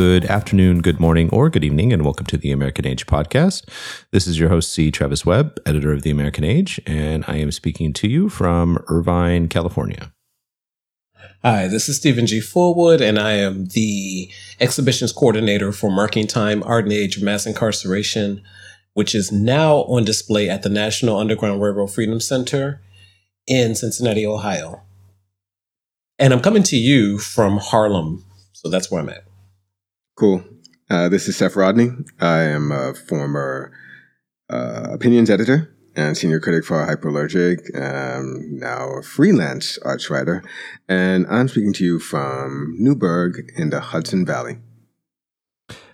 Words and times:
Good 0.00 0.24
afternoon, 0.24 0.80
good 0.80 0.98
morning, 0.98 1.28
or 1.30 1.50
good 1.50 1.62
evening, 1.62 1.92
and 1.92 2.02
welcome 2.02 2.24
to 2.28 2.38
the 2.38 2.52
American 2.52 2.86
Age 2.86 3.04
podcast. 3.04 3.68
This 4.12 4.26
is 4.26 4.40
your 4.40 4.48
host, 4.48 4.72
C. 4.72 4.90
Travis 4.90 5.26
Webb, 5.26 5.60
editor 5.66 5.92
of 5.92 6.00
the 6.00 6.10
American 6.10 6.42
Age, 6.42 6.80
and 6.86 7.22
I 7.28 7.36
am 7.36 7.52
speaking 7.52 7.92
to 7.92 8.08
you 8.08 8.30
from 8.30 8.82
Irvine, 8.88 9.46
California. 9.48 10.10
Hi, 11.42 11.68
this 11.68 11.86
is 11.86 11.98
Stephen 11.98 12.24
G. 12.24 12.38
Fullwood, 12.38 13.02
and 13.02 13.18
I 13.18 13.32
am 13.32 13.66
the 13.66 14.30
exhibitions 14.58 15.12
coordinator 15.12 15.70
for 15.70 15.90
Marking 15.90 16.26
Time 16.26 16.62
Art 16.62 16.84
and 16.84 16.94
Age 16.94 17.20
Mass 17.20 17.44
Incarceration, 17.44 18.42
which 18.94 19.14
is 19.14 19.30
now 19.30 19.80
on 19.80 20.06
display 20.06 20.48
at 20.48 20.62
the 20.62 20.70
National 20.70 21.18
Underground 21.18 21.60
Railroad 21.60 21.88
Freedom 21.88 22.20
Center 22.20 22.80
in 23.46 23.74
Cincinnati, 23.74 24.26
Ohio. 24.26 24.80
And 26.18 26.32
I'm 26.32 26.40
coming 26.40 26.62
to 26.62 26.76
you 26.78 27.18
from 27.18 27.58
Harlem, 27.58 28.24
so 28.54 28.70
that's 28.70 28.90
where 28.90 29.02
I'm 29.02 29.10
at. 29.10 29.24
Cool. 30.20 30.44
Uh, 30.90 31.08
this 31.08 31.28
is 31.28 31.38
Seph 31.38 31.56
Rodney. 31.56 31.92
I 32.20 32.40
am 32.40 32.70
a 32.72 32.92
former 32.92 33.72
uh, 34.50 34.88
opinions 34.90 35.30
editor 35.30 35.74
and 35.96 36.14
senior 36.14 36.38
critic 36.40 36.62
for 36.62 36.86
Hyperallergic, 36.86 37.74
um, 37.74 38.58
now 38.58 38.98
a 38.98 39.02
freelance 39.02 39.78
arts 39.78 40.10
writer. 40.10 40.42
And 40.90 41.26
I'm 41.30 41.48
speaking 41.48 41.72
to 41.72 41.84
you 41.86 41.98
from 41.98 42.76
Newburgh 42.78 43.50
in 43.56 43.70
the 43.70 43.80
Hudson 43.80 44.26
Valley. 44.26 44.58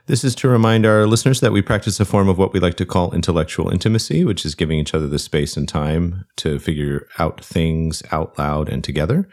This 0.06 0.24
is 0.24 0.34
to 0.36 0.48
remind 0.48 0.84
our 0.86 1.06
listeners 1.06 1.38
that 1.38 1.52
we 1.52 1.62
practice 1.62 2.00
a 2.00 2.04
form 2.04 2.28
of 2.28 2.36
what 2.36 2.52
we 2.52 2.58
like 2.58 2.77
to 2.78 2.84
call 2.84 3.14
intellectual 3.14 3.70
intimacy, 3.70 4.24
which 4.24 4.44
is 4.44 4.56
giving 4.56 4.80
each 4.80 4.92
other 4.92 5.06
the 5.06 5.20
space 5.20 5.56
and 5.56 5.69
time 5.69 6.24
to 6.38 6.58
figure 6.58 7.06
out 7.20 7.44
things 7.44 8.02
out 8.10 8.36
loud 8.36 8.69
and 8.69 8.82
together. 8.82 9.28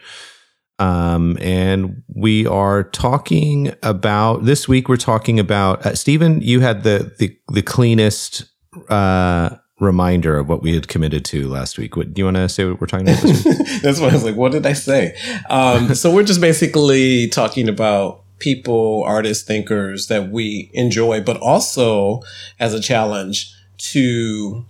Um, 0.78 1.38
and 1.40 2.02
we 2.08 2.46
are 2.46 2.84
talking 2.84 3.72
about 3.82 4.44
this 4.44 4.66
week. 4.66 4.88
We're 4.88 4.96
talking 4.96 5.38
about 5.38 5.86
uh, 5.86 5.94
Stephen. 5.94 6.40
You 6.40 6.60
had 6.60 6.82
the 6.82 7.14
the 7.18 7.36
the 7.48 7.62
cleanest 7.62 8.44
uh, 8.88 9.50
reminder 9.78 10.36
of 10.38 10.48
what 10.48 10.62
we 10.62 10.74
had 10.74 10.88
committed 10.88 11.24
to 11.26 11.48
last 11.48 11.78
week. 11.78 11.96
What 11.96 12.12
do 12.14 12.20
you 12.20 12.24
want 12.24 12.36
to 12.36 12.48
say? 12.48 12.64
What 12.64 12.80
we're 12.80 12.86
talking 12.86 13.08
about? 13.08 13.22
That's 13.82 14.00
what 14.00 14.10
I 14.10 14.14
was 14.14 14.24
like, 14.24 14.36
what 14.36 14.52
did 14.52 14.66
I 14.66 14.72
say? 14.72 15.16
Um, 15.48 15.94
so 15.94 16.12
we're 16.12 16.24
just 16.24 16.40
basically 16.40 17.28
talking 17.28 17.68
about 17.68 18.22
people, 18.38 19.04
artists, 19.04 19.44
thinkers 19.44 20.08
that 20.08 20.30
we 20.30 20.70
enjoy, 20.74 21.20
but 21.20 21.36
also 21.38 22.20
as 22.58 22.74
a 22.74 22.80
challenge 22.80 23.52
to 23.76 24.64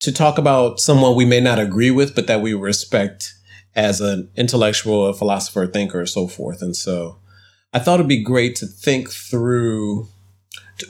to 0.00 0.12
talk 0.12 0.38
about 0.38 0.78
someone 0.78 1.16
we 1.16 1.24
may 1.24 1.40
not 1.40 1.58
agree 1.58 1.90
with, 1.90 2.14
but 2.14 2.28
that 2.28 2.40
we 2.40 2.54
respect 2.54 3.34
as 3.74 4.00
an 4.00 4.30
intellectual, 4.36 5.06
a 5.06 5.14
philosopher, 5.14 5.66
thinker, 5.66 6.00
and 6.00 6.08
so 6.08 6.26
forth. 6.26 6.62
And 6.62 6.74
so 6.76 7.18
I 7.72 7.78
thought 7.78 8.00
it'd 8.00 8.08
be 8.08 8.22
great 8.22 8.56
to 8.56 8.66
think 8.66 9.10
through 9.10 10.08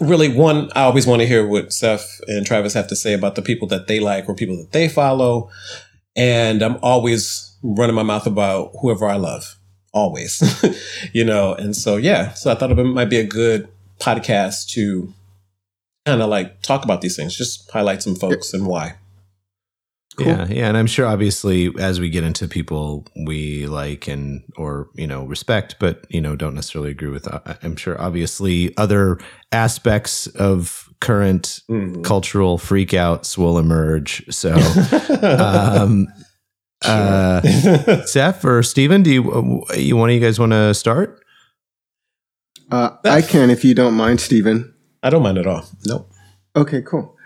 really 0.01 0.29
one, 0.29 0.70
I 0.75 0.83
always 0.83 1.07
want 1.07 1.23
to 1.23 1.29
hear 1.29 1.47
what 1.47 1.73
Seph 1.73 2.20
and 2.27 2.47
Travis 2.47 2.75
have 2.75 2.89
to 2.89 2.97
say 2.97 3.15
about 3.15 3.35
the 3.35 3.43
people 3.43 3.69
that 3.69 3.87
they 3.87 4.01
like 4.01 4.29
or 4.29 4.35
people 4.35 4.57
that 4.59 4.73
they 4.73 4.89
follow. 4.89 5.51
And 6.17 6.62
I'm 6.62 6.79
always 6.83 7.57
running 7.62 7.95
my 7.95 8.03
mouth 8.03 8.27
about 8.27 8.73
whoever 8.81 9.07
I 9.07 9.17
love, 9.17 9.57
always, 9.92 10.42
you 11.13 11.25
know. 11.25 11.55
And 11.55 11.75
so, 11.75 11.97
yeah, 11.97 12.33
so 12.35 12.51
I 12.51 12.55
thought 12.55 12.70
it 12.70 12.85
might 12.85 13.11
be 13.11 13.19
a 13.19 13.27
good 13.27 13.69
podcast 13.98 14.69
to 14.70 15.13
kind 16.07 16.23
of 16.23 16.29
like 16.29 16.63
talk 16.63 16.85
about 16.85 17.01
these 17.01 17.17
things, 17.17 17.36
just 17.36 17.70
highlight 17.70 18.02
some 18.02 18.14
folks 18.14 18.52
and 18.52 18.67
why. 18.67 18.95
Cool. 20.18 20.27
Yeah, 20.27 20.46
yeah, 20.48 20.68
and 20.68 20.77
I'm 20.77 20.89
sure 20.89 21.06
obviously 21.06 21.73
as 21.79 22.01
we 22.01 22.11
get 22.11 22.24
into 22.24 22.48
people 22.48 23.06
we 23.24 23.68
like 23.68 24.08
and 24.08 24.42
or 24.56 24.90
you 24.95 25.06
know 25.06 25.24
respect, 25.24 25.77
but 25.79 26.05
you 26.08 26.20
know 26.20 26.34
don't 26.34 26.56
necessarily 26.56 26.90
agree 26.90 27.11
with. 27.11 27.33
Uh, 27.33 27.39
I'm 27.62 27.77
sure 27.77 28.01
obviously 28.01 28.77
other 28.77 29.20
aspects 29.52 30.27
of 30.27 30.92
current 31.01 31.61
mm-hmm. 31.70 32.02
cultural 32.02 32.58
freakouts 32.58 33.39
will 33.39 33.58
emerge. 33.58 34.24
So, 34.34 34.55
um, 35.23 36.08
sure. 36.83 36.92
uh, 36.92 38.02
Seth 38.05 38.45
or 38.45 38.64
Stephen, 38.64 39.05
do 39.05 39.12
you 39.12 39.64
you 39.77 39.96
one 39.96 40.11
of 40.11 40.14
you 40.14 40.20
guys 40.20 40.40
want 40.40 40.51
to 40.51 40.74
start? 40.74 41.24
Uh, 42.73 42.90
I 43.05 43.23
can 43.23 43.51
if 43.51 43.64
you 43.64 43.73
don't 43.73 43.95
mind, 43.95 44.20
Stephen. 44.20 44.74
I 45.01 45.11
don't 45.11 45.23
mind 45.23 45.39
at 45.39 45.46
all. 45.46 45.64
Nope. 45.86 46.11
Okay, 46.57 46.83
cool. 46.83 47.17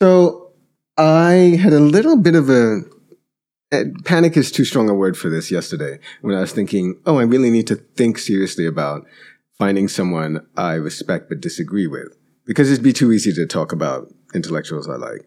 So 0.00 0.45
I 0.96 1.58
had 1.60 1.72
a 1.72 1.80
little 1.80 2.16
bit 2.16 2.34
of 2.34 2.48
a 2.48 2.80
eh, 3.72 3.84
panic 4.04 4.36
is 4.36 4.50
too 4.50 4.64
strong 4.64 4.88
a 4.88 4.94
word 4.94 5.16
for 5.16 5.28
this 5.28 5.50
yesterday 5.50 5.98
when 6.22 6.34
I 6.34 6.40
was 6.40 6.52
thinking, 6.52 7.00
oh, 7.04 7.18
I 7.18 7.24
really 7.24 7.50
need 7.50 7.66
to 7.66 7.76
think 7.76 8.18
seriously 8.18 8.66
about 8.66 9.06
finding 9.58 9.88
someone 9.88 10.46
I 10.56 10.74
respect 10.74 11.28
but 11.28 11.40
disagree 11.40 11.86
with 11.86 12.16
because 12.46 12.70
it'd 12.70 12.84
be 12.84 12.92
too 12.92 13.12
easy 13.12 13.32
to 13.34 13.46
talk 13.46 13.72
about 13.72 14.12
intellectuals 14.34 14.88
I 14.88 14.96
like. 14.96 15.26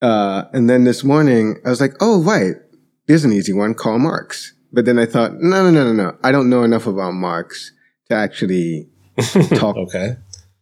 Uh, 0.00 0.44
and 0.52 0.70
then 0.70 0.84
this 0.84 1.04
morning 1.04 1.56
I 1.66 1.70
was 1.70 1.80
like, 1.80 1.94
oh, 2.00 2.22
right, 2.22 2.54
there's 3.06 3.24
an 3.24 3.32
easy 3.32 3.52
one, 3.52 3.74
Karl 3.74 3.98
Marx. 3.98 4.54
But 4.72 4.84
then 4.84 4.98
I 4.98 5.06
thought, 5.06 5.34
no, 5.34 5.64
no, 5.64 5.70
no, 5.70 5.92
no, 5.92 5.92
no. 5.92 6.18
I 6.22 6.30
don't 6.30 6.50
know 6.50 6.62
enough 6.62 6.86
about 6.86 7.12
Marx 7.12 7.72
to 8.08 8.14
actually 8.14 8.88
talk 9.54 9.76
okay 9.76 10.16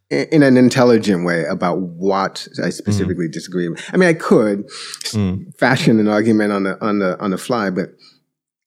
in 0.09 0.41
an 0.41 0.55
intelligent 0.55 1.25
way 1.25 1.43
about 1.45 1.79
what 1.79 2.47
I 2.63 2.69
specifically 2.69 3.27
mm. 3.27 3.31
disagree 3.31 3.67
with. 3.67 3.83
I 3.93 3.97
mean, 3.97 4.09
I 4.09 4.13
could 4.13 4.67
mm. 4.67 5.55
fashion 5.57 5.99
an 5.99 6.07
argument 6.07 6.51
on 6.53 6.63
the 6.63 6.83
on 6.83 6.99
the 6.99 7.19
on 7.19 7.31
the 7.31 7.37
fly, 7.37 7.69
but 7.69 7.89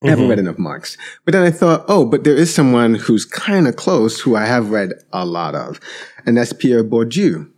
I 0.02 0.08
haven't 0.08 0.24
mm-hmm. 0.24 0.30
read 0.30 0.38
enough 0.38 0.58
Marx. 0.58 0.96
But 1.24 1.32
then 1.32 1.42
I 1.42 1.50
thought, 1.50 1.84
oh, 1.88 2.04
but 2.04 2.24
there 2.24 2.36
is 2.36 2.54
someone 2.54 2.94
who's 2.94 3.24
kind 3.24 3.68
of 3.68 3.76
close 3.76 4.20
who 4.20 4.36
I 4.36 4.46
have 4.46 4.70
read 4.70 4.92
a 5.12 5.24
lot 5.24 5.54
of, 5.54 5.80
and 6.26 6.36
that's 6.36 6.52
Pierre 6.52 6.84
Bourdieu. 6.84 7.50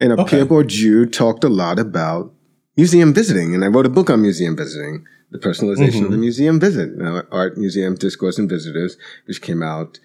And 0.00 0.12
okay. 0.12 0.24
Pierre 0.24 0.46
Bourdieu 0.46 1.10
talked 1.10 1.44
a 1.44 1.48
lot 1.48 1.78
about 1.78 2.32
museum 2.76 3.14
visiting, 3.14 3.54
and 3.54 3.64
I 3.64 3.68
wrote 3.68 3.86
a 3.86 3.90
book 3.90 4.10
on 4.10 4.20
museum 4.20 4.56
visiting, 4.56 5.04
the 5.30 5.38
personalization 5.38 5.76
mm-hmm. 5.76 6.04
of 6.04 6.10
the 6.10 6.16
mm-hmm. 6.16 6.20
museum 6.20 6.60
visit, 6.60 6.90
art, 7.30 7.56
museum, 7.56 7.94
discourse, 7.94 8.38
and 8.38 8.48
visitors, 8.48 8.96
which 9.26 9.40
came 9.40 9.62
out 9.62 9.98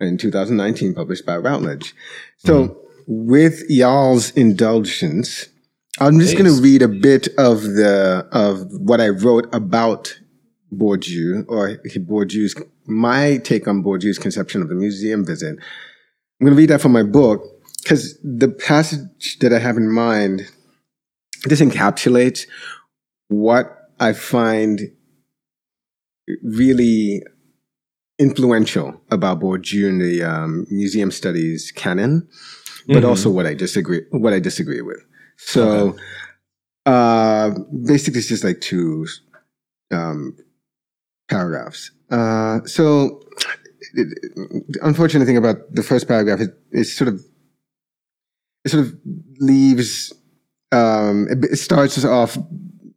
in 0.00 0.16
2019, 0.16 0.94
published 0.94 1.26
by 1.26 1.36
Routledge. 1.36 1.94
So, 2.38 2.68
mm. 2.68 2.76
with 3.06 3.62
y'all's 3.68 4.30
indulgence, 4.32 5.48
I'm 5.98 6.18
just 6.20 6.36
going 6.36 6.46
to 6.46 6.62
read 6.62 6.82
a 6.82 6.88
bit 6.88 7.28
of 7.36 7.62
the 7.62 8.26
of 8.32 8.66
what 8.72 9.00
I 9.00 9.08
wrote 9.08 9.52
about 9.54 10.18
Bourdieu 10.72 11.44
or 11.48 11.76
Bourdieu's 11.84 12.54
my 12.86 13.38
take 13.38 13.68
on 13.68 13.82
Bourdieu's 13.82 14.18
conception 14.18 14.62
of 14.62 14.68
the 14.68 14.74
museum 14.74 15.24
visit. 15.24 15.58
I'm 16.40 16.46
going 16.46 16.54
to 16.54 16.58
read 16.58 16.70
that 16.70 16.80
from 16.80 16.92
my 16.92 17.02
book 17.02 17.42
because 17.82 18.18
the 18.22 18.48
passage 18.48 19.38
that 19.40 19.52
I 19.52 19.58
have 19.58 19.76
in 19.76 19.90
mind 19.90 20.48
this 21.44 21.60
encapsulates 21.60 22.46
what 23.28 23.90
I 23.98 24.12
find 24.12 24.80
really 26.42 27.22
influential 28.20 29.00
about 29.10 29.40
Bourdieu 29.40 29.88
in 29.88 29.98
the 29.98 30.22
um, 30.22 30.66
museum 30.70 31.10
studies 31.10 31.72
canon, 31.72 32.28
but 32.86 32.98
mm-hmm. 32.98 33.06
also 33.06 33.30
what 33.30 33.46
I 33.46 33.54
disagree 33.54 34.02
what 34.10 34.32
I 34.32 34.38
disagree 34.38 34.82
with. 34.82 35.02
So 35.38 35.64
okay. 35.66 36.02
uh, 36.86 37.50
basically, 37.84 38.20
it's 38.20 38.28
just 38.28 38.44
like 38.44 38.60
two 38.60 39.06
um, 39.90 40.36
paragraphs. 41.30 41.90
Uh, 42.10 42.60
so 42.66 43.22
it, 43.94 44.08
the 44.68 44.78
unfortunate 44.82 45.24
thing 45.24 45.38
about 45.38 45.74
the 45.74 45.82
first 45.82 46.06
paragraph 46.06 46.40
is, 46.40 46.48
is 46.72 46.96
sort 46.96 47.08
of 47.08 47.24
it 48.64 48.70
sort 48.70 48.84
of 48.84 48.94
leaves 49.38 50.12
um, 50.72 51.26
it, 51.30 51.44
it 51.44 51.56
starts 51.56 51.96
us 51.96 52.04
off 52.04 52.36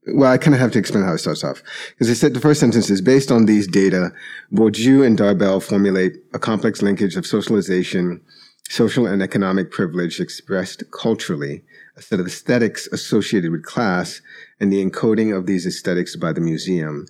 well, 0.07 0.31
I 0.31 0.38
kind 0.38 0.53
of 0.53 0.59
have 0.59 0.71
to 0.71 0.79
explain 0.79 1.03
how 1.03 1.13
it 1.13 1.19
starts 1.19 1.44
off. 1.44 1.63
Because 1.89 2.09
it 2.09 2.15
said 2.15 2.33
the 2.33 2.39
first 2.39 2.59
sentence 2.59 2.89
is 2.89 3.01
based 3.01 3.31
on 3.31 3.45
these 3.45 3.67
data, 3.67 4.11
Bourdieu 4.51 5.05
and 5.05 5.17
Darbel 5.17 5.63
formulate 5.63 6.17
a 6.33 6.39
complex 6.39 6.81
linkage 6.81 7.15
of 7.15 7.25
socialization, 7.25 8.21
social 8.69 9.05
and 9.05 9.21
economic 9.21 9.71
privilege 9.71 10.19
expressed 10.19 10.83
culturally, 10.91 11.63
a 11.95 12.01
set 12.01 12.19
of 12.19 12.27
aesthetics 12.27 12.88
associated 12.88 13.51
with 13.51 13.63
class, 13.63 14.21
and 14.59 14.71
the 14.71 14.83
encoding 14.83 15.35
of 15.35 15.45
these 15.45 15.65
aesthetics 15.65 16.15
by 16.15 16.33
the 16.33 16.41
museum, 16.41 17.06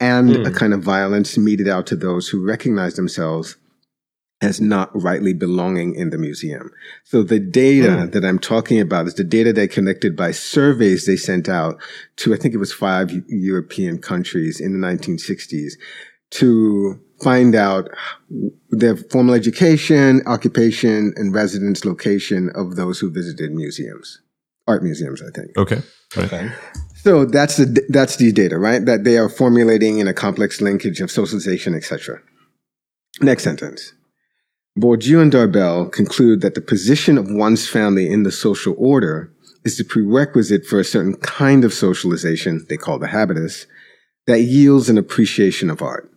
and 0.00 0.30
mm. 0.30 0.46
a 0.46 0.50
hmm. 0.50 0.56
kind 0.56 0.74
of 0.74 0.82
violence 0.82 1.38
meted 1.38 1.68
out 1.68 1.86
to 1.86 1.96
those 1.96 2.28
who 2.28 2.44
recognize 2.44 2.94
themselves 2.94 3.56
as 4.40 4.60
not 4.60 4.90
rightly 4.94 5.32
belonging 5.32 5.94
in 5.94 6.10
the 6.10 6.18
museum. 6.18 6.70
So 7.04 7.22
the 7.22 7.38
data 7.38 7.88
mm. 7.88 8.12
that 8.12 8.24
I'm 8.24 8.38
talking 8.38 8.80
about 8.80 9.06
is 9.06 9.14
the 9.14 9.24
data 9.24 9.52
they 9.52 9.68
collected 9.68 10.16
by 10.16 10.32
surveys 10.32 11.06
they 11.06 11.16
sent 11.16 11.48
out 11.48 11.80
to, 12.16 12.34
I 12.34 12.36
think 12.36 12.54
it 12.54 12.58
was 12.58 12.72
five 12.72 13.10
European 13.28 13.98
countries 13.98 14.60
in 14.60 14.78
the 14.78 14.86
1960s 14.86 15.74
to 16.32 17.00
find 17.22 17.54
out 17.54 17.88
their 18.70 18.96
formal 18.96 19.34
education, 19.34 20.20
occupation, 20.26 21.14
and 21.16 21.32
residence 21.32 21.84
location 21.84 22.50
of 22.54 22.76
those 22.76 22.98
who 22.98 23.10
visited 23.10 23.52
museums, 23.52 24.20
art 24.66 24.82
museums, 24.82 25.22
I 25.22 25.30
think. 25.30 25.56
Okay. 25.56 25.80
Okay. 26.16 26.50
So 26.96 27.24
that's 27.24 27.58
the 27.58 27.86
that's 27.88 28.16
the 28.16 28.32
data, 28.32 28.58
right? 28.58 28.84
That 28.84 29.04
they 29.04 29.18
are 29.18 29.28
formulating 29.28 29.98
in 29.98 30.08
a 30.08 30.14
complex 30.14 30.60
linkage 30.60 31.00
of 31.00 31.10
socialization, 31.10 31.74
etc. 31.74 32.20
Next 33.20 33.44
sentence. 33.44 33.92
Bourdieu 34.76 35.22
and 35.22 35.32
Darbel 35.32 35.90
conclude 35.92 36.40
that 36.40 36.54
the 36.54 36.60
position 36.60 37.16
of 37.16 37.30
one's 37.30 37.68
family 37.68 38.10
in 38.10 38.24
the 38.24 38.32
social 38.32 38.74
order 38.76 39.32
is 39.64 39.78
the 39.78 39.84
prerequisite 39.84 40.66
for 40.66 40.80
a 40.80 40.84
certain 40.84 41.14
kind 41.14 41.64
of 41.64 41.72
socialization, 41.72 42.66
they 42.68 42.76
call 42.76 42.98
the 42.98 43.06
habitus, 43.06 43.66
that 44.26 44.40
yields 44.40 44.88
an 44.88 44.98
appreciation 44.98 45.70
of 45.70 45.80
art. 45.80 46.10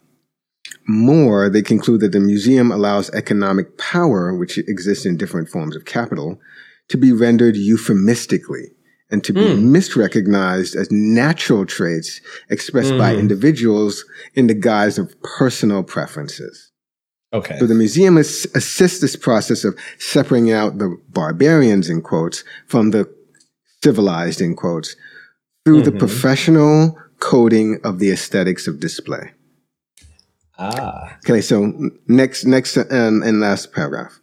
More, 0.88 1.50
they 1.50 1.62
conclude 1.62 2.02
that 2.02 2.14
the 2.14 2.20
museum 2.20 2.72
allows 2.72 3.10
economic 3.12 3.78
power, 3.78 4.34
which 4.34 4.58
exists 4.58 5.06
in 5.06 5.18
different 5.18 5.50
forms 5.50 5.76
of 5.76 5.86
capital, 5.86 6.40
to 6.90 6.98
be 6.98 7.12
rendered 7.12 7.56
euphemistically 7.56 8.72
and 9.12 9.24
to 9.24 9.34
be 9.34 9.42
mm. 9.42 9.66
misrecognized 9.66 10.76
as 10.76 10.90
natural 10.92 11.66
traits 11.66 12.22
expressed 12.50 12.92
mm. 12.92 12.98
by 12.98 13.14
hmm. 13.14 13.20
individuals 13.20 14.04
in 14.34 14.48
the 14.48 14.54
guise 14.54 14.98
of 14.98 15.16
personal 15.22 15.84
preferences. 15.84 16.67
Okay. 17.38 17.58
So 17.60 17.68
the 17.68 17.76
museum 17.76 18.18
is, 18.18 18.48
assists 18.56 19.00
this 19.00 19.16
process 19.16 19.64
of 19.64 19.78
separating 20.00 20.52
out 20.52 20.78
the 20.78 20.98
barbarians, 21.10 21.90
in 21.90 22.02
quotes, 22.02 22.44
from 22.68 22.92
the 22.92 23.10
civilized, 23.84 24.42
in 24.42 24.56
quotes, 24.56 24.96
through 25.66 25.82
mm-hmm. 25.82 25.92
the 25.92 26.00
professional 26.00 26.98
coding 27.20 27.80
of 27.84 28.00
the 28.00 28.12
aesthetics 28.12 28.68
of 28.68 28.80
display. 28.80 29.32
Ah. 30.58 31.18
Okay, 31.18 31.42
so 31.42 31.74
next, 32.08 32.46
next, 32.46 32.78
and, 32.78 33.24
and 33.24 33.40
last 33.40 33.72
paragraph. 33.74 34.20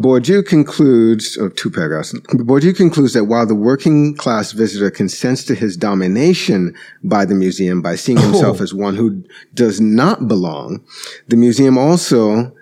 Bourdieu 0.00 0.46
concludes, 0.46 1.36
or 1.36 1.50
two 1.50 1.70
paragraphs, 1.70 2.12
Bourdieu 2.12 2.76
concludes 2.76 3.14
that 3.14 3.24
while 3.24 3.46
the 3.46 3.54
working 3.54 4.14
class 4.14 4.52
visitor 4.52 4.90
consents 4.90 5.44
to 5.44 5.54
his 5.54 5.76
domination 5.76 6.74
by 7.02 7.24
the 7.24 7.34
museum 7.34 7.82
by 7.82 7.96
seeing 7.96 8.18
oh. 8.18 8.22
himself 8.22 8.60
oh. 8.60 8.62
as 8.62 8.74
one 8.74 8.96
who 8.96 9.24
does 9.54 9.80
not 9.80 10.28
belong, 10.28 10.84
the 11.28 11.36
museum 11.36 11.76
also 11.76 12.52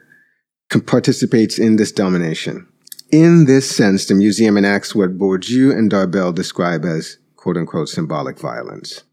participates 0.87 1.59
in 1.59 1.77
this 1.77 1.93
domination. 1.93 2.67
In 3.13 3.45
this 3.45 3.71
sense, 3.71 4.07
the 4.07 4.15
museum 4.15 4.57
enacts 4.57 4.95
what 4.95 5.19
Bourdieu 5.19 5.77
and 5.77 5.91
Darbel 5.91 6.35
describe 6.35 6.85
as 6.85 7.19
quote 7.37 7.57
unquote 7.57 7.89
symbolic 7.89 8.39
violence. 8.39 9.05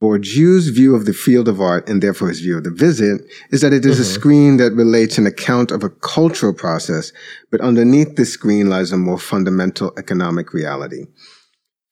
Bourdieu's 0.00 0.68
view 0.68 0.94
of 0.94 1.06
the 1.06 1.14
field 1.14 1.48
of 1.48 1.60
art, 1.60 1.88
and 1.88 2.02
therefore 2.02 2.28
his 2.28 2.40
view 2.40 2.58
of 2.58 2.64
the 2.64 2.70
visit, 2.70 3.22
is 3.50 3.62
that 3.62 3.72
it 3.72 3.86
is 3.86 3.94
mm-hmm. 3.94 4.02
a 4.02 4.04
screen 4.04 4.56
that 4.58 4.72
relates 4.72 5.16
an 5.16 5.26
account 5.26 5.70
of 5.70 5.82
a 5.82 5.88
cultural 5.88 6.52
process, 6.52 7.12
but 7.50 7.62
underneath 7.62 8.16
this 8.16 8.32
screen 8.32 8.68
lies 8.68 8.92
a 8.92 8.98
more 8.98 9.18
fundamental 9.18 9.92
economic 9.96 10.52
reality. 10.52 11.06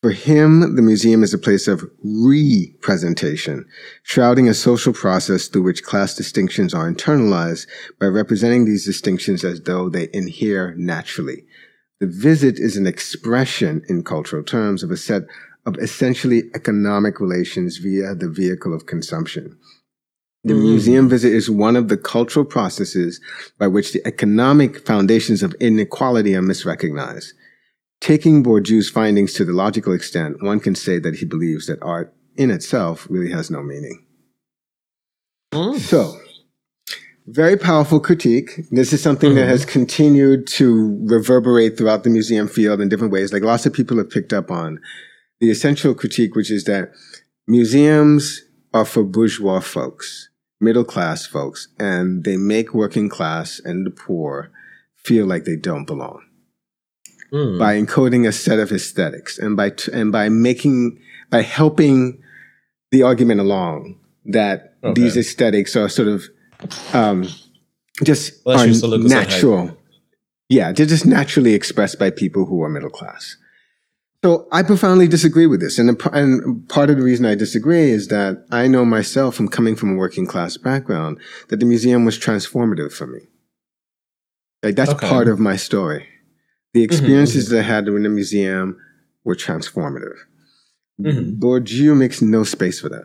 For 0.02 0.10
him, 0.10 0.76
the 0.76 0.82
museum 0.82 1.22
is 1.22 1.32
a 1.32 1.38
place 1.38 1.66
of 1.66 1.82
representation, 2.02 3.64
shrouding 4.02 4.50
a 4.50 4.52
social 4.52 4.92
process 4.92 5.48
through 5.48 5.62
which 5.62 5.82
class 5.82 6.14
distinctions 6.14 6.74
are 6.74 6.92
internalized 6.92 7.66
by 7.98 8.08
representing 8.08 8.66
these 8.66 8.84
distinctions 8.84 9.44
as 9.44 9.62
though 9.62 9.88
they 9.88 10.10
inhere 10.12 10.74
naturally. 10.76 11.46
The 12.00 12.06
visit 12.06 12.58
is 12.58 12.76
an 12.76 12.86
expression 12.86 13.82
in 13.88 14.04
cultural 14.04 14.42
terms 14.42 14.82
of 14.82 14.90
a 14.90 14.96
set 14.98 15.22
of 15.66 15.76
essentially 15.78 16.44
economic 16.54 17.20
relations 17.20 17.78
via 17.78 18.14
the 18.14 18.28
vehicle 18.28 18.74
of 18.74 18.86
consumption. 18.86 19.58
The 20.44 20.52
mm. 20.52 20.62
museum 20.62 21.08
visit 21.08 21.32
is 21.32 21.50
one 21.50 21.74
of 21.74 21.88
the 21.88 21.96
cultural 21.96 22.44
processes 22.44 23.20
by 23.58 23.66
which 23.66 23.92
the 23.92 24.06
economic 24.06 24.86
foundations 24.86 25.42
of 25.42 25.54
inequality 25.58 26.36
are 26.36 26.42
misrecognized. 26.42 27.32
Taking 28.00 28.42
Bourdieu's 28.42 28.90
findings 28.90 29.32
to 29.34 29.44
the 29.46 29.54
logical 29.54 29.94
extent, 29.94 30.42
one 30.42 30.60
can 30.60 30.74
say 30.74 30.98
that 30.98 31.16
he 31.16 31.24
believes 31.24 31.66
that 31.66 31.82
art 31.82 32.14
in 32.36 32.50
itself 32.50 33.06
really 33.08 33.30
has 33.30 33.50
no 33.50 33.62
meaning. 33.62 34.04
Mm. 35.52 35.78
So, 35.78 36.14
very 37.26 37.56
powerful 37.56 38.00
critique. 38.00 38.50
This 38.70 38.92
is 38.92 39.02
something 39.02 39.30
mm-hmm. 39.30 39.38
that 39.38 39.48
has 39.48 39.64
continued 39.64 40.46
to 40.48 40.98
reverberate 41.04 41.78
throughout 41.78 42.04
the 42.04 42.10
museum 42.10 42.48
field 42.48 42.82
in 42.82 42.90
different 42.90 43.14
ways. 43.14 43.32
Like 43.32 43.42
lots 43.42 43.64
of 43.64 43.72
people 43.72 43.96
have 43.96 44.10
picked 44.10 44.34
up 44.34 44.50
on 44.50 44.80
the 45.40 45.50
essential 45.50 45.94
critique, 45.94 46.34
which 46.34 46.50
is 46.50 46.64
that 46.64 46.92
museums 47.46 48.42
are 48.72 48.84
for 48.84 49.04
bourgeois 49.04 49.60
folks, 49.60 50.28
middle 50.60 50.84
class 50.84 51.26
folks, 51.26 51.68
and 51.78 52.24
they 52.24 52.36
make 52.36 52.74
working 52.74 53.08
class 53.08 53.60
and 53.64 53.86
the 53.86 53.90
poor 53.90 54.50
feel 54.96 55.26
like 55.26 55.44
they 55.44 55.56
don't 55.56 55.84
belong 55.84 56.22
mm. 57.34 57.58
by 57.58 57.74
encoding 57.74 58.26
a 58.26 58.32
set 58.32 58.58
of 58.58 58.72
aesthetics 58.72 59.38
and 59.38 59.56
by 59.56 59.70
t- 59.70 59.92
and 59.92 60.12
by 60.12 60.28
making 60.28 60.98
by 61.30 61.42
helping 61.42 62.22
the 62.90 63.02
argument 63.02 63.40
along 63.40 63.98
that 64.24 64.76
okay. 64.82 65.00
these 65.00 65.16
aesthetics 65.16 65.76
are 65.76 65.88
sort 65.88 66.08
of 66.08 66.24
um, 66.92 67.28
just 68.02 68.46
are 68.46 68.66
natural. 68.98 69.76
Yeah, 70.48 70.72
they're 70.72 70.86
just 70.86 71.06
naturally 71.06 71.54
expressed 71.54 71.98
by 71.98 72.10
people 72.10 72.44
who 72.46 72.62
are 72.62 72.68
middle 72.68 72.90
class. 72.90 73.36
So 74.24 74.48
I 74.50 74.62
profoundly 74.62 75.06
disagree 75.06 75.44
with 75.44 75.60
this. 75.60 75.78
And, 75.78 76.00
and 76.14 76.66
part 76.70 76.88
of 76.88 76.96
the 76.96 77.02
reason 77.02 77.26
I 77.26 77.34
disagree 77.34 77.90
is 77.90 78.08
that 78.08 78.42
I 78.50 78.66
know 78.68 78.86
myself 78.86 79.34
from 79.34 79.48
coming 79.48 79.76
from 79.76 79.92
a 79.92 79.96
working 79.96 80.24
class 80.24 80.56
background 80.56 81.20
that 81.50 81.60
the 81.60 81.66
museum 81.66 82.06
was 82.06 82.18
transformative 82.18 82.94
for 82.94 83.06
me. 83.06 83.20
Like 84.62 84.76
that's 84.76 84.92
okay. 84.92 85.06
part 85.06 85.28
of 85.28 85.38
my 85.38 85.56
story. 85.56 86.08
The 86.72 86.80
mm-hmm, 86.80 86.90
experiences 86.90 87.48
mm-hmm. 87.48 87.56
that 87.56 87.64
I 87.64 87.68
had 87.68 87.86
in 87.86 88.02
the 88.02 88.08
museum 88.08 88.80
were 89.24 89.36
transformative. 89.36 90.16
Mm-hmm. 90.98 91.38
Bourdieu 91.38 91.94
makes 91.94 92.22
no 92.22 92.44
space 92.44 92.80
for 92.80 92.88
that. 92.88 93.04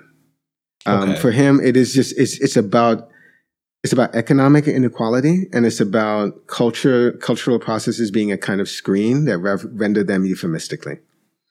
Um, 0.86 1.10
okay. 1.10 1.20
For 1.20 1.32
him, 1.32 1.60
it 1.60 1.76
is 1.76 1.94
just 1.94 2.18
it's 2.18 2.40
it's 2.40 2.56
about 2.56 3.10
it's 3.84 3.92
about 3.92 4.16
economic 4.16 4.70
inequality 4.70 5.48
and 5.52 5.66
it's 5.66 5.82
about 5.82 6.48
culture 6.48 7.12
cultural 7.12 7.60
processes 7.60 8.10
being 8.10 8.32
a 8.32 8.38
kind 8.38 8.62
of 8.62 8.70
screen 8.70 9.26
that 9.26 9.40
rev- 9.40 9.68
render 9.74 10.02
them 10.02 10.24
euphemistically. 10.24 11.00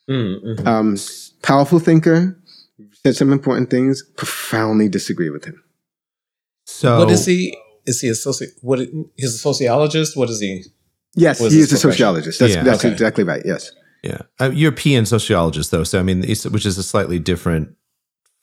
Mm-hmm. 0.09 0.67
Um, 0.67 0.97
powerful 1.43 1.79
thinker, 1.79 2.39
said 3.05 3.17
some 3.17 3.33
important 3.33 3.71
things. 3.71 4.03
Profoundly 4.17 4.89
disagree 4.89 5.31
with 5.31 5.45
him. 5.45 5.63
So, 6.67 6.99
what 6.99 7.11
is 7.11 7.27
he? 7.27 7.57
Is 7.87 8.00
he 8.00 8.09
a 8.09 8.12
soci? 8.12 8.47
What 8.62 8.81
he's 9.17 9.35
a 9.35 9.38
sociologist? 9.38 10.17
What 10.17 10.31
is 10.31 10.41
he? 10.41 10.65
Yes, 11.15 11.38
he 11.38 11.59
is 11.59 11.73
a 11.73 11.79
sociologist. 11.79 12.38
That's, 12.38 12.55
yeah. 12.55 12.62
that's 12.62 12.85
okay. 12.85 12.93
exactly 12.93 13.25
right. 13.25 13.43
Yes. 13.45 13.73
Yeah, 14.03 14.23
uh, 14.41 14.50
European 14.50 15.07
sociologist 15.07 15.71
though. 15.71 15.85
So 15.85 15.99
I 15.99 16.03
mean, 16.03 16.21
which 16.21 16.67
is 16.67 16.79
a 16.79 16.83
slightly 16.83 17.19
different 17.19 17.75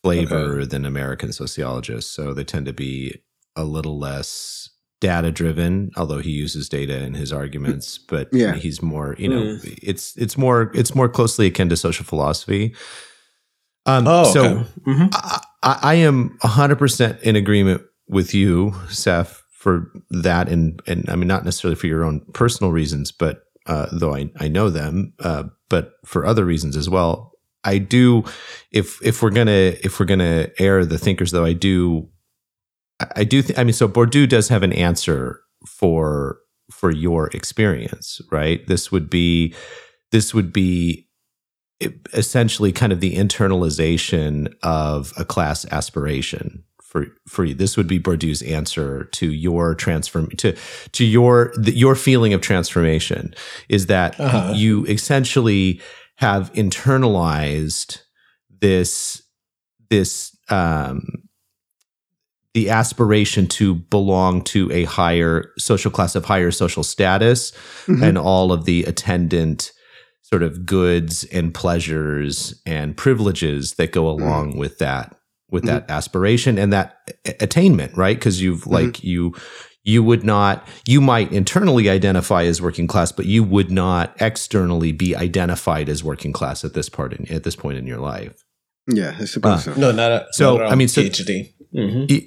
flavor 0.03 0.59
okay. 0.59 0.65
than 0.65 0.85
American 0.85 1.31
sociologists. 1.31 2.11
So 2.11 2.33
they 2.33 2.43
tend 2.43 2.65
to 2.65 2.73
be 2.73 3.21
a 3.55 3.63
little 3.63 3.97
less 3.97 4.69
data 5.05 5.31
driven 5.31 5.91
although 5.97 6.17
he 6.17 6.31
uses 6.31 6.67
data 6.67 7.03
in 7.03 7.13
his 7.13 7.31
arguments 7.31 7.99
but 7.99 8.27
yeah. 8.31 8.55
he's 8.55 8.81
more 8.81 9.15
you 9.19 9.27
know 9.27 9.41
mm. 9.41 9.79
it's 9.83 10.17
it's 10.17 10.35
more 10.35 10.71
it's 10.73 10.95
more 10.95 11.07
closely 11.07 11.45
akin 11.45 11.69
to 11.69 11.77
social 11.77 12.03
philosophy 12.03 12.73
um 13.85 14.07
oh, 14.07 14.23
so 14.33 14.45
okay. 14.45 14.69
mm-hmm. 14.87 15.05
I, 15.61 15.79
I, 15.83 15.93
am 15.93 16.39
100% 16.41 17.21
in 17.21 17.35
agreement 17.35 17.83
with 18.07 18.33
you 18.33 18.73
Seph, 18.89 19.43
for 19.51 19.91
that 20.09 20.49
and 20.49 20.81
and 20.87 21.07
I 21.07 21.15
mean 21.15 21.27
not 21.27 21.45
necessarily 21.45 21.75
for 21.75 21.85
your 21.85 22.03
own 22.03 22.21
personal 22.33 22.71
reasons 22.71 23.11
but 23.11 23.43
uh, 23.67 23.85
though 23.91 24.15
I, 24.15 24.31
I 24.39 24.47
know 24.47 24.71
them 24.71 25.13
uh, 25.19 25.43
but 25.69 25.93
for 26.03 26.25
other 26.25 26.45
reasons 26.45 26.75
as 26.75 26.89
well 26.89 27.33
I 27.63 27.77
do 27.77 28.23
if 28.71 28.99
if 29.03 29.21
we're 29.21 29.29
gonna 29.29 29.75
if 29.83 29.99
we're 29.99 30.07
gonna 30.07 30.49
air 30.57 30.83
the 30.83 30.97
thinkers 30.97 31.29
though 31.29 31.45
I 31.45 31.53
do 31.53 32.09
I 33.15 33.23
do. 33.23 33.41
Th- 33.41 33.57
I 33.57 33.63
mean, 33.63 33.73
so 33.73 33.87
Bourdieu 33.87 34.27
does 34.27 34.49
have 34.49 34.63
an 34.63 34.73
answer 34.73 35.41
for 35.67 36.39
for 36.71 36.91
your 36.91 37.27
experience, 37.27 38.21
right? 38.31 38.65
This 38.67 38.91
would 38.91 39.09
be 39.09 39.53
this 40.11 40.33
would 40.33 40.53
be 40.53 41.07
essentially 42.13 42.71
kind 42.71 42.93
of 42.93 43.01
the 43.01 43.15
internalization 43.15 44.53
of 44.63 45.11
a 45.17 45.25
class 45.25 45.65
aspiration 45.71 46.63
for 46.81 47.07
for 47.27 47.43
you. 47.43 47.53
This 47.53 47.75
would 47.75 47.87
be 47.87 47.99
Bourdieu's 47.99 48.41
answer 48.41 49.05
to 49.05 49.31
your 49.31 49.75
transform 49.75 50.29
to 50.37 50.55
to 50.93 51.05
your 51.05 51.53
the, 51.57 51.75
your 51.75 51.95
feeling 51.95 52.33
of 52.33 52.41
transformation 52.41 53.33
is 53.67 53.87
that 53.87 54.17
uh-huh. 54.19 54.53
you 54.55 54.85
essentially 54.85 55.81
have 56.15 56.51
internalized 56.53 58.01
this 58.61 59.21
this 59.89 60.35
um 60.49 61.24
the 62.55 62.69
aspiration 62.69 63.47
to 63.47 63.75
belong 63.75 64.41
to 64.41 64.71
a 64.71 64.85
higher 64.85 65.51
social 65.57 65.91
class 65.91 66.15
of 66.15 66.23
higher 66.23 66.51
social 66.51 66.83
status 66.83 67.51
mm-hmm. 67.85 68.01
and 68.01 68.17
all 68.17 68.53
of 68.53 68.63
the 68.63 68.85
attendant 68.85 69.73
sort 70.21 70.41
of 70.41 70.65
goods 70.65 71.25
and 71.25 71.53
pleasures 71.53 72.59
and 72.65 72.95
privileges 72.95 73.73
that 73.73 73.91
go 73.91 74.05
mm-hmm. 74.05 74.23
along 74.23 74.49
mm-hmm. 74.51 74.59
with 74.59 74.77
that 74.77 75.17
with 75.51 75.65
mm-hmm. 75.65 75.73
that 75.73 75.91
aspiration 75.91 76.57
and 76.57 76.71
that 76.71 77.11
attainment 77.41 77.95
right 77.97 78.15
because 78.15 78.41
you've 78.41 78.61
mm-hmm. 78.61 78.73
like 78.73 79.03
you 79.03 79.35
you 79.83 80.01
would 80.01 80.23
not 80.23 80.65
you 80.87 81.01
might 81.01 81.33
internally 81.33 81.89
identify 81.89 82.43
as 82.43 82.61
working 82.61 82.87
class 82.87 83.11
but 83.11 83.25
you 83.25 83.43
would 83.43 83.69
not 83.69 84.15
externally 84.21 84.93
be 84.93 85.13
identified 85.13 85.89
as 85.89 86.05
working 86.05 86.31
class 86.31 86.63
at 86.63 86.73
this 86.73 86.87
part 86.87 87.11
in, 87.11 87.29
at 87.29 87.43
this 87.43 87.57
point 87.57 87.77
in 87.77 87.85
your 87.85 87.99
life 87.99 88.45
yeah 88.87 89.13
i 89.19 89.25
suppose 89.25 89.67
uh, 89.67 89.73
so 89.73 89.79
no 89.79 89.91
not 89.91 90.09
a, 90.09 90.25
so 90.31 90.55
not 90.55 90.71
i 90.71 90.75
mean 90.75 90.87
so 90.87 91.01
phd 91.01 91.53
mm-hmm. 91.75 92.25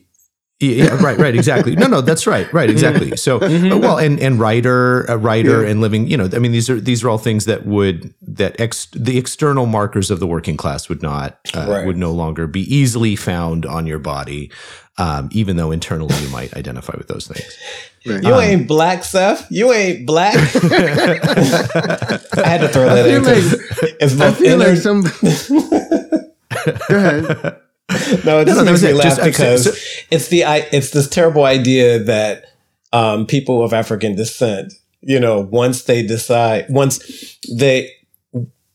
Yeah, 0.61 1.01
right, 1.01 1.17
right, 1.17 1.37
exactly. 1.37 1.77
No, 1.77 1.87
no, 1.87 2.01
that's 2.01 2.27
right, 2.27 2.53
right, 2.53 2.69
exactly. 2.69 3.17
So, 3.17 3.39
Mhm. 3.39 3.81
well, 3.81 3.97
and 3.97 4.19
and 4.19 4.41
writer, 4.41 5.05
a 5.05 5.17
writer, 5.17 5.63
Yeah. 5.63 5.69
and 5.71 5.81
living. 5.81 6.09
You 6.11 6.17
know, 6.17 6.29
I 6.33 6.41
mean, 6.41 6.51
these 6.51 6.69
are 6.69 6.81
these 6.81 7.05
are 7.05 7.09
all 7.09 7.17
things 7.19 7.45
that 7.45 7.65
would 7.65 8.13
that 8.27 8.59
ex, 8.61 8.89
the 8.93 9.19
external 9.19 9.67
markers 9.67 10.11
of 10.11 10.19
the 10.19 10.27
working 10.27 10.57
class 10.57 10.89
would 10.89 11.01
not 11.01 11.39
uh, 11.55 11.67
Right. 11.69 11.87
would 11.87 11.97
no 11.97 12.11
longer 12.11 12.49
be 12.49 12.63
easily 12.75 13.15
found 13.15 13.67
on 13.67 13.87
your 13.87 14.01
body, 14.01 14.51
um, 14.97 15.29
even 15.31 15.57
though 15.57 15.71
internally 15.71 16.17
you 16.25 16.29
might 16.31 16.53
identify 16.57 16.95
with 16.99 17.07
those 17.07 17.29
things. 17.29 17.57
Right. 18.05 18.25
You 18.25 18.35
ain't 18.41 18.67
black, 18.67 19.05
Seph. 19.05 19.47
You 19.51 19.73
ain't 19.73 20.07
black. 20.07 20.35
I 20.35 20.41
had 22.45 22.61
to 22.63 22.69
throw 22.69 22.87
that 22.87 23.07
I 23.07 23.09
in. 23.17 23.23
like 23.23 23.45
it's 24.01 24.21
I 24.21 24.33
feel 24.33 24.61
inner- 24.61 24.71
like 24.71 24.79
some. 24.79 25.03
Go 26.89 26.97
ahead. 26.97 27.57
no, 28.25 28.41
it 28.41 28.45
just 28.47 28.59
no, 28.59 28.65
that 28.65 28.65
makes 28.65 28.83
me 28.83 28.91
it. 28.91 28.95
laugh 28.97 29.05
Just- 29.17 29.23
because 29.25 29.65
so- 29.65 30.05
it's 30.11 30.29
the 30.29 30.43
it's 30.73 30.91
this 30.91 31.09
terrible 31.09 31.45
idea 31.45 31.99
that 31.99 32.45
um, 32.93 33.27
people 33.27 33.63
of 33.65 33.73
African 33.73 34.15
descent, 34.15 34.73
you 35.01 35.21
know, 35.21 35.41
once 35.41 35.83
they 35.85 36.03
decide, 36.03 36.67
once 36.69 37.39
they, 37.51 37.91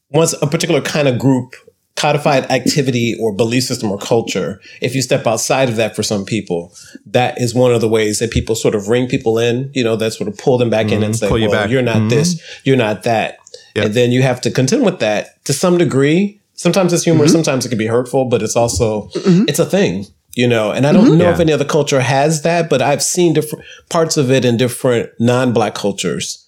once 0.09 0.33
a 0.41 0.47
particular 0.47 0.81
kind 0.81 1.07
of 1.07 1.17
group 1.17 1.55
codified 1.95 2.43
activity 2.51 3.15
or 3.19 3.33
belief 3.33 3.63
system 3.63 3.91
or 3.91 3.97
culture, 3.97 4.59
if 4.81 4.93
you 4.95 5.01
step 5.01 5.25
outside 5.25 5.69
of 5.69 5.75
that 5.77 5.95
for 5.95 6.03
some 6.03 6.25
people, 6.25 6.73
that 7.05 7.39
is 7.41 7.53
one 7.55 7.73
of 7.73 7.81
the 7.81 7.87
ways 7.89 8.19
that 8.19 8.29
people 8.31 8.55
sort 8.55 8.75
of 8.75 8.87
ring 8.87 9.07
people 9.07 9.37
in, 9.39 9.71
you 9.73 9.83
know, 9.83 9.95
that 9.95 10.11
sort 10.13 10.27
of 10.27 10.37
pull 10.37 10.57
them 10.57 10.69
back 10.69 10.91
in 10.91 11.01
and 11.03 11.13
Mhm, 11.13 11.17
say, 11.17 11.27
you 11.27 11.49
well, 11.49 11.63
back. 11.63 11.69
you're 11.69 11.81
not 11.81 11.97
Mhm. 11.97 12.09
this, 12.09 12.41
you're 12.63 12.75
not 12.77 13.03
that. 13.03 13.37
Yep. 13.75 13.85
And 13.85 13.93
then 13.95 14.11
you 14.11 14.21
have 14.21 14.41
to 14.41 14.51
contend 14.51 14.83
with 14.85 14.99
that 14.99 15.43
to 15.45 15.53
some 15.53 15.77
degree. 15.77 16.39
Sometimes 16.55 16.93
it's 16.93 17.03
humor, 17.03 17.25
mm-hmm. 17.25 17.31
sometimes 17.31 17.65
it 17.65 17.69
can 17.69 17.77
be 17.77 17.87
hurtful, 17.87 18.25
but 18.25 18.41
it's 18.41 18.55
also 18.55 19.07
mm-hmm. 19.07 19.45
it's 19.47 19.59
a 19.59 19.65
thing, 19.65 20.05
you 20.35 20.47
know. 20.47 20.71
And 20.71 20.85
I 20.85 20.91
don't 20.91 21.05
mm-hmm. 21.05 21.17
know 21.17 21.29
if 21.31 21.39
any 21.39 21.51
other 21.51 21.65
culture 21.65 22.01
has 22.01 22.43
that, 22.43 22.69
but 22.69 22.81
I've 22.81 23.01
seen 23.03 23.33
different 23.33 23.65
parts 23.89 24.17
of 24.17 24.29
it 24.31 24.45
in 24.45 24.57
different 24.57 25.09
non-black 25.19 25.73
cultures, 25.73 26.47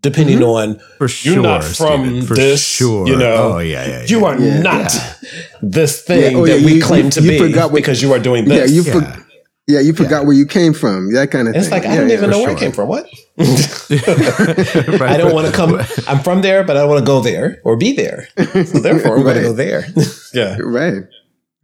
depending 0.00 0.42
on 0.42 0.80
For 0.98 1.08
sure, 1.08 1.34
you're 1.34 1.42
not 1.42 1.64
from 1.64 2.00
Steven, 2.06 2.26
for 2.26 2.34
this, 2.34 2.66
sure. 2.66 3.06
you 3.06 3.16
know. 3.16 3.54
Oh 3.54 3.58
yeah, 3.58 3.86
yeah. 3.86 4.04
you 4.06 4.24
are 4.24 4.38
Yeah. 4.40 4.60
not 4.62 4.94
Yeah. 4.94 5.14
this 5.60 6.02
oh, 6.02 6.06
thing 6.06 6.32
Yeah, 6.32 6.38
oh, 6.38 6.46
that 6.46 6.60
yeah, 6.60 6.66
we 6.66 6.74
you- 6.74 6.82
claim 6.82 7.04
you- 7.06 7.10
to 7.10 7.22
you 7.22 7.48
be 7.48 7.70
because 7.74 8.02
you 8.02 8.12
are 8.12 8.18
doing 8.18 8.46
Yeah, 8.46 8.60
this. 8.60 8.72
you 8.72 8.82
Yeah. 8.82 8.92
for, 8.92 9.26
yeah, 9.68 9.80
you 9.80 9.92
forgot 9.92 10.24
where 10.24 10.34
you 10.34 10.44
came 10.44 10.74
from. 10.74 11.12
That 11.12 11.30
kind 11.30 11.46
of 11.46 11.54
it's 11.54 11.68
thing. 11.68 11.78
It's 11.78 11.84
like 11.84 11.90
I 11.90 11.94
yeah, 11.94 12.00
don't 12.00 12.08
yeah. 12.08 12.16
even 12.16 12.30
know 12.30 12.40
for 12.40 12.46
where 12.46 12.56
I 12.56 12.58
came 12.58 12.72
from. 12.72 12.88
What? 12.88 13.04
Right, 13.38 15.02
I 15.10 15.16
don't 15.16 15.34
want 15.34 15.46
to 15.46 15.52
come. 15.52 15.80
I'm 16.08 16.18
from 16.22 16.42
there, 16.42 16.64
but 16.64 16.76
I 16.76 16.80
don't 16.80 16.88
want 16.88 17.00
to 17.00 17.06
go 17.06 17.20
there 17.20 17.60
or 17.64 17.76
be 17.76 17.92
there. 17.92 18.28
So 18.36 18.42
therefore, 18.80 19.16
I'm 19.16 19.22
going 19.22 19.36
to 19.36 19.42
go 19.42 19.52
there. 19.52 19.86
yeah. 20.34 20.56
Right. 20.58 21.04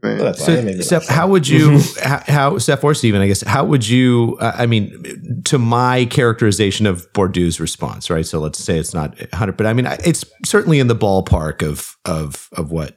Right. 0.01 0.17
That's 0.17 0.47
why 0.47 0.55
that 0.55 0.65
made 0.65 0.85
So, 0.85 0.99
me 0.99 1.03
Steph, 1.03 1.09
how 1.09 1.27
would 1.27 1.49
you, 1.49 1.81
how, 2.01 2.23
how, 2.29 2.59
Steph 2.59 2.85
or 2.85 2.95
Stephen, 2.95 3.21
I 3.21 3.27
guess, 3.27 3.43
how 3.43 3.65
would 3.65 3.89
you, 3.89 4.39
uh, 4.41 4.53
I 4.55 4.67
mean, 4.67 5.43
to 5.47 5.59
my 5.59 6.05
characterization 6.05 6.87
of 6.87 7.13
Bourdieu's 7.15 7.59
response, 7.59 8.09
right? 8.09 8.25
So 8.25 8.39
let's 8.39 8.63
say 8.63 8.79
it's 8.79 8.95
not 8.95 9.19
100, 9.19 9.57
but 9.57 9.67
I 9.67 9.73
mean, 9.73 9.87
it's 10.05 10.25
certainly 10.45 10.79
in 10.79 10.87
the 10.87 10.95
ballpark 10.95 11.69
of, 11.69 11.97
of, 12.05 12.49
of 12.53 12.71
what 12.71 12.97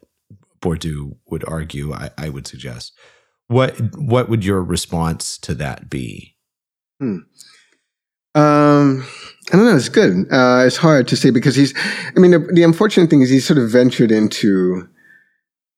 Bourdieu 0.61 1.17
would 1.25 1.43
argue, 1.47 1.91
I, 1.91 2.11
I 2.19 2.29
would 2.29 2.45
suggest. 2.45 2.93
What, 3.51 3.77
what 3.97 4.29
would 4.29 4.45
your 4.45 4.63
response 4.63 5.37
to 5.39 5.53
that 5.55 5.89
be? 5.89 6.37
Um, 8.33 9.05
I 9.51 9.57
don't 9.57 9.65
know. 9.65 9.75
It's 9.75 9.89
good. 9.89 10.25
Uh, 10.31 10.63
it's 10.65 10.77
hard 10.77 11.07
to 11.09 11.17
say 11.17 11.31
because 11.31 11.55
he's. 11.55 11.73
I 12.15 12.19
mean, 12.19 12.31
the, 12.31 12.39
the 12.39 12.63
unfortunate 12.63 13.09
thing 13.09 13.21
is 13.21 13.29
he's 13.29 13.45
sort 13.45 13.59
of 13.59 13.69
ventured 13.69 14.11
into 14.11 14.87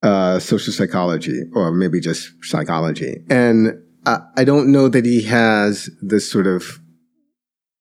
uh, 0.04 0.38
social 0.38 0.72
psychology 0.72 1.44
or 1.54 1.72
maybe 1.72 2.00
just 2.00 2.32
psychology, 2.44 3.24
and 3.30 3.82
I, 4.06 4.20
I 4.38 4.44
don't 4.44 4.72
know 4.72 4.88
that 4.90 5.06
he 5.06 5.24
has 5.24 5.90
this 6.02 6.30
sort 6.30 6.46
of 6.46 6.80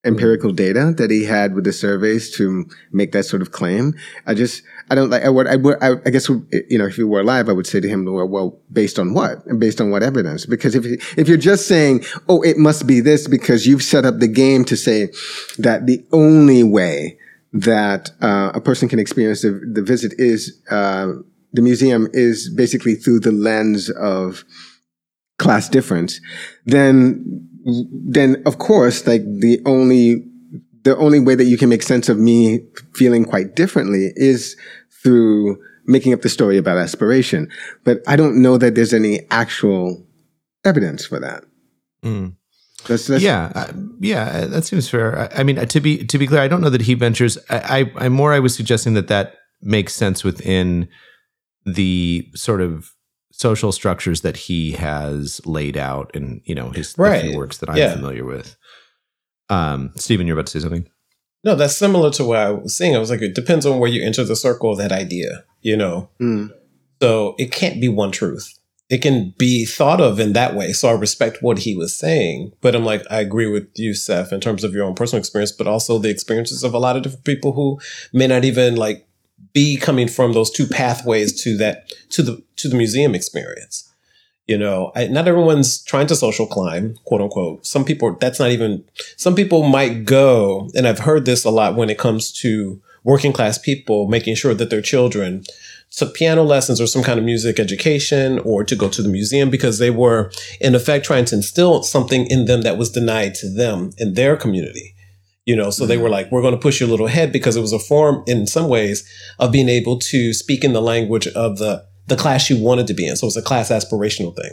empirical 0.05 0.53
data 0.53 0.95
that 0.97 1.11
he 1.11 1.25
had 1.25 1.55
with 1.55 1.65
the 1.65 1.73
surveys 1.73 2.35
to 2.37 2.65
make 2.93 3.13
that 3.13 3.25
sort 3.25 3.43
of 3.43 3.53
claim. 3.53 3.95
I 4.27 4.35
just, 4.35 4.63
I 4.93 4.95
don't 4.95 5.09
like, 5.09 5.25
I 5.25 5.31
would, 5.31 5.47
I 5.47 5.57
would, 5.57 5.83
I, 5.83 5.93
I 6.05 6.11
guess, 6.11 6.29
you 6.29 6.77
know, 6.79 6.85
if 6.87 6.97
he 6.97 7.03
were 7.03 7.21
alive, 7.21 7.49
I 7.49 7.53
would 7.53 7.67
say 7.67 7.81
to 7.81 7.89
him, 7.89 8.05
well, 8.05 8.29
well, 8.29 8.61
based 8.71 8.99
on 8.99 9.15
what? 9.15 9.45
And 9.47 9.59
based 9.59 9.81
on 9.81 9.91
what 9.91 10.03
evidence? 10.03 10.45
Because 10.45 10.75
if, 10.75 10.85
if 11.19 11.29
you're 11.29 11.39
just 11.39 11.67
saying, 11.67 12.05
oh, 12.29 12.43
it 12.43 12.59
must 12.59 12.87
be 12.87 13.01
this 13.01 13.27
because 13.27 13.67
you've 13.67 13.83
set 13.83 14.05
up 14.05 14.19
the 14.19 14.29
game 14.29 14.67
to 14.67 14.77
say 14.77 15.09
that 15.57 15.87
the 15.87 16.05
only 16.13 16.63
way 16.63 17.19
that 17.55 18.11
uh, 18.21 18.53
a 18.55 18.61
person 18.61 18.87
can 18.87 18.99
experience 18.99 19.41
the, 19.41 19.63
the 19.73 19.81
visit 19.81 20.13
is, 20.19 20.61
uh, 20.71 21.13
the 21.55 21.63
museum 21.63 22.09
is 22.13 22.53
basically 22.55 22.95
through 22.95 23.21
the 23.21 23.33
lens 23.33 23.89
of 23.89 24.45
class 25.39 25.71
difference, 25.71 26.21
then 26.67 27.49
then 27.65 28.43
of 28.45 28.59
course, 28.59 29.07
like 29.07 29.23
the 29.23 29.59
only 29.65 30.27
the 30.85 30.97
only 30.97 31.21
way 31.21 31.35
that 31.35 31.45
you 31.45 31.57
can 31.57 31.69
make 31.69 31.83
sense 31.83 32.09
of 32.09 32.19
me 32.19 32.61
feeling 32.95 33.25
quite 33.25 33.55
differently 33.55 34.13
is 34.17 34.57
through 35.03 35.57
making 35.87 36.13
up 36.13 36.23
the 36.23 36.29
story 36.29 36.57
about 36.57 36.79
aspiration. 36.79 37.51
But 37.85 38.03
I 38.07 38.17
don't 38.17 38.41
know 38.41 38.57
that 38.59 38.75
there's 38.75 38.93
any 38.95 39.21
actual 39.31 40.05
evidence 40.65 41.05
for 41.05 41.19
that. 41.21 41.45
Mm. 42.05 42.37
That's, 42.89 43.07
that's, 43.07 43.23
yeah, 43.23 43.53
uh, 43.55 43.73
yeah, 44.01 44.47
that 44.47 44.65
seems 44.65 44.89
fair. 44.89 45.17
I, 45.19 45.41
I 45.41 45.43
mean, 45.45 45.57
to 45.57 45.81
be 45.81 46.05
to 46.05 46.19
be 46.19 46.27
clear, 46.27 46.41
I 46.41 46.49
don't 46.49 46.61
know 46.61 46.71
that 46.71 46.81
he 46.83 46.95
ventures. 46.95 47.39
I, 47.49 47.91
I, 47.97 48.07
I 48.07 48.09
more 48.09 48.33
I 48.33 48.41
was 48.41 48.55
suggesting 48.57 48.95
that 48.95 49.07
that 49.09 49.37
makes 49.61 49.95
sense 49.95 50.25
within 50.25 50.89
the 51.65 52.29
sort 52.35 52.61
of 52.61 52.91
social 53.31 53.71
structures 53.71 54.23
that 54.23 54.37
he 54.37 54.73
has 54.73 55.41
laid 55.47 55.77
out 55.77 56.11
in 56.15 56.41
you 56.45 56.55
know 56.57 56.71
his 56.71 56.97
Right. 56.99 57.33
works 57.37 57.59
that 57.59 57.71
I'm 57.71 57.77
Yeah. 57.77 57.95
familiar 57.95 58.25
with. 58.25 58.57
Um, 59.49 59.93
Stephen, 59.97 60.27
you're 60.27 60.37
about 60.37 60.47
to 60.47 60.53
say 60.53 60.63
something. 60.63 60.89
No, 61.45 61.55
that's 61.55 61.77
similar 61.77 62.11
to 62.13 62.25
what 62.25 62.39
I 62.39 62.51
was 62.51 62.77
saying. 62.77 62.95
I 62.95 62.99
was 62.99 63.11
like, 63.11 63.23
it 63.23 63.35
depends 63.35 63.67
on 63.67 63.79
where 63.79 63.91
you 63.91 64.03
enter 64.03 64.25
the 64.25 64.37
circle 64.37 64.71
of 64.73 64.79
that 64.79 64.93
idea, 64.93 65.45
you 65.61 65.77
know? 65.77 66.09
Mm. 66.21 66.51
So 67.01 67.35
it 67.39 67.51
can't 67.51 67.81
be 67.81 67.89
one 67.89 68.13
truth. 68.13 68.59
It 68.89 68.99
can 68.99 69.35
be 69.39 69.65
thought 69.65 70.01
of 70.01 70.21
in 70.21 70.35
that 70.35 70.55
way. 70.55 70.73
So 70.73 70.89
I 70.89 70.93
respect 70.93 71.43
what 71.43 71.61
he 71.61 71.75
was 71.75 71.97
saying. 71.97 72.53
But 72.61 72.75
I'm 72.75 72.85
like, 72.85 73.05
I 73.11 73.21
agree 73.21 73.47
with 73.47 73.69
you, 73.75 73.95
Seph, 73.95 74.33
in 74.33 74.41
terms 74.41 74.63
of 74.63 74.75
your 74.75 74.85
own 74.85 74.95
personal 74.95 75.19
experience, 75.19 75.51
but 75.51 75.67
also 75.67 75.99
the 75.99 76.11
experiences 76.11 76.63
of 76.63 76.75
a 76.75 76.79
lot 76.79 76.97
of 76.97 77.03
different 77.03 77.25
people 77.25 77.53
who 77.53 77.81
may 78.13 78.27
not 78.27 78.45
even 78.45 78.77
like 78.77 79.09
be 79.53 79.77
coming 79.77 80.09
from 80.09 80.33
those 80.33 80.51
two 80.51 80.67
pathways 80.67 81.43
to 81.43 81.57
that 81.57 81.91
to 82.11 82.23
the 82.23 82.43
to 82.57 82.69
the 82.69 82.77
museum 82.77 83.15
experience. 83.15 83.92
You 84.47 84.59
know, 84.59 84.91
I, 84.97 85.07
not 85.07 85.29
everyone's 85.29 85.83
trying 85.85 86.09
to 86.09 86.17
social 86.17 86.47
climb, 86.47 86.97
quote 87.05 87.21
unquote. 87.21 87.65
Some 87.65 87.85
people, 87.85 88.17
that's 88.21 88.41
not 88.41 88.51
even, 88.51 88.85
some 89.17 89.37
people 89.37 89.63
might 89.63 90.05
go, 90.05 90.69
and 90.75 90.87
I've 90.87 90.99
heard 90.99 91.25
this 91.25 91.45
a 91.45 91.51
lot 91.51 91.77
when 91.77 91.91
it 91.91 91.99
comes 91.99 92.33
to 92.41 92.83
working 93.05 93.33
class 93.33 93.59
people 93.59 94.09
making 94.09 94.35
sure 94.35 94.55
that 94.55 94.71
their 94.71 94.83
children 94.83 95.45
took 95.91 96.15
piano 96.15 96.43
lessons 96.43 96.81
or 96.81 96.87
some 96.87 97.03
kind 97.03 97.19
of 97.19 97.25
music 97.25 97.61
education 97.61 98.39
or 98.41 98.65
to 98.65 98.75
go 98.75 98.89
to 98.89 99.03
the 99.03 99.09
museum 99.09 99.51
because 99.51 99.79
they 99.79 99.91
were, 99.91 100.33
in 100.61 100.75
effect, 100.75 101.05
trying 101.05 101.27
to 101.27 101.35
instill 101.35 101.83
something 101.83 102.27
in 102.27 102.47
them 102.47 102.63
that 102.63 102.79
was 102.79 102.91
denied 102.91 103.35
to 103.35 103.49
them 103.49 103.91
in 103.99 104.15
their 104.15 104.37
community. 104.37 104.95
You 105.45 105.57
know, 105.57 105.71
so 105.71 105.87
they 105.87 105.95
mm-hmm. 105.95 106.05
were 106.05 106.09
like, 106.09 106.31
we're 106.31 106.41
going 106.41 106.55
to 106.55 106.61
push 106.61 106.81
your 106.81 106.89
little 106.89 107.09
head 107.09 107.33
because 107.33 107.57
it 107.57 107.61
was 107.61 107.73
a 107.73 107.79
form 107.79 108.23
in 108.27 108.47
some 108.47 108.69
ways 108.69 109.07
of 109.39 109.53
being 109.53 109.69
able 109.69 109.99
to 109.99 110.33
speak 110.33 110.65
in 110.65 110.73
the 110.73 110.81
language 110.81 111.27
of 111.27 111.59
the 111.59 111.85
the 112.13 112.23
class 112.23 112.51
you 112.51 112.63
wanted 112.63 112.87
to 112.87 112.95
be 112.95 113.07
in. 113.07 113.17
So 113.17 113.27
it's 113.27 113.37
a 113.37 113.43
class 113.43 113.71
aspirational 113.71 114.37
thing. 114.37 114.53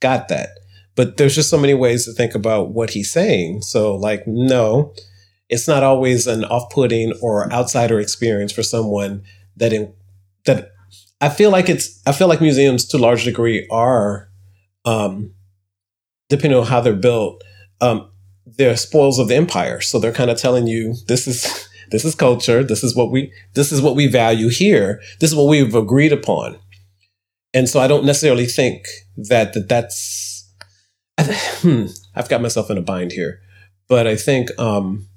Got 0.00 0.26
that. 0.28 0.50
But 0.96 1.18
there's 1.18 1.36
just 1.36 1.50
so 1.50 1.58
many 1.58 1.72
ways 1.72 2.04
to 2.04 2.12
think 2.12 2.34
about 2.34 2.70
what 2.70 2.90
he's 2.90 3.12
saying. 3.12 3.62
So, 3.62 3.94
like, 3.94 4.26
no, 4.26 4.92
it's 5.48 5.68
not 5.68 5.84
always 5.84 6.26
an 6.26 6.44
off-putting 6.44 7.12
or 7.22 7.52
outsider 7.52 8.00
experience 8.00 8.50
for 8.50 8.64
someone 8.64 9.22
that 9.56 9.72
in, 9.72 9.92
that 10.46 10.72
I 11.20 11.28
feel 11.28 11.50
like 11.50 11.68
it's 11.68 12.02
I 12.06 12.12
feel 12.12 12.26
like 12.26 12.40
museums 12.40 12.84
to 12.86 12.96
a 12.96 12.98
large 12.98 13.24
degree 13.24 13.66
are 13.70 14.28
um 14.84 15.32
depending 16.28 16.58
on 16.58 16.66
how 16.66 16.80
they're 16.80 16.92
built, 16.92 17.44
um, 17.80 18.10
they're 18.44 18.76
spoils 18.76 19.20
of 19.20 19.28
the 19.28 19.36
empire. 19.36 19.80
So 19.80 20.00
they're 20.00 20.12
kind 20.12 20.30
of 20.30 20.38
telling 20.38 20.66
you 20.66 20.94
this 21.06 21.28
is 21.28 21.68
this 21.90 22.04
is 22.04 22.16
culture, 22.16 22.64
this 22.64 22.82
is 22.82 22.96
what 22.96 23.12
we 23.12 23.32
this 23.54 23.70
is 23.70 23.80
what 23.80 23.94
we 23.94 24.08
value 24.08 24.48
here, 24.48 25.00
this 25.20 25.30
is 25.30 25.36
what 25.36 25.48
we've 25.48 25.74
agreed 25.74 26.12
upon. 26.12 26.58
And 27.54 27.68
so 27.68 27.80
I 27.80 27.86
don't 27.86 28.04
necessarily 28.04 28.46
think 28.46 28.84
that, 29.28 29.54
that 29.54 29.68
that's 29.68 30.52
I, 31.18 31.24
hmm, 31.62 31.86
I've 32.14 32.28
got 32.28 32.42
myself 32.42 32.70
in 32.70 32.78
a 32.78 32.82
bind 32.82 33.12
here. 33.12 33.38
But 33.88 34.06
I 34.06 34.16
think 34.16 34.50
um 34.58 35.08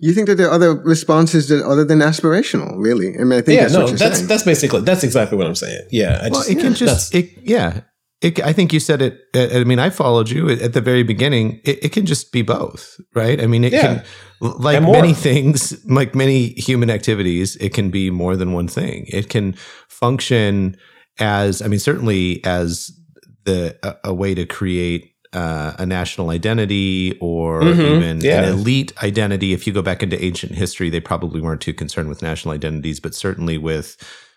You 0.00 0.12
think 0.12 0.26
that 0.28 0.36
there 0.36 0.48
are 0.48 0.54
other 0.54 0.74
responses 0.74 1.48
that 1.48 1.64
other 1.64 1.84
than 1.84 1.98
aspirational, 2.00 2.74
really? 2.78 3.08
I 3.18 3.24
mean, 3.24 3.38
I 3.38 3.42
think 3.42 3.56
yeah, 3.56 3.62
that's 3.62 3.74
no, 3.74 3.80
what 3.80 3.88
you're 3.90 3.98
that's 3.98 4.16
saying. 4.18 4.28
that's 4.28 4.42
basically 4.44 4.80
that's 4.82 5.02
exactly 5.04 5.36
what 5.38 5.46
I'm 5.46 5.54
saying. 5.56 5.82
Yeah, 5.90 6.18
I 6.22 6.28
Well, 6.28 6.40
just 6.40 6.50
it 6.50 6.54
can 6.54 6.72
that's- 6.72 6.78
just, 6.78 7.14
it, 7.14 7.30
yeah. 7.42 7.80
It, 8.20 8.40
I 8.40 8.54
think 8.54 8.72
you 8.72 8.80
said 8.80 9.02
it. 9.02 9.18
uh, 9.36 9.48
I 9.60 9.64
mean, 9.64 9.78
I 9.78 9.90
followed 9.90 10.30
you 10.30 10.48
at 10.48 10.72
the 10.72 10.80
very 10.80 11.02
beginning. 11.02 11.60
It, 11.64 11.84
it 11.84 11.92
can 11.92 12.06
just 12.06 12.32
be 12.32 12.40
both, 12.42 12.96
right? 13.14 13.38
I 13.42 13.46
mean, 13.46 13.64
it 13.64 13.72
Yeah. 13.72 13.82
can, 13.82 14.02
like 14.40 14.80
many 14.82 15.12
things, 15.12 15.84
like 15.84 16.14
many 16.14 16.54
human 16.56 16.88
activities, 16.90 17.56
it 17.56 17.74
can 17.74 17.90
be 17.90 18.10
more 18.10 18.34
than 18.36 18.52
one 18.54 18.66
thing. 18.68 19.04
It 19.08 19.28
can 19.28 19.54
function 19.88 20.76
as, 21.18 21.62
I 21.62 21.68
mean, 21.68 21.78
certainly 21.78 22.44
as 22.44 22.90
the 23.44 23.76
a, 23.82 24.10
a 24.10 24.14
way 24.14 24.34
to 24.34 24.46
create 24.46 25.12
uh, 25.32 25.74
a 25.78 25.84
national 25.86 26.30
identity 26.30 27.18
or 27.20 27.60
Mhm, 27.62 27.96
even 27.96 28.20
yeah. 28.20 28.42
an 28.44 28.48
elite 28.50 28.92
identity. 29.02 29.52
If 29.52 29.66
you 29.66 29.72
go 29.72 29.82
back 29.82 30.02
into 30.02 30.22
ancient 30.24 30.52
history, 30.52 30.90
they 30.90 31.00
probably 31.00 31.40
weren't 31.40 31.60
too 31.60 31.74
concerned 31.74 32.08
with 32.08 32.22
national 32.22 32.54
identities, 32.54 33.00
but 33.00 33.14
certainly 33.14 33.58
with 33.58 33.96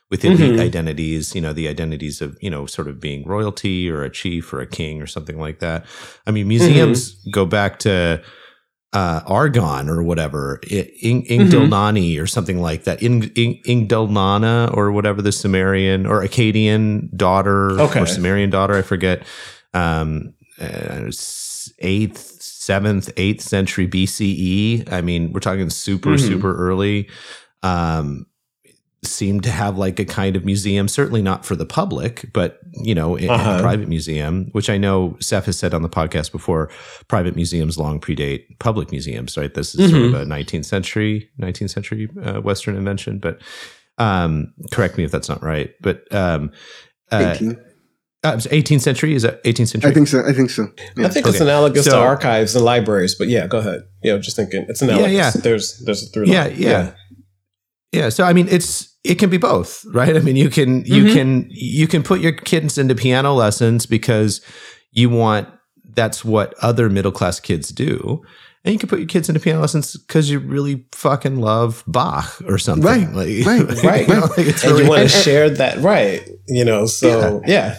with 0.09 0.23
elite 0.23 0.53
Mhm. 0.53 0.59
identities, 0.61 1.35
you 1.35 1.41
know, 1.41 1.51
the 1.53 1.67
identities 1.67 2.21
of 2.21 2.37
you 2.41 2.49
know 2.49 2.65
sort 2.65 2.87
of 2.87 2.99
being 2.99 3.25
royalty 3.27 3.89
or 3.89 4.03
a 4.03 4.09
chief 4.09 4.51
or 4.53 4.61
a 4.61 4.65
king 4.65 5.01
or 5.01 5.05
something 5.05 5.37
like 5.39 5.59
that. 5.59 5.85
I 6.25 6.31
mean, 6.31 6.47
museums 6.47 7.15
go 7.31 7.45
back 7.45 7.77
to 7.79 8.21
uh, 8.93 9.21
Argon 9.27 9.89
or 9.89 10.01
whatever, 10.01 10.59
Ing- 10.69 11.25
Ingdilnani 11.25 12.19
or 12.21 12.25
something 12.27 12.61
like 12.61 12.85
that, 12.85 13.03
Ing- 13.03 13.31
Ing- 13.35 13.61
Ingdilnana 13.67 14.75
or 14.75 14.91
whatever 14.91 15.21
the 15.21 15.31
Sumerian 15.31 16.05
or 16.05 16.23
Akkadian 16.23 17.15
daughter 17.15 17.71
Okay. 17.81 18.01
or 18.01 18.05
Sumerian 18.05 18.49
daughter, 18.49 18.75
I 18.75 18.81
forget, 18.81 19.23
um, 19.73 20.33
uh, 20.59 21.11
eighth, 21.79 22.41
seventh, 22.41 23.11
eighth 23.17 23.41
century 23.41 23.87
BCE. 23.87 24.91
I 24.91 25.01
mean, 25.01 25.31
we're 25.33 25.39
talking 25.41 25.69
super, 25.69 26.11
Mhm. 26.11 26.19
super 26.27 26.55
early. 26.57 27.07
Um, 27.63 28.25
seemed 29.03 29.43
to 29.43 29.51
have 29.51 29.77
like 29.77 29.99
a 29.99 30.05
kind 30.05 30.35
of 30.35 30.43
museum, 30.43 30.87
certainly 30.87 31.21
not 31.21 31.45
for 31.45 31.55
the 31.55 31.65
public, 31.65 32.25
but 32.33 32.59
you 32.83 32.95
know, 32.95 33.15
in, 33.15 33.25
in 33.25 33.29
Uh-huh. 33.29 33.57
a 33.57 33.61
private 33.61 33.87
museum, 33.87 34.47
which 34.53 34.69
I 34.69 34.77
know 34.77 35.15
Seph 35.19 35.45
has 35.45 35.57
said 35.57 35.73
on 35.73 35.81
the 35.83 35.89
podcast 35.89 36.31
before. 36.31 36.69
Private 37.07 37.35
museums 37.35 37.77
long 37.77 37.99
predate 38.01 38.57
public 38.59 38.91
museums, 38.91 39.37
right? 39.37 39.53
This 39.53 39.75
is 39.75 39.91
sort 39.91 40.01
of 40.03 40.13
a 40.15 40.25
19th 40.25 40.65
century, 40.65 41.29
19th 41.39 41.69
century 41.69 42.09
uh, 42.23 42.41
Western 42.41 42.75
invention. 42.75 43.19
But 43.19 43.39
um, 43.99 44.53
correct 44.71 44.97
me 44.97 45.03
if 45.03 45.11
that's 45.11 45.29
not 45.29 45.43
right. 45.43 45.71
But 45.81 46.03
um, 46.13 46.51
uh, 47.11 47.33
18. 47.35 47.57
uh, 48.23 48.37
18th 48.37 48.81
century 48.81 49.13
is 49.15 49.21
that 49.23 49.43
18th 49.43 49.67
century? 49.69 49.91
I 49.91 49.93
think 49.93 50.07
so. 50.07 50.23
I 50.27 50.33
think 50.33 50.49
so. 50.49 50.63
I 50.63 50.67
Yeah. 51.01 51.07
think 51.09 51.27
it's 51.27 51.35
Okay. 51.35 51.43
analogous 51.45 51.85
to 51.85 51.95
archives 51.97 52.55
and 52.55 52.65
libraries, 52.65 53.15
but 53.15 53.27
yeah, 53.27 53.47
go 53.47 53.59
ahead. 53.59 53.81
Yeah, 54.03 54.13
I'm 54.15 54.21
just 54.21 54.35
thinking 54.35 54.65
it's 54.67 54.81
analogous. 54.81 55.11
yeah. 55.13 55.31
yeah. 55.35 55.41
There's 55.41 55.79
there's 55.85 56.03
a 56.03 56.07
through 56.07 56.25
Yeah, 56.27 56.43
line. 56.45 56.55
yeah. 56.57 56.91
Yeah, 57.91 58.09
so 58.09 58.23
I 58.25 58.33
mean, 58.33 58.47
it's 58.49 58.95
it 59.03 59.15
can 59.15 59.29
be 59.29 59.37
both, 59.37 59.85
right? 59.93 60.15
I 60.15 60.19
mean, 60.19 60.35
you 60.35 60.49
can 60.49 60.83
you 60.85 61.05
Mhm. 61.05 61.13
can 61.13 61.47
you 61.49 61.87
can 61.87 62.03
put 62.03 62.19
your 62.19 62.33
kids 62.33 62.77
into 62.77 62.95
piano 62.95 63.33
lessons 63.33 63.85
because 63.85 64.41
you 64.91 65.09
want 65.09 65.47
that's 65.95 66.23
what 66.25 66.53
other 66.61 66.89
middle 66.89 67.11
class 67.11 67.39
kids 67.39 67.69
do, 67.69 68.21
and 68.65 68.73
you 68.73 68.77
can 68.79 68.89
put 68.89 68.99
your 68.99 69.07
kids 69.07 69.29
into 69.29 69.39
piano 69.39 69.61
lessons 69.61 69.95
because 69.95 70.29
you 70.29 70.39
really 70.39 70.85
fucking 70.93 71.39
love 71.39 71.83
Bach 71.87 72.41
or 72.47 72.57
something, 72.57 72.83
Right, 73.13 73.45
Like, 73.45 73.45
right, 73.45 73.83
right. 73.83 74.07
you 74.07 74.13
know, 74.15 74.21
like 74.37 74.47
it's 74.47 74.63
and 74.63 74.71
really- 74.73 74.83
you 74.83 74.89
want 74.89 75.01
to 75.03 75.09
share 75.09 75.49
that 75.49 75.79
right 75.79 76.21
you 76.47 76.63
know 76.65 76.85
so 76.85 77.41
yeah. 77.47 77.77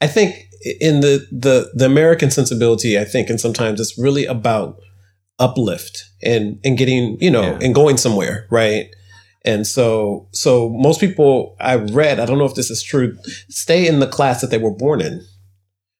i 0.00 0.06
think 0.06 0.34
in 0.80 1.00
the 1.00 1.26
the 1.32 1.70
the 1.74 1.84
american 1.86 2.30
sensibility 2.30 2.98
i 2.98 3.04
think 3.04 3.30
and 3.30 3.40
sometimes 3.40 3.80
it's 3.80 3.96
really 3.98 4.24
about 4.26 4.76
uplift 5.38 6.04
and 6.22 6.58
and 6.64 6.78
getting 6.78 7.16
you 7.20 7.30
know 7.30 7.42
Yeah. 7.42 7.58
and 7.62 7.74
going 7.74 7.96
somewhere 7.96 8.46
right 8.50 8.86
and 9.44 9.66
so 9.66 10.28
so 10.32 10.68
most 10.70 11.00
people 11.00 11.56
i 11.60 11.74
read 11.76 12.18
i 12.20 12.26
don't 12.26 12.38
know 12.38 12.44
if 12.44 12.54
this 12.54 12.70
is 12.70 12.82
true 12.82 13.16
stay 13.48 13.86
in 13.86 14.00
the 14.00 14.06
class 14.06 14.40
that 14.40 14.50
they 14.50 14.58
were 14.58 14.70
born 14.74 15.00
in. 15.00 15.24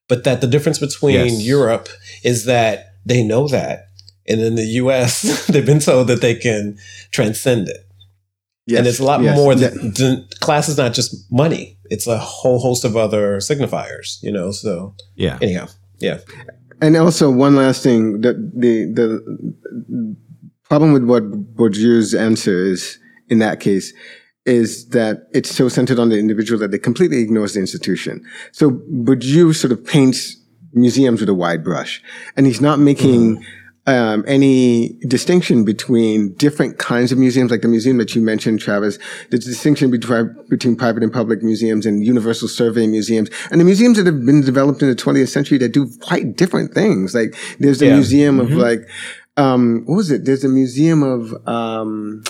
But 0.07 0.23
that 0.23 0.39
the 0.39 0.47
difference 0.47 0.77
between 0.77 1.15
Yes. 1.15 1.41
europe 1.41 1.89
is 2.23 2.45
that 2.45 2.93
they 3.05 3.23
know 3.23 3.47
that. 3.47 3.87
And 4.27 4.39
in 4.39 4.55
the 4.55 4.63
us 4.65 5.47
they've 5.47 5.65
been 5.65 5.79
told 5.79 6.07
that 6.07 6.21
they 6.21 6.35
can 6.35 6.77
transcend 7.11 7.69
it. 7.69 7.87
Yes, 8.67 8.77
and 8.79 8.87
it's 8.87 8.99
a 8.99 9.03
lot 9.03 9.21
yes, 9.21 9.35
more 9.35 9.55
than, 9.55 9.93
than 9.93 10.27
class 10.39 10.69
is 10.69 10.77
not 10.77 10.93
just 10.93 11.31
money. 11.31 11.77
It's 11.85 12.07
a 12.07 12.17
whole 12.17 12.59
host 12.59 12.85
of 12.85 12.95
other 12.95 13.37
signifiers 13.37 14.21
you 14.21 14.31
know 14.31 14.51
so 14.51 14.95
yeah, 15.15 15.39
anyhow 15.41 15.67
yeah. 15.99 16.19
And 16.81 16.97
also, 16.97 17.31
one 17.31 17.55
last 17.55 17.83
thing: 17.83 18.21
the 18.21 18.33
the 18.33 18.85
the 18.93 20.15
problem 20.63 20.93
with 20.93 21.03
what 21.03 21.23
Bourdieu's 21.55 22.13
answer 22.13 22.65
is 22.65 22.99
in 23.29 23.39
that 23.39 23.59
case 23.59 23.93
is 24.45 24.89
that 24.89 25.27
it's 25.33 25.49
so 25.53 25.67
centered 25.67 25.97
on 25.97 26.09
the 26.09 26.19
individual 26.19 26.59
that 26.59 26.73
it 26.73 26.79
completely 26.83 27.19
ignores 27.19 27.53
the 27.55 27.59
institution. 27.59 28.23
So 28.51 28.71
Bourdieu 28.71 29.55
sort 29.55 29.71
of 29.71 29.83
paints 29.85 30.37
museums 30.73 31.19
with 31.19 31.29
a 31.29 31.33
wide 31.33 31.63
brush, 31.63 32.01
and 32.37 32.45
he's 32.45 32.61
not 32.61 32.77
making 32.79 33.43
um, 33.87 34.23
any 34.27 34.99
distinction 35.07 35.63
between 35.65 36.33
different 36.33 36.77
kinds 36.79 37.11
of 37.11 37.17
museums, 37.17 37.49
like 37.49 37.61
the 37.61 37.67
museum 37.67 37.97
that 37.97 38.13
you 38.15 38.21
mentioned, 38.21 38.59
Travis. 38.59 38.99
There's 39.29 39.45
a 39.47 39.49
distinction 39.49 39.89
between 39.89 40.35
between 40.49 40.75
private 40.75 41.01
and 41.01 41.11
public 41.13 41.41
museums 41.41 41.85
and 41.85 42.05
universal 42.05 42.47
survey 42.47 42.85
museums, 42.87 43.29
and 43.51 43.59
the 43.59 43.65
museums 43.65 43.97
that 43.97 44.05
have 44.05 44.25
been 44.25 44.41
developed 44.41 44.81
in 44.83 44.89
the 44.89 44.95
20th 44.95 45.29
century 45.29 45.57
that 45.59 45.69
do 45.71 45.89
quite 46.01 46.35
different 46.35 46.73
things. 46.73 47.15
Like 47.15 47.35
there's 47.59 47.81
a 47.81 47.87
Yeah. 47.87 47.93
museum 47.95 48.39
of 48.39 48.51
like, 48.51 48.81
um, 49.37 49.83
what 49.85 49.95
was 49.95 50.11
it? 50.11 50.25
There's 50.25 50.43
a 50.43 50.49
museum 50.49 51.01
of 51.03 51.33
um, 51.47 52.23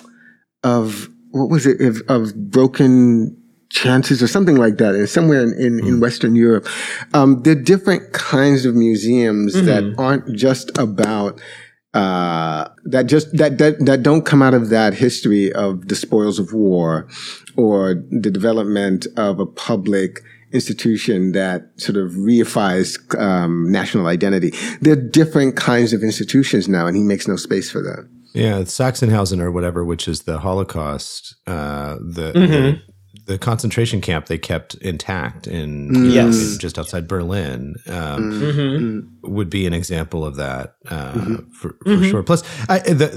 of 0.65 1.07
what 1.31 1.49
was 1.49 1.65
it 1.65 1.79
of, 1.79 2.01
of 2.09 2.35
broken 2.49 3.41
chances 3.69 4.21
or 4.21 4.27
something 4.27 4.55
like 4.55 4.77
that 4.77 4.95
and 4.95 5.09
somewhere 5.09 5.41
in, 5.41 5.53
in, 5.53 5.85
in 5.85 5.99
western 5.99 6.35
europe 6.35 6.67
um, 7.13 7.41
there 7.43 7.53
are 7.53 7.61
different 7.61 8.13
kinds 8.13 8.65
of 8.65 8.75
museums 8.75 9.53
that 9.53 9.95
aren't 9.97 10.35
just 10.35 10.77
about 10.77 11.41
uh, 11.93 12.67
that 12.83 13.05
just 13.05 13.31
that, 13.37 13.57
that 13.57 13.83
that 13.85 14.03
don't 14.03 14.25
come 14.25 14.41
out 14.41 14.53
of 14.53 14.69
that 14.69 14.93
history 14.93 15.51
of 15.53 15.87
the 15.87 15.95
spoils 15.95 16.39
of 16.39 16.51
war 16.53 17.07
or 17.55 17.95
the 18.11 18.29
development 18.29 19.07
of 19.15 19.39
a 19.39 19.45
public 19.45 20.19
institution 20.51 21.31
that 21.31 21.69
sort 21.77 21.97
of 21.97 22.11
reifies 22.11 22.97
um, 23.19 23.71
national 23.71 24.07
identity. 24.07 24.51
There 24.81 24.93
are 24.93 25.09
different 25.09 25.55
kinds 25.55 25.93
of 25.93 26.03
institutions 26.03 26.67
now, 26.67 26.85
and 26.85 26.95
he 26.97 27.03
makes 27.03 27.27
no 27.27 27.35
space 27.35 27.71
for 27.71 27.81
that. 27.81 28.09
Yeah. 28.35 28.59
Sachsenhausen 28.59 29.39
or 29.41 29.51
whatever, 29.51 29.83
which 29.83 30.07
is 30.07 30.23
the 30.23 30.39
Holocaust, 30.39 31.35
uh, 31.47 31.95
the, 31.95 32.33
Mm-hmm. 32.33 32.51
the 32.51 32.81
the 33.25 33.37
concentration 33.39 34.01
camp 34.01 34.27
they 34.27 34.37
kept 34.37 34.75
intact 34.75 35.47
in, 35.47 35.89
Mm. 35.91 36.13
Yes. 36.13 36.53
in 36.53 36.59
just 36.59 36.77
outside 36.77 37.07
Berlin. 37.07 37.75
Um, 37.87 38.31
mm-hmm. 38.31 39.33
would 39.35 39.49
be 39.49 39.65
an 39.65 39.73
example 39.73 40.23
of 40.23 40.35
that 40.35 40.75
uh, 40.87 41.13
Mm-hmm. 41.13 41.51
for, 41.51 41.75
for 41.83 42.03
sure. 42.03 42.23
Plus, 42.23 42.43
I, 42.69 42.79
the, 42.79 43.09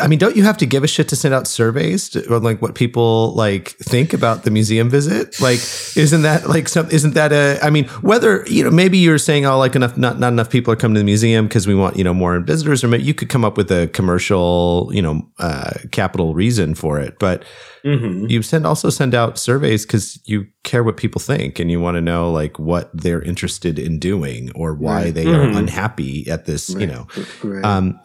I 0.00 0.08
mean, 0.08 0.18
don't 0.18 0.34
you 0.36 0.42
have 0.42 0.56
to 0.58 0.66
give 0.66 0.82
a 0.84 0.88
shit 0.88 1.08
to 1.08 1.16
send 1.16 1.32
out 1.34 1.46
surveys 1.46 2.08
to, 2.10 2.34
on 2.34 2.42
like 2.42 2.60
what 2.60 2.74
people 2.74 3.32
like 3.34 3.70
think 3.78 4.12
about 4.12 4.42
the 4.42 4.50
museum 4.50 4.90
visit? 4.90 5.40
Like, 5.40 5.60
isn't 5.96 6.22
that 6.22 6.48
like 6.48 6.68
some? 6.68 6.90
Isn't 6.90 7.14
that 7.14 7.32
a? 7.32 7.58
I 7.62 7.70
mean, 7.70 7.84
whether 8.02 8.44
you 8.48 8.64
know, 8.64 8.70
maybe 8.70 8.98
you're 8.98 9.18
saying, 9.18 9.46
oh, 9.46 9.58
like 9.58 9.76
enough, 9.76 9.96
not 9.96 10.18
not 10.18 10.32
enough 10.32 10.50
people 10.50 10.72
are 10.72 10.76
coming 10.76 10.94
to 10.96 11.00
the 11.00 11.04
museum 11.04 11.46
because 11.46 11.66
we 11.68 11.74
want 11.74 11.96
you 11.96 12.04
know 12.04 12.14
more 12.14 12.40
visitors, 12.40 12.82
or 12.82 12.88
maybe 12.88 13.04
you 13.04 13.14
could 13.14 13.28
come 13.28 13.44
up 13.44 13.56
with 13.56 13.70
a 13.70 13.86
commercial, 13.88 14.90
you 14.92 15.02
know, 15.02 15.22
uh, 15.38 15.70
capital 15.92 16.34
reason 16.34 16.74
for 16.74 16.98
it, 16.98 17.18
but 17.20 17.44
Mm-hmm. 17.84 18.26
you 18.28 18.42
send 18.42 18.66
also 18.66 18.87
send 18.90 19.14
out 19.14 19.38
surveys 19.38 19.84
because 19.86 20.20
you 20.26 20.46
care 20.64 20.82
what 20.84 20.96
people 20.96 21.20
think 21.20 21.58
and 21.58 21.70
you 21.70 21.80
want 21.80 21.94
to 21.96 22.00
know 22.00 22.30
like 22.30 22.58
what 22.58 22.90
they're 22.94 23.22
interested 23.22 23.78
in 23.78 23.98
doing 23.98 24.50
or 24.54 24.74
why 24.74 25.04
Right. 25.04 25.14
they 25.14 25.26
Mhm. 25.26 25.34
are 25.54 25.58
unhappy 25.58 26.28
at 26.30 26.46
this 26.46 26.68
you 26.70 26.86
know 26.86 27.06
Right. 27.42 27.64
um 27.64 27.98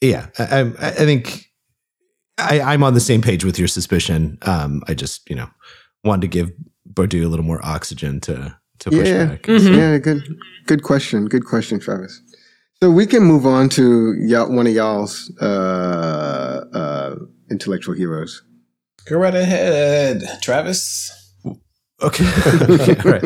yeah 0.00 0.26
i 0.38 0.60
i, 0.60 0.60
I 0.88 0.90
think 0.92 1.46
I, 2.38 2.60
i'm 2.60 2.82
on 2.82 2.94
the 2.94 3.00
same 3.00 3.20
page 3.22 3.44
with 3.44 3.58
your 3.58 3.68
suspicion 3.68 4.38
um 4.42 4.82
i 4.88 4.94
just 4.94 5.28
you 5.28 5.36
know 5.36 5.48
wanted 6.04 6.22
to 6.22 6.28
give 6.28 6.50
Bourdieu 6.92 7.24
a 7.24 7.28
little 7.28 7.44
more 7.44 7.60
oxygen 7.64 8.20
to 8.20 8.56
to 8.80 8.90
push 8.90 9.08
Yeah. 9.08 9.26
back 9.26 9.42
Mhm. 9.42 9.76
Yeah, 9.76 9.98
good, 9.98 10.22
good 10.66 10.82
question. 10.82 11.26
Good 11.26 11.44
question, 11.44 11.78
Travis. 11.78 12.22
So 12.82 12.90
we 12.90 13.04
can 13.06 13.22
move 13.22 13.44
on 13.44 13.68
to 13.70 14.14
y'all, 14.18 14.50
one 14.50 14.66
of 14.66 14.72
y'all's 14.72 15.30
uh, 15.42 16.64
uh, 16.72 17.16
intellectual 17.50 17.94
heroes. 17.94 18.42
Go 19.06 19.16
right 19.16 19.34
ahead 19.34 20.22
travis 20.42 21.10
Okay. 22.02 22.24
right. 23.04 23.22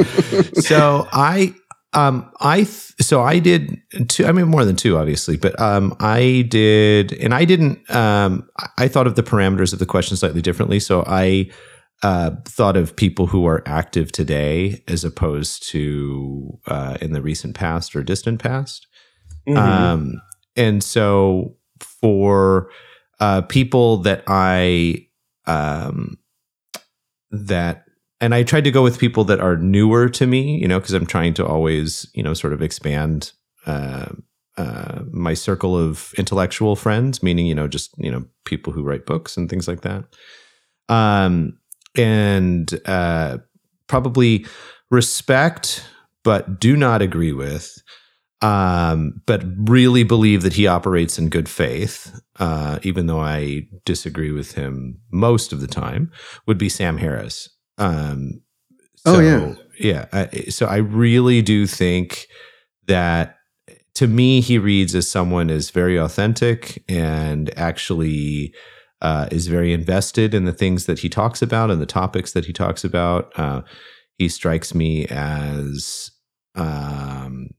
So 0.65 1.07
I 1.13 1.55
um 1.93 2.29
I 2.41 2.57
th- 2.65 2.95
so 3.01 3.23
I 3.23 3.39
did 3.39 3.79
two 4.09 4.27
I 4.27 4.33
mean 4.33 4.49
more 4.49 4.65
than 4.65 4.75
two 4.75 4.97
obviously, 4.97 5.37
but 5.37 5.55
um 5.61 5.95
I 6.01 6.45
did 6.49 7.13
and 7.13 7.33
I 7.33 7.45
didn't 7.45 7.89
um 7.95 8.49
I- 8.77 8.89
thought 8.89 9.07
of 9.07 9.15
the 9.15 9.23
parameters 9.23 9.73
of 9.73 9.79
the 9.79 9.87
question 9.87 10.17
slightly 10.17 10.43
differently. 10.43 10.81
So 10.81 11.05
I 11.07 11.51
uh 12.03 12.33
thought 12.47 12.77
of 12.77 12.97
people 12.97 13.29
who 13.29 13.47
are 13.47 13.63
active 13.65 14.11
today 14.11 14.83
as 14.89 15.05
opposed 15.05 15.69
to 15.71 16.59
uh 16.67 16.99
in 17.01 17.13
the 17.13 17.23
recent 17.23 17.55
past 17.55 17.95
or 17.95 18.03
distant 18.03 18.43
past. 18.43 18.89
Mhm. 19.49 19.57
Um, 19.57 20.21
and 20.57 20.83
so 20.83 21.57
for 22.01 22.71
uh, 23.21 23.43
people 23.43 23.99
that 23.99 24.25
I 24.27 25.07
um, 25.47 26.19
that 27.31 27.85
and 28.21 28.35
I 28.35 28.43
tried 28.43 28.65
to 28.65 28.71
go 28.71 28.83
with 28.83 28.99
people 28.99 29.25
that 29.25 29.41
are 29.41 29.57
newer 29.57 30.09
to 30.09 30.27
me, 30.27 30.59
you 30.59 30.69
know, 30.69 30.79
because 30.79 30.95
I'm 30.95 31.07
trying 31.07 31.35
to 31.35 31.47
always, 31.47 32.11
you 32.15 32.23
know, 32.23 32.33
sort 32.33 32.53
of 32.53 32.63
expand 32.63 33.33
uh, 33.67 34.07
uh, 34.57 35.01
my 35.11 35.35
circle 35.35 35.77
of 35.77 36.15
intellectual 36.17 36.77
friends, 36.77 37.23
meaning, 37.23 37.47
you 37.47 37.55
know, 37.55 37.69
just 37.69 37.95
you 37.99 38.11
know, 38.11 38.25
people 38.45 38.73
who 38.73 38.83
write 38.83 39.05
books 39.05 39.37
and 39.37 39.51
things 39.51 39.69
like 39.69 39.83
that. 39.83 40.05
Um, 40.89 41.59
and 41.97 42.73
uh, 42.87 43.39
probably 43.89 44.47
respect, 44.91 45.85
but 46.23 46.61
do 46.61 46.77
not 46.77 47.03
agree 47.03 47.33
with 47.33 47.83
um, 48.45 49.23
but 49.27 49.43
really 49.57 50.03
believe 50.03 50.43
that 50.43 50.53
he 50.53 50.67
operates 50.67 51.19
in 51.19 51.29
good 51.29 51.49
faith, 51.49 52.21
uh, 52.39 52.79
even 52.83 53.07
though 53.07 53.21
I 53.21 53.69
disagree 53.85 54.33
with 54.33 54.53
him 54.53 55.01
most 55.11 55.53
of 55.53 55.61
the 55.61 55.67
time, 55.67 56.11
would 56.47 56.59
be 56.59 56.69
Sam 56.69 56.99
Harris. 56.99 57.49
Um, 57.79 58.43
Oh, 59.07 59.15
so, 59.15 59.21
yeah. 59.21 59.55
yeah. 59.79 60.07
I, 60.13 60.37
so 60.49 60.67
I 60.67 60.77
really 60.77 61.43
do 61.43 61.67
think 61.67 62.27
that 62.87 63.37
to 63.97 64.07
me, 64.07 64.41
he 64.41 64.59
reads 64.59 64.95
as 64.95 65.11
someone 65.11 65.51
is 65.51 65.71
very 65.71 65.97
authentic 65.97 66.83
and 66.89 67.57
actually 67.59 68.55
uh, 69.03 69.29
is 69.31 69.47
very 69.47 69.73
invested 69.73 70.35
in 70.35 70.47
the 70.47 70.53
things 70.53 70.87
that 70.87 71.01
he 71.01 71.09
talks 71.09 71.43
about 71.43 71.71
and 71.71 71.81
the 71.81 71.87
topics 71.87 72.33
that 72.33 72.47
he 72.47 72.53
talks 72.53 72.83
about. 72.83 73.31
Uh, 73.39 73.63
he 74.17 74.29
strikes 74.29 74.75
me 74.75 75.07
as 75.07 76.11
um, 76.55 77.51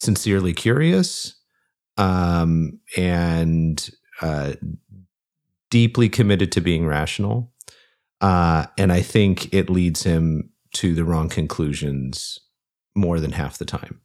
sincerely 0.00 0.52
curious 0.52 1.34
um, 1.96 2.80
and 2.96 3.90
uh, 4.20 4.54
deeply 5.70 6.08
committed 6.08 6.52
to 6.52 6.60
being 6.60 6.86
rational. 6.86 7.52
Uh, 8.20 8.66
and 8.78 8.92
I 8.92 9.02
think 9.02 9.52
it 9.52 9.68
leads 9.68 10.02
him 10.02 10.50
to 10.74 10.94
the 10.94 11.04
wrong 11.04 11.28
conclusions 11.28 12.38
more 12.94 13.20
than 13.20 13.32
half 13.32 13.58
the 13.58 13.64
time 13.64 14.00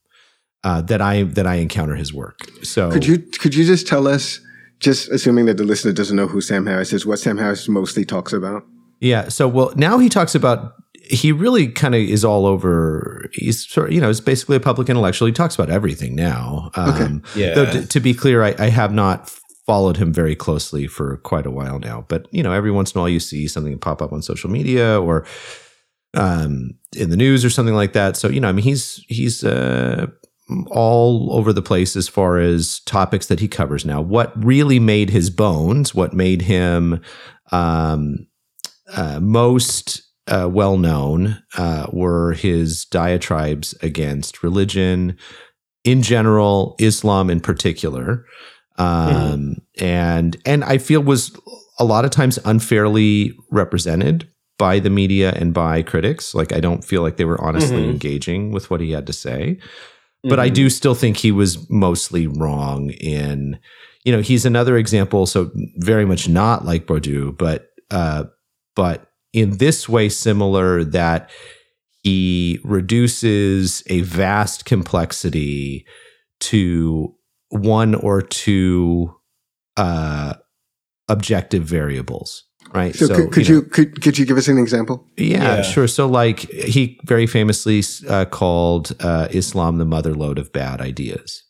uh, 0.63 0.81
that 0.81 1.01
I 1.01 1.23
that 1.23 1.47
I 1.47 1.55
encounter 1.55 1.95
his 1.95 2.13
work. 2.13 2.39
So 2.63 2.91
Could 2.91 3.05
you 3.05 3.19
could 3.19 3.55
you 3.55 3.63
just 3.63 3.87
tell 3.87 4.07
us, 4.07 4.39
just 4.79 5.09
assuming 5.09 5.45
that 5.45 5.57
the 5.57 5.63
listener 5.63 5.93
doesn't 5.93 6.15
know 6.15 6.27
who 6.27 6.41
Sam 6.41 6.65
Harris 6.65 6.91
is, 6.91 7.05
what 7.05 7.19
Sam 7.19 7.37
Harris 7.37 7.67
mostly 7.69 8.05
talks 8.05 8.33
about? 8.33 8.63
Yeah. 8.99 9.29
So, 9.29 9.47
well, 9.47 9.71
now 9.75 9.97
he 9.97 10.09
talks 10.09 10.35
about, 10.35 10.73
he 11.09 11.31
really 11.31 11.67
kind 11.67 11.95
of 11.95 12.01
is 12.01 12.23
all 12.23 12.45
over. 12.45 13.29
He's 13.33 13.67
sort 13.67 13.87
of, 13.87 13.93
you 13.93 14.01
know, 14.01 14.09
is 14.09 14.21
basically 14.21 14.55
a 14.55 14.59
public 14.59 14.89
intellectual. 14.89 15.25
He 15.25 15.31
talks 15.31 15.55
about 15.55 15.69
everything 15.69 16.15
now. 16.15 16.69
Um, 16.75 17.23
Yeah. 17.35 17.55
Though, 17.55 17.71
t- 17.71 17.85
to 17.85 17.99
be 17.99 18.13
clear, 18.13 18.43
I, 18.43 18.55
I 18.59 18.69
have 18.69 18.93
not 18.93 19.29
followed 19.65 19.97
him 19.97 20.13
very 20.13 20.35
closely 20.35 20.87
for 20.87 21.17
quite 21.17 21.45
a 21.45 21.51
while 21.51 21.79
now. 21.79 22.05
But, 22.07 22.27
you 22.31 22.43
know, 22.43 22.51
every 22.51 22.71
once 22.71 22.91
in 22.91 22.99
a 22.99 23.01
while 23.01 23.09
you 23.09 23.19
see 23.19 23.47
something 23.47 23.77
pop 23.79 24.01
up 24.01 24.13
on 24.13 24.21
social 24.21 24.49
media 24.49 24.99
or 24.99 25.25
um, 26.13 26.71
in 26.95 27.09
the 27.09 27.17
news 27.17 27.43
or 27.43 27.49
something 27.49 27.75
like 27.75 27.93
that. 27.93 28.15
So, 28.15 28.29
you 28.29 28.39
know, 28.39 28.49
I 28.49 28.51
mean, 28.51 28.63
he's, 28.63 29.03
he's, 29.07 29.43
uh, 29.43 30.07
all 30.71 31.31
over 31.31 31.53
the 31.53 31.61
place 31.61 31.95
as 31.95 32.07
far 32.07 32.39
as 32.39 32.79
topics 32.81 33.27
that 33.27 33.39
he 33.39 33.47
covers 33.47 33.85
now. 33.85 34.01
What 34.01 34.33
really 34.43 34.79
made 34.79 35.11
his 35.11 35.29
bones, 35.29 35.93
what 35.93 36.13
made 36.13 36.41
him 36.41 37.01
um, 37.51 38.25
uh, 38.95 39.19
most 39.19 40.01
uh, 40.29 40.47
well 40.51 40.77
known 40.77 41.41
uh, 41.57 41.87
were 41.91 42.33
his 42.33 42.85
diatribes 42.85 43.73
against 43.81 44.43
religion 44.43 45.17
in 45.83 46.01
general, 46.01 46.75
Islam 46.79 47.29
in 47.29 47.39
particular, 47.39 48.25
um, 48.77 49.57
and 49.79 50.37
and 50.45 50.63
I 50.63 50.77
feel 50.77 51.01
was 51.01 51.37
a 51.79 51.85
lot 51.85 52.05
of 52.05 52.11
times 52.11 52.37
unfairly 52.45 53.33
represented 53.51 54.29
by 54.57 54.79
the 54.79 54.89
media 54.89 55.31
and 55.35 55.53
by 55.53 55.81
critics. 55.81 56.35
Like 56.35 56.51
I 56.51 56.59
don't 56.59 56.83
feel 56.83 57.01
like 57.01 57.17
they 57.17 57.25
were 57.25 57.41
honestly 57.41 57.83
Mhm. 57.83 57.89
engaging 57.91 58.51
with 58.51 58.69
what 58.69 58.81
he 58.81 58.91
had 58.91 59.07
to 59.07 59.13
say 59.13 59.57
but 60.23 60.39
I 60.39 60.49
do 60.49 60.69
still 60.69 60.95
think 60.95 61.15
he 61.17 61.31
was 61.31 61.69
mostly 61.69 62.27
wrong 62.27 62.89
in, 62.89 63.57
you 64.03 64.11
know, 64.11 64.21
he's 64.21 64.45
another 64.45 64.75
example. 64.77 65.25
So 65.25 65.49
very 65.77 66.05
much 66.05 66.27
not 66.27 66.65
like 66.65 66.85
Bourdieu, 66.85 67.37
but 67.37 67.69
uh, 67.89 68.25
but 68.75 69.08
in 69.33 69.57
this 69.57 69.87
way 69.87 70.09
similar 70.09 70.83
that 70.83 71.29
he 72.03 72.59
reduces 72.63 73.83
a 73.87 74.01
vast 74.01 74.65
complexity 74.65 75.85
to 76.39 77.13
one 77.49 77.95
or 77.95 78.21
two 78.21 79.13
uh, 79.77 80.33
objective 81.07 81.63
variables. 81.63 82.43
Right. 82.73 82.95
So, 82.95 83.07
could, 83.07 83.31
could 83.31 83.49
know- 83.49 83.55
you, 83.55 83.61
could 83.63 84.01
could 84.01 84.17
you 84.19 84.25
give 84.25 84.37
us 84.37 84.47
an 84.47 84.57
example? 84.59 85.07
yeah, 85.17 85.55
Yeah. 85.57 85.61
sure. 85.63 85.87
So, 85.87 86.07
like, 86.07 86.39
he 86.51 86.99
very 87.05 87.25
famously 87.25 87.81
uh, 88.07 88.25
called 88.25 88.95
uh, 88.99 89.27
Islam 89.31 89.77
the 89.79 89.85
mother 89.85 90.13
lode 90.13 90.37
of 90.37 90.53
bad 90.53 90.79
ideas. 90.79 91.43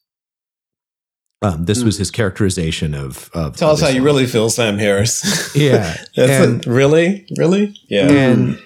Um, 1.42 1.66
this 1.66 1.84
was 1.84 1.98
his 1.98 2.12
characterization 2.12 2.94
of. 2.94 3.30
of 3.34 3.56
Tell 3.56 3.72
of 3.72 3.76
us 3.76 3.82
how 3.82 3.88
you 3.88 4.04
really 4.04 4.26
feel, 4.26 4.50
Sam 4.50 4.78
Harris. 4.78 5.24
Yeah, 5.56 5.96
That's 6.16 6.46
and, 6.46 6.66
it. 6.66 6.70
Really? 6.70 7.26
Really? 7.38 7.76
Yeah. 7.88 8.10
and 8.10 8.60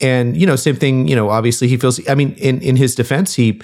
and 0.00 0.36
you 0.36 0.46
know, 0.46 0.56
same 0.56 0.76
thing. 0.76 1.08
You 1.08 1.16
know, 1.16 1.28
obviously 1.28 1.68
he 1.68 1.76
feels. 1.76 2.06
I 2.08 2.14
mean, 2.14 2.32
in 2.34 2.60
in 2.60 2.76
his 2.76 2.94
defense, 2.94 3.34
he 3.34 3.60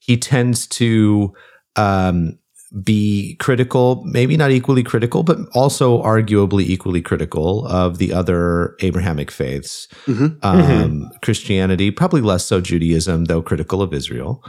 he 0.00 0.16
tends 0.18 0.66
to 0.68 1.32
um, 1.76 2.38
be 2.84 3.36
critical, 3.40 4.02
maybe 4.04 4.36
not 4.36 4.50
equally 4.50 4.82
critical, 4.82 5.22
but 5.22 5.38
also 5.54 6.02
arguably 6.02 6.62
equally 6.62 7.02
critical 7.02 7.66
of 7.66 7.98
the 7.98 8.12
other 8.12 8.76
Abrahamic 8.80 9.30
faiths. 9.30 9.88
Mhm. 10.06 10.38
Um, 10.44 11.10
Christianity, 11.22 11.90
probably 11.90 12.20
less 12.20 12.44
so 12.44 12.60
Judaism, 12.60 13.24
though 13.24 13.42
critical 13.42 13.82
of 13.82 13.92
Israel. 13.92 14.44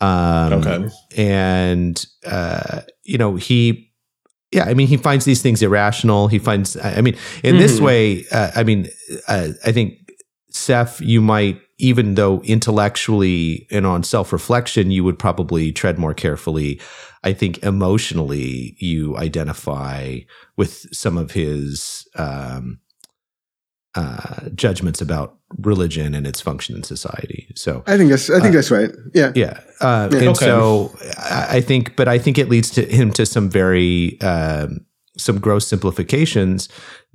Um, 0.00 0.52
okay. 0.54 0.88
and 1.16 2.06
uh, 2.24 2.80
you 3.04 3.18
know 3.18 3.36
he 3.36 3.92
yeah 4.52 4.64
i 4.64 4.74
mean 4.74 4.88
he 4.88 4.96
finds 4.96 5.24
these 5.26 5.42
things 5.42 5.62
irrational 5.62 6.26
he 6.28 6.38
finds 6.38 6.76
i 6.78 7.00
mean 7.02 7.16
in 7.44 7.58
this 7.58 7.78
Mhm. 7.78 7.84
way 7.84 8.24
uh, 8.32 8.50
i 8.56 8.62
mean 8.64 8.88
uh, 9.28 9.48
i 9.66 9.72
think 9.72 9.94
Seph, 10.52 11.00
you 11.00 11.20
might 11.20 11.60
even 11.78 12.14
though 12.14 12.40
intellectually 12.42 13.66
and 13.70 13.86
on 13.86 14.02
self-reflection 14.02 14.90
you 14.90 15.04
would 15.04 15.18
probably 15.18 15.70
tread 15.72 15.98
more 15.98 16.14
carefully 16.14 16.80
i 17.22 17.32
think 17.32 17.62
emotionally 17.62 18.74
you 18.78 19.16
identify 19.18 20.18
with 20.56 20.86
some 20.92 21.16
of 21.18 21.30
his 21.32 22.08
um, 22.16 22.80
uh, 23.94 24.48
judgments 24.54 25.00
about 25.00 25.36
religion 25.58 26.14
and 26.14 26.26
its 26.26 26.40
function 26.40 26.76
in 26.76 26.82
society 26.82 27.48
so 27.54 27.82
I 27.86 27.96
think 27.96 28.10
that's 28.10 28.30
I 28.30 28.40
think 28.40 28.50
Uh, 28.54 28.58
that's 28.58 28.70
right. 28.70 28.90
Yeah. 29.14 29.32
yeah. 29.34 29.60
Uh, 29.80 30.08
Yeah. 30.12 30.18
and 30.18 30.28
Okay. 30.28 30.46
so 30.46 30.94
I 31.18 31.46
I 31.58 31.60
think, 31.60 31.96
but 31.96 32.06
I 32.08 32.18
think 32.18 32.38
it 32.38 32.48
leads 32.48 32.70
to 32.70 32.82
him 32.82 33.10
to 33.12 33.26
some 33.26 33.48
very, 33.50 34.20
um, 34.20 34.80
some 35.18 35.38
gross 35.38 35.66
simplifications 35.66 36.68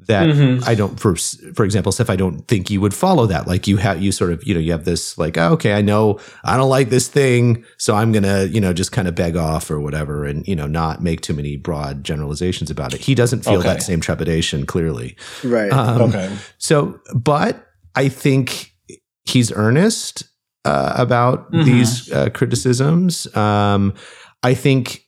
that 0.07 0.27
Mhm. 0.27 0.61
I 0.67 0.75
don't, 0.75 0.99
for, 0.99 1.15
for 1.55 1.63
example, 1.65 1.91
Steph, 1.91 2.09
I 2.11 2.15
don't 2.17 2.47
think 2.47 2.69
you 2.69 2.79
would 2.81 2.93
follow 2.93 3.25
that. 3.27 3.47
Like 3.47 3.67
you 3.67 3.77
have, 3.77 4.01
you 4.03 4.11
sort 4.11 4.31
of, 4.33 4.43
you 4.43 4.53
know, 4.53 4.59
you 4.59 4.71
have 4.73 4.83
this 4.85 5.17
like, 5.17 5.37
oh, 5.37 5.53
okay, 5.53 5.73
I 5.73 5.81
know 5.81 6.19
I 6.43 6.57
don't 6.57 6.69
like 6.69 6.89
this 6.89 7.07
thing. 7.07 7.63
So 7.77 7.95
I'm 7.95 8.11
going 8.11 8.23
to, 8.23 8.47
you 8.49 8.61
know, 8.61 8.73
just 8.73 8.91
kind 8.91 9.07
of 9.07 9.15
beg 9.15 9.35
off 9.37 9.71
or 9.71 9.79
whatever 9.79 10.25
and, 10.25 10.45
you 10.47 10.55
know, 10.55 10.67
not 10.67 11.01
make 11.01 11.21
too 11.21 11.33
many 11.33 11.55
broad 11.57 12.03
generalizations 12.03 12.69
about 12.69 12.93
it. 12.93 12.99
He 13.01 13.15
doesn't 13.15 13.43
feel 13.45 13.59
Okay. 13.59 13.69
that 13.69 13.81
same 13.81 14.01
trepidation 14.01 14.65
clearly. 14.67 15.15
Right. 15.43 15.71
Um, 15.71 16.01
okay. 16.09 16.29
So, 16.59 16.99
but 17.15 17.64
I 17.95 18.09
think 18.09 18.71
he's 19.25 19.51
earnest 19.51 20.23
uh, 20.65 20.93
about 20.97 21.51
Mhm. 21.51 21.65
these 21.65 22.11
uh, 22.11 22.29
criticisms. 22.33 23.27
Um, 23.35 23.93
I 24.43 24.53
think 24.55 25.01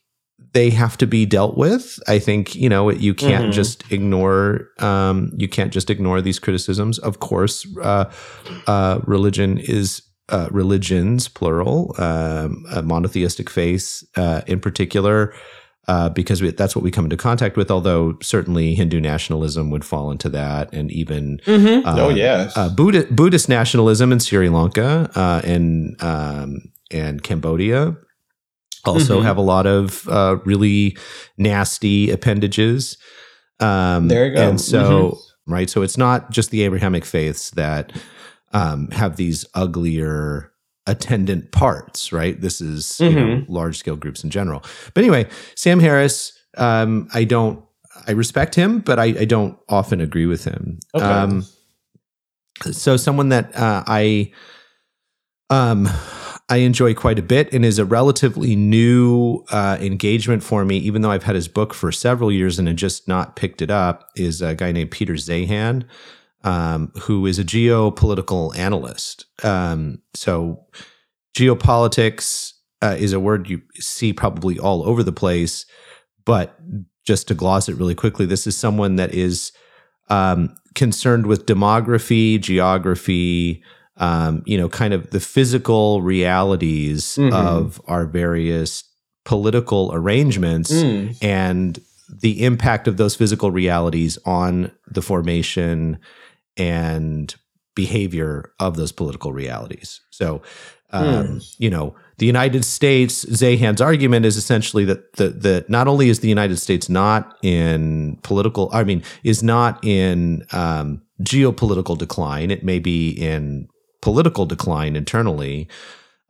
they 0.54 0.70
have 0.70 0.96
to 0.98 1.06
be 1.06 1.26
dealt 1.26 1.56
with. 1.56 1.98
I 2.08 2.18
think 2.20 2.54
you 2.54 2.68
know 2.68 2.90
you 2.90 3.14
can't 3.14 3.48
Mhm. 3.48 3.52
just 3.52 3.84
ignore. 3.90 4.68
Um, 4.78 5.30
you 5.36 5.48
can't 5.48 5.72
just 5.74 5.90
ignore 5.90 6.22
these 6.22 6.38
criticisms. 6.38 6.98
Of 6.98 7.18
course, 7.18 7.66
uh, 7.82 8.04
uh, 8.66 9.00
religion 9.06 9.58
is. 9.58 10.02
Uh, 10.30 10.46
religions, 10.50 11.26
plural, 11.26 11.94
um, 11.96 12.62
monotheistic 12.84 13.48
faiths 13.48 14.04
uh, 14.14 14.42
in 14.46 14.60
particular, 14.60 15.32
uh, 15.86 16.08
because 16.10 16.42
we, 16.42 16.50
that's 16.50 16.74
what 16.76 16.82
we 16.82 16.90
come 16.90 17.04
into 17.04 17.16
contact 17.16 17.56
with. 17.56 17.70
Although 17.70 18.18
certainly 18.22 18.74
Hindu 18.74 19.00
nationalism 19.00 19.70
would 19.70 19.84
fall 19.84 20.10
into 20.10 20.28
that, 20.30 20.72
and 20.74 20.90
even 20.90 21.38
Mm-hmm. 21.46 21.86
uh, 21.86 21.94
oh, 22.00 22.08
yeah. 22.10 22.50
uh, 22.56 22.68
Buddha, 22.68 23.06
Buddhist 23.10 23.48
nationalism 23.48 24.12
in 24.12 24.20
Sri 24.20 24.48
Lanka 24.48 25.10
uh, 25.14 25.40
and 25.44 25.96
um, 26.02 26.58
and 26.90 27.22
Cambodia 27.22 27.96
also 28.84 29.20
Mhm. 29.20 29.24
have 29.24 29.36
a 29.36 29.42
lot 29.42 29.66
of 29.66 30.08
uh, 30.08 30.36
really 30.44 30.96
nasty 31.36 32.10
appendages. 32.10 32.96
Um, 33.60 34.08
There 34.08 34.26
you 34.26 34.34
go. 34.34 34.48
And 34.48 34.60
so, 34.60 35.18
right, 35.46 35.68
so 35.68 35.82
it's 35.82 35.98
not 35.98 36.30
just 36.30 36.50
the 36.50 36.62
Abrahamic 36.62 37.04
faiths 37.04 37.50
that 37.50 37.92
um, 38.52 38.88
have 38.92 39.16
these 39.16 39.44
uglier 39.54 40.52
attendant 40.88 41.52
parts, 41.52 42.12
right? 42.12 42.40
This 42.40 42.60
is 42.60 42.98
you 42.98 43.10
know, 43.10 43.44
large 43.46 43.78
scale 43.78 43.96
groups 43.96 44.24
in 44.24 44.30
general. 44.30 44.64
But 44.94 45.04
anyway, 45.04 45.28
Sam 45.54 45.78
Harris, 45.78 46.32
um, 46.56 47.08
I 47.14 47.24
don't. 47.24 47.62
I 48.06 48.12
respect 48.12 48.54
him, 48.54 48.78
but 48.78 48.98
I, 48.98 49.04
I 49.04 49.24
don't 49.24 49.58
often 49.68 50.00
agree 50.00 50.26
with 50.26 50.44
him. 50.44 50.78
Okay. 50.94 51.04
Um, 51.04 51.44
so 52.70 52.96
someone 52.96 53.28
that 53.28 53.54
uh, 53.56 53.84
I 53.86 54.32
um 55.50 55.88
I 56.48 56.58
enjoy 56.58 56.94
quite 56.94 57.18
a 57.18 57.22
bit 57.22 57.52
and 57.52 57.64
is 57.64 57.78
a 57.78 57.84
relatively 57.84 58.56
new 58.56 59.44
uh, 59.50 59.76
engagement 59.80 60.42
for 60.42 60.64
me, 60.64 60.78
even 60.78 61.02
though 61.02 61.10
I've 61.10 61.24
had 61.24 61.34
his 61.34 61.48
book 61.48 61.74
for 61.74 61.92
several 61.92 62.32
years 62.32 62.58
and 62.58 62.66
had 62.66 62.78
just 62.78 63.06
not 63.06 63.36
picked 63.36 63.60
it 63.60 63.70
up, 63.70 64.08
is 64.16 64.40
a 64.40 64.54
guy 64.54 64.72
named 64.72 64.90
Peter 64.90 65.14
Zeihan, 65.14 65.84
um, 66.44 66.92
who 67.02 67.26
is 67.26 67.38
a 67.38 67.44
geopolitical 67.44 68.56
analyst. 68.56 69.26
Um, 69.44 70.00
so 70.14 70.64
geopolitics, 71.36 72.52
uh, 72.82 72.96
is 72.98 73.12
a 73.12 73.20
word 73.20 73.48
you 73.48 73.62
see 73.74 74.12
probably 74.12 74.58
all 74.58 74.86
over 74.88 75.02
the 75.02 75.12
place. 75.12 75.66
But 76.24 76.58
just 77.04 77.28
to 77.28 77.34
gloss 77.34 77.68
it 77.68 77.76
really 77.76 77.94
quickly, 77.94 78.26
this 78.26 78.46
is 78.46 78.56
someone 78.56 78.96
that 78.96 79.14
is 79.14 79.52
um, 80.10 80.56
concerned 80.74 81.26
with 81.26 81.44
demography, 81.46 82.40
geography, 82.40 83.62
um, 83.98 84.42
you 84.46 84.56
know, 84.56 84.68
kind 84.68 84.94
of 84.94 85.10
the 85.10 85.20
physical 85.20 86.00
realities 86.02 87.16
Mhm. 87.20 87.32
of 87.32 87.80
our 87.86 88.06
various 88.06 88.84
political 89.24 89.90
arrangements 89.92 90.72
Mm. 90.72 91.16
and 91.20 91.80
the 92.22 92.42
impact 92.44 92.88
of 92.88 92.96
those 92.96 93.14
physical 93.14 93.50
realities 93.50 94.18
on 94.24 94.70
the 94.90 95.02
formation 95.02 95.98
and 96.58 97.34
behavior 97.74 98.52
of 98.58 98.76
those 98.76 98.92
political 98.92 99.32
realities. 99.32 100.00
So, 100.10 100.42
um, 100.90 101.40
you 101.58 101.70
know, 101.70 101.94
the 102.16 102.26
United 102.26 102.64
States, 102.64 103.24
Zeihan's 103.26 103.80
argument 103.80 104.26
is 104.26 104.36
essentially 104.36 104.84
that 104.86 105.12
the, 105.14 105.28
the 105.28 105.64
not 105.68 105.86
only 105.86 106.08
is 106.08 106.20
the 106.20 106.28
United 106.28 106.58
States 106.58 106.88
not 106.88 107.36
in 107.42 108.18
political, 108.22 108.70
I 108.72 108.84
mean, 108.84 109.02
is 109.22 109.42
not 109.42 109.78
in 109.84 110.44
um, 110.52 111.02
geopolitical 111.22 111.96
decline. 111.96 112.50
It 112.50 112.64
may 112.64 112.78
be 112.78 113.10
in 113.10 113.68
political 114.00 114.46
decline 114.46 114.96
internally, 114.96 115.68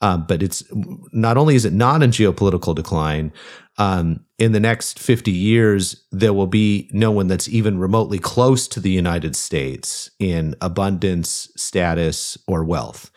um, 0.00 0.26
but 0.26 0.42
it's 0.42 0.64
not 1.12 1.36
only 1.36 1.54
is 1.54 1.64
it 1.64 1.72
not 1.72 2.02
in 2.02 2.10
geopolitical 2.10 2.74
decline. 2.74 3.32
Um, 3.78 4.24
in 4.38 4.52
the 4.52 4.60
next 4.60 4.98
50 4.98 5.30
years, 5.30 6.04
there 6.10 6.32
will 6.32 6.46
be 6.48 6.90
no 6.92 7.10
one 7.12 7.28
that's 7.28 7.48
even 7.48 7.78
remotely 7.78 8.18
close 8.18 8.66
to 8.68 8.80
the 8.80 8.90
United 8.90 9.36
States 9.36 10.10
in 10.18 10.54
abundance, 10.60 11.50
status, 11.56 12.36
or 12.46 12.64
wealth. 12.64 13.10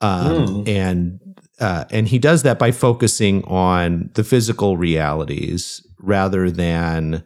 Um, 0.00 0.62
Hmm. 0.64 0.68
And 0.68 1.20
uh, 1.60 1.84
and 1.90 2.06
he 2.06 2.20
does 2.20 2.44
that 2.44 2.56
by 2.58 2.70
focusing 2.70 3.42
on 3.44 4.10
the 4.14 4.22
physical 4.22 4.76
realities 4.76 5.84
rather 5.98 6.50
than 6.52 7.24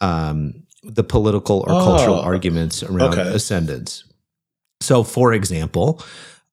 um, 0.00 0.54
the 0.84 1.02
political 1.02 1.64
or 1.66 1.82
cultural 1.82 2.18
Oh, 2.20 2.22
arguments 2.22 2.84
around 2.84 3.18
okay. 3.18 3.34
ascendance. 3.34 4.04
So, 4.80 5.02
for 5.02 5.32
example, 5.32 6.00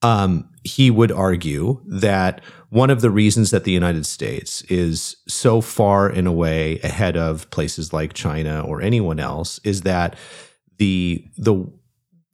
um, 0.02 0.50
he 0.64 0.92
would 0.92 1.12
argue 1.12 1.82
that 1.86 2.42
one 2.70 2.90
of 2.90 3.02
the 3.02 3.10
reasons 3.10 3.52
that 3.52 3.64
the 3.64 3.72
United 3.72 4.06
States 4.06 4.62
is 4.64 5.16
so 5.28 5.60
far 5.62 6.08
and 6.08 6.28
away 6.28 6.80
ahead 6.84 7.18
of 7.18 7.50
places 7.50 7.92
like 7.94 8.14
China 8.14 8.62
or 8.66 8.82
anyone 8.82 9.20
else 9.20 9.60
is 9.64 9.82
that 9.82 10.16
the 10.78 11.26
the 11.38 11.66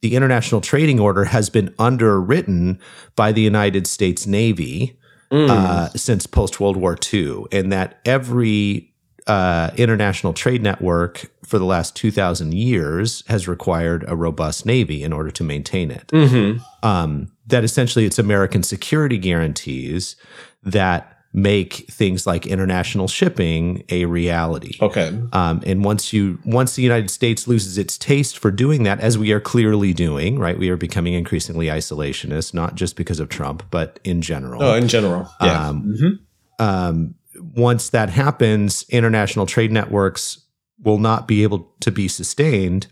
the 0.02 0.14
international 0.14 0.60
trading 0.60 1.00
order 1.00 1.24
has 1.24 1.50
been 1.50 1.74
underwritten 1.78 2.78
by 3.16 3.32
the 3.32 3.40
United 3.42 3.86
States 3.86 4.26
Navy 4.26 4.94
Mm. 5.30 5.50
uh, 5.50 5.88
since 5.90 6.26
post 6.26 6.58
World 6.58 6.78
War 6.78 6.96
II, 7.12 7.44
and 7.52 7.70
that 7.70 7.98
every 8.06 8.94
uh, 9.26 9.70
international 9.76 10.32
trade 10.32 10.62
network 10.62 11.30
for 11.44 11.58
the 11.58 11.66
last 11.66 11.94
2,000 11.96 12.54
years 12.54 13.22
has 13.28 13.46
required 13.46 14.06
a 14.08 14.16
robust 14.16 14.64
Navy 14.64 15.02
in 15.02 15.12
order 15.12 15.30
to 15.30 15.44
maintain 15.44 15.90
it. 15.90 16.06
Mhm. 16.14 16.62
Um, 16.82 17.28
that 17.48 17.64
essentially 17.64 18.04
it's 18.04 18.18
American 18.18 18.62
security 18.62 19.18
guarantees 19.18 20.16
that 20.62 21.14
make 21.34 21.74
things 21.90 22.26
like 22.26 22.46
international 22.46 23.06
shipping 23.06 23.84
a 23.90 24.06
reality. 24.06 24.78
Okay. 24.80 25.08
Um, 25.32 25.62
and 25.66 25.84
once 25.84 26.12
you 26.12 26.38
once 26.44 26.74
the 26.74 26.82
United 26.82 27.10
States 27.10 27.46
loses 27.46 27.76
its 27.76 27.98
taste 27.98 28.38
for 28.38 28.50
doing 28.50 28.82
that, 28.84 29.00
as 29.00 29.18
we 29.18 29.30
are 29.32 29.40
clearly 29.40 29.92
doing, 29.92 30.38
right? 30.38 30.58
We 30.58 30.70
are 30.70 30.76
becoming 30.76 31.12
increasingly 31.14 31.66
isolationist, 31.66 32.54
not 32.54 32.76
just 32.76 32.96
because 32.96 33.20
of 33.20 33.28
Trump, 33.28 33.62
but 33.70 34.00
in 34.04 34.22
general. 34.22 34.62
Oh, 34.62 34.74
in 34.74 34.88
general. 34.88 35.28
Yeah. 35.42 35.68
Um, 35.68 35.94
Mhm. 36.00 36.64
um, 36.64 37.14
once 37.54 37.90
that 37.90 38.08
happens, 38.10 38.84
international 38.88 39.44
trade 39.46 39.70
networks 39.70 40.38
will 40.82 40.98
not 40.98 41.28
be 41.28 41.42
able 41.42 41.72
to 41.80 41.90
be 41.92 42.08
sustained 42.08 42.86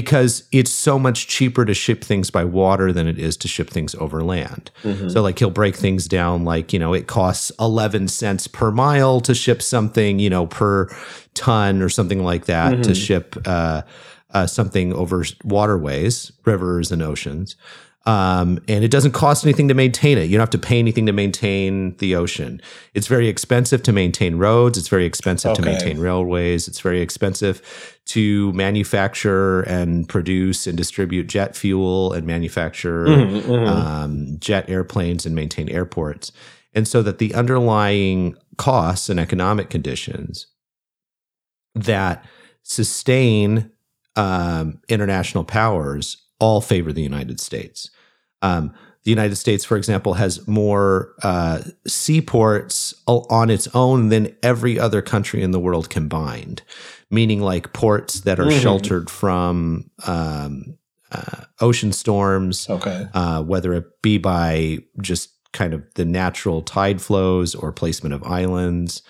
because 0.00 0.42
it's 0.52 0.70
so 0.70 0.98
much 0.98 1.26
cheaper 1.26 1.64
to 1.64 1.72
ship 1.72 2.04
things 2.04 2.30
by 2.30 2.44
water 2.44 2.92
than 2.92 3.06
it 3.08 3.18
is 3.18 3.34
to 3.34 3.48
ship 3.48 3.70
things 3.70 3.94
over 3.94 4.22
land. 4.22 4.70
Mhm. 4.84 5.10
So, 5.10 5.22
like, 5.22 5.38
he'll 5.38 5.48
break 5.48 5.74
things 5.74 6.06
down 6.06 6.44
like, 6.44 6.74
you 6.74 6.78
know, 6.78 6.92
it 6.92 7.06
costs 7.06 7.50
11 7.58 8.06
cents 8.08 8.46
per 8.46 8.70
mile 8.70 9.22
to 9.22 9.34
ship 9.34 9.62
something, 9.62 10.18
you 10.18 10.28
know, 10.28 10.44
per 10.44 10.88
ton 11.32 11.80
or 11.80 11.88
something 11.88 12.22
like 12.22 12.44
that 12.44 12.82
to 12.82 12.90
Mhm. 12.90 13.06
ship 13.06 13.36
uh, 13.46 13.80
uh, 14.34 14.46
something 14.46 14.92
over 14.92 15.24
waterways, 15.44 16.30
rivers, 16.44 16.92
and 16.92 17.00
oceans. 17.02 17.56
Um, 18.06 18.60
and 18.68 18.84
it 18.84 18.90
doesn't 18.92 19.12
cost 19.12 19.44
anything 19.44 19.66
to 19.66 19.74
maintain 19.74 20.16
it. 20.16 20.24
You 20.30 20.36
don't 20.36 20.42
have 20.42 20.50
to 20.50 20.58
pay 20.58 20.78
anything 20.78 21.06
to 21.06 21.12
maintain 21.12 21.96
the 21.96 22.14
ocean. 22.14 22.62
It's 22.94 23.08
very 23.08 23.26
expensive 23.26 23.82
to 23.82 23.92
maintain 23.92 24.36
roads. 24.36 24.78
It's 24.78 24.86
very 24.86 25.04
expensive 25.04 25.54
to 25.56 25.62
maintain 25.62 25.98
railways. 25.98 26.68
It's 26.68 26.78
very 26.78 27.00
expensive 27.00 27.98
to 28.06 28.52
manufacture 28.52 29.62
and 29.62 30.08
produce 30.08 30.68
and 30.68 30.76
distribute 30.78 31.26
jet 31.26 31.56
fuel 31.56 32.12
and 32.12 32.24
manufacture 32.24 33.06
Mhm, 33.06 33.42
mhm. 33.42 33.66
um, 33.66 34.36
jet 34.38 34.70
airplanes 34.70 35.26
and 35.26 35.34
maintain 35.34 35.68
airports. 35.68 36.30
And 36.72 36.86
so 36.86 37.02
that 37.02 37.18
the 37.18 37.34
underlying 37.34 38.36
costs 38.56 39.08
and 39.08 39.18
economic 39.18 39.68
conditions 39.68 40.46
that 41.74 42.24
sustain 42.62 43.72
um, 44.14 44.80
international 44.88 45.42
powers 45.42 46.18
all 46.38 46.60
favor 46.60 46.92
the 46.92 47.02
United 47.02 47.40
States. 47.40 47.90
Um, 48.42 48.72
the 49.04 49.10
United 49.10 49.36
States, 49.36 49.64
for 49.64 49.76
example, 49.76 50.14
has 50.14 50.46
more 50.48 51.14
uh, 51.22 51.62
seaports 51.86 52.92
on 53.06 53.50
its 53.50 53.68
own 53.74 54.08
than 54.08 54.34
every 54.42 54.78
other 54.78 55.00
country 55.02 55.42
in 55.42 55.52
the 55.52 55.60
world 55.60 55.90
combined, 55.90 56.62
meaning 57.10 57.40
like 57.40 57.72
ports 57.72 58.20
that 58.22 58.40
are 58.40 58.46
Mhm. 58.46 58.60
sheltered 58.60 59.08
from 59.10 59.90
um, 60.06 60.76
uh, 61.12 61.42
ocean 61.60 61.92
storms, 61.92 62.68
okay. 62.68 63.06
uh, 63.14 63.42
whether 63.42 63.72
it 63.74 63.84
be 64.02 64.18
by 64.18 64.78
just 65.00 65.30
kind 65.52 65.72
of 65.72 65.82
the 65.94 66.04
natural 66.04 66.60
tide 66.62 67.00
flows 67.00 67.54
or 67.54 67.72
placement 67.72 68.12
of 68.14 68.22
islands. 68.24 69.02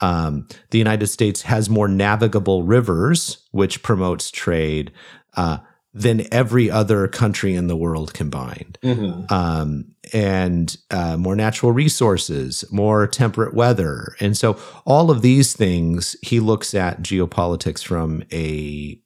Um, 0.00 0.48
the 0.70 0.78
United 0.78 1.06
States 1.08 1.42
has 1.42 1.68
more 1.70 1.86
navigable 1.86 2.62
rivers, 2.62 3.38
which 3.52 3.82
promotes 3.82 4.30
trade, 4.30 4.90
uh, 5.36 5.58
than 5.94 6.26
every 6.32 6.68
other 6.70 7.06
country 7.06 7.54
in 7.54 7.68
the 7.68 7.76
world 7.76 8.12
combined. 8.12 8.78
Mhm. 8.82 9.30
Um, 9.30 9.84
and 10.12 10.76
uh, 10.90 11.16
more 11.16 11.36
natural 11.36 11.72
resources, 11.72 12.64
more 12.72 13.06
temperate 13.06 13.54
weather. 13.54 14.14
And 14.20 14.36
so, 14.36 14.58
all 14.84 15.10
of 15.10 15.22
these 15.22 15.54
things, 15.54 16.16
he 16.20 16.40
looks 16.40 16.74
at 16.74 17.02
geopolitics 17.02 17.82
from 17.84 18.24
a 18.32 19.00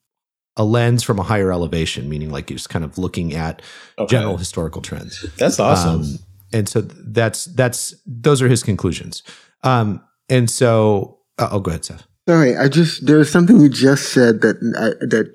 a 0.57 0.65
lens 0.65 1.05
from 1.05 1.21
a 1.21 1.23
higher 1.23 1.53
elevation, 1.53 2.09
meaning 2.09 2.31
like 2.31 2.51
you're 2.51 2.59
kind 2.59 2.85
of 2.85 2.99
looking 2.99 3.33
at 3.33 3.63
Okay. 3.97 4.11
general 4.17 4.37
historical 4.39 4.83
trends. 4.83 5.25
That's 5.39 5.61
awesome. 5.61 6.01
Um, 6.01 6.19
and 6.53 6.69
so 6.69 6.81
that's 6.81 7.45
that's 7.45 7.95
those 8.07 8.43
are 8.43 8.49
his 8.49 8.63
conclusions. 8.65 9.23
Um, 9.63 10.01
and 10.29 10.51
so, 10.51 11.19
uh, 11.39 11.49
oh, 11.53 11.61
go 11.61 11.71
ahead, 11.71 11.85
Seph. 11.85 12.09
Sorry, 12.29 12.57
I 12.57 12.69
just 12.69 13.07
there 13.07 13.19
was 13.19 13.31
something 13.31 13.61
you 13.61 13.69
just 13.69 14.13
said 14.13 14.41
that 14.41 14.57
I, 14.77 15.07
that 15.07 15.33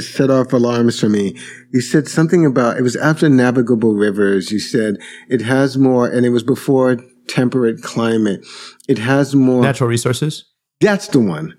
set 0.00 0.30
off 0.30 0.52
alarms 0.52 0.98
for 0.98 1.08
me. 1.08 1.36
You 1.72 1.80
said 1.80 2.08
something 2.08 2.44
about 2.46 2.76
it 2.76 2.82
was 2.82 2.96
after 2.96 3.28
navigable 3.28 3.94
rivers. 3.94 4.50
You 4.50 4.58
said 4.58 4.96
it 5.28 5.42
has 5.42 5.76
more, 5.78 6.06
and 6.08 6.26
it 6.26 6.30
was 6.30 6.42
before 6.42 6.98
temperate 7.28 7.82
climate. 7.82 8.44
It 8.88 8.98
has 8.98 9.34
more. 9.34 9.62
Natural 9.62 9.88
resources. 9.88 10.44
That's 10.80 11.08
the 11.08 11.20
one. 11.20 11.54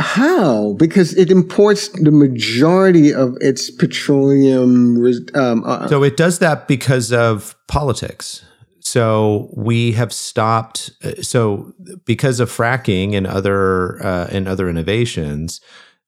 How? 0.00 0.72
Because 0.74 1.14
it 1.16 1.30
imports 1.30 1.88
the 1.88 2.10
majority 2.10 3.14
of 3.14 3.36
its 3.40 3.70
petroleum. 3.70 5.04
Um, 5.34 5.62
uh, 5.64 5.86
So 5.86 6.02
it 6.02 6.16
does 6.16 6.40
that 6.40 6.66
because 6.66 7.12
of 7.12 7.54
politics. 7.68 8.44
So 8.80 9.50
we 9.56 9.92
have 9.92 10.12
stopped. 10.12 10.90
uh, 11.04 11.22
So 11.22 11.72
because 12.04 12.40
of 12.40 12.50
fracking 12.50 13.14
and 13.14 13.26
other 13.26 14.04
uh, 14.04 14.26
and 14.30 14.48
other 14.48 14.68
innovations, 14.68 15.60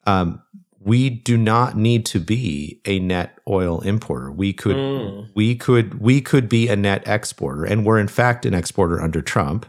um, 0.06 0.42
we 0.86 1.10
do 1.10 1.36
not 1.36 1.76
need 1.76 2.06
to 2.06 2.20
be 2.20 2.80
a 2.84 3.00
net 3.00 3.40
oil 3.48 3.80
importer. 3.80 4.30
We 4.30 4.52
could 4.52 4.76
Mm. 4.76 5.28
we 5.34 5.56
could 5.56 6.00
we 6.00 6.20
could 6.20 6.48
be 6.48 6.68
a 6.68 6.76
net 6.76 7.02
exporter, 7.06 7.64
and 7.64 7.84
we're 7.84 7.98
in 7.98 8.06
fact 8.08 8.46
an 8.46 8.54
exporter 8.54 9.02
under 9.02 9.20
Trump 9.20 9.66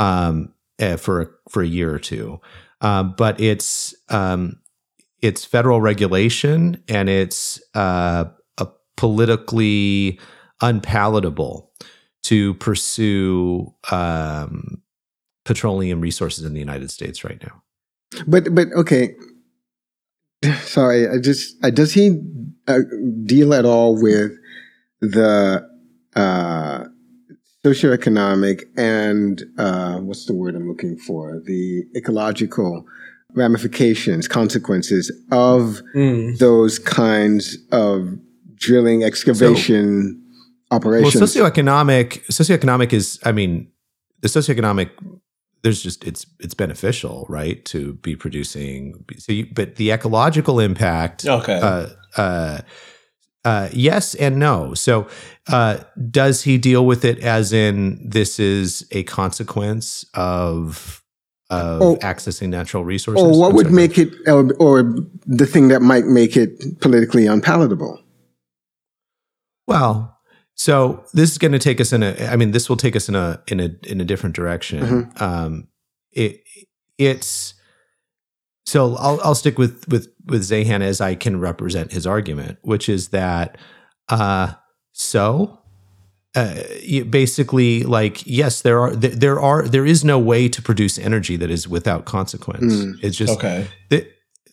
um, 0.00 0.52
eh, 0.80 0.96
for 0.96 1.22
a, 1.22 1.26
for 1.48 1.62
a 1.62 1.66
year 1.66 1.94
or 1.94 2.00
two. 2.00 2.40
Um, 2.80 3.14
but 3.16 3.40
it's 3.40 3.94
um, 4.08 4.58
it's 5.22 5.44
federal 5.44 5.80
regulation 5.80 6.82
and 6.88 7.08
it's 7.08 7.60
uh, 7.74 8.24
a 8.58 8.66
politically 8.96 10.18
unpalatable 10.60 11.70
to 12.22 12.54
pursue 12.54 13.72
um, 13.92 14.82
petroleum 15.44 16.00
resources 16.00 16.44
in 16.44 16.54
the 16.54 16.60
United 16.60 16.90
States 16.90 17.22
right 17.22 17.40
now. 17.40 17.62
But 18.26 18.52
but 18.52 18.66
okay. 18.74 19.14
Sorry, 20.64 21.08
I 21.08 21.18
just 21.18 21.56
uh, 21.64 21.70
does 21.70 21.92
he 21.92 22.20
uh, 22.66 22.78
deal 23.24 23.52
at 23.54 23.64
all 23.64 24.00
with 24.00 24.32
the 25.00 25.66
uh, 26.16 26.84
socioeconomic 27.64 28.62
and 28.76 29.42
uh, 29.58 29.98
what's 29.98 30.26
the 30.26 30.34
word 30.34 30.54
I'm 30.54 30.68
looking 30.68 30.96
for? 30.96 31.40
The 31.44 31.84
ecological 31.96 32.84
ramifications, 33.34 34.26
consequences 34.28 35.10
of 35.30 35.80
Mm. 35.94 36.38
those 36.38 36.78
kinds 36.78 37.56
of 37.70 38.18
drilling, 38.56 39.04
excavation 39.04 40.20
operations. 40.70 41.14
Well, 41.14 41.50
socioeconomic 41.50 42.24
socioeconomic 42.26 42.92
is 42.92 43.18
I 43.24 43.32
mean, 43.32 43.68
the 44.20 44.28
socioeconomic 44.28 44.90
there's 45.62 45.82
just 45.82 46.04
it's 46.04 46.26
it's 46.40 46.54
beneficial, 46.54 47.26
right, 47.28 47.64
to 47.66 47.94
be 47.94 48.16
producing 48.16 49.04
so 49.18 49.32
you, 49.32 49.46
but 49.52 49.76
the 49.76 49.90
ecological 49.92 50.60
impact 50.60 51.26
Okay. 51.26 51.58
uh 51.60 51.86
uh 52.16 52.60
uh, 53.42 53.70
yes 53.72 54.14
and 54.16 54.38
no. 54.38 54.74
So, 54.74 55.08
uh, 55.48 55.78
does 56.10 56.42
he 56.42 56.58
deal 56.58 56.84
with 56.84 57.06
it 57.06 57.18
as 57.20 57.54
in 57.54 57.98
this 58.06 58.38
is 58.38 58.86
a 58.90 59.02
consequence 59.04 60.04
of 60.12 61.02
of 61.48 61.80
Oh. 61.82 61.96
accessing 62.02 62.50
natural 62.50 62.84
resources? 62.84 63.24
or 63.24 63.38
what 63.40 63.48
I'm 63.50 63.56
would 63.56 63.66
sorry. 63.66 63.76
make 63.76 63.96
it, 63.96 64.12
or, 64.26 64.52
or 64.60 64.94
the 65.26 65.46
thing 65.46 65.68
that 65.68 65.80
might 65.80 66.04
make 66.04 66.36
it 66.36 66.80
politically 66.82 67.26
unpalatable? 67.26 67.98
Well, 69.66 70.18
so 70.60 71.06
this 71.14 71.30
is 71.30 71.38
going 71.38 71.52
to 71.52 71.58
take 71.58 71.80
us 71.80 71.90
in 71.90 72.02
a. 72.02 72.14
I 72.30 72.36
mean, 72.36 72.50
this 72.50 72.68
will 72.68 72.76
take 72.76 72.94
us 72.94 73.08
in 73.08 73.14
a 73.14 73.42
in 73.46 73.60
a 73.60 73.70
in 73.86 73.98
a 73.98 74.04
different 74.04 74.36
direction. 74.36 74.82
Mm-hmm. 74.82 75.24
Um, 75.24 75.68
it 76.12 76.42
it's 76.98 77.54
so 78.66 78.94
I'll 78.96 79.18
I'll 79.24 79.34
stick 79.34 79.56
with 79.56 79.88
with 79.88 80.12
with 80.26 80.42
Zeihan 80.42 80.82
as 80.82 81.00
I 81.00 81.14
can 81.14 81.40
represent 81.40 81.92
his 81.92 82.06
argument, 82.06 82.58
which 82.60 82.90
is 82.90 83.08
that 83.08 83.56
uh, 84.10 84.52
so. 84.92 85.56
Uh, 86.34 86.62
you- 86.82 87.06
basically, 87.06 87.82
like 87.84 88.24
yes, 88.26 88.60
there 88.60 88.80
are 88.80 88.94
there, 88.94 89.10
there 89.16 89.40
are 89.40 89.66
there 89.66 89.86
is 89.86 90.04
no 90.04 90.18
way 90.18 90.46
to 90.46 90.60
produce 90.60 90.98
energy 90.98 91.36
that 91.36 91.50
is 91.50 91.68
without 91.68 92.04
consequence. 92.04 92.74
Mm. 92.74 93.02
It's 93.02 93.16
just 93.16 93.32
okay. 93.32 93.66
th- 93.88 94.06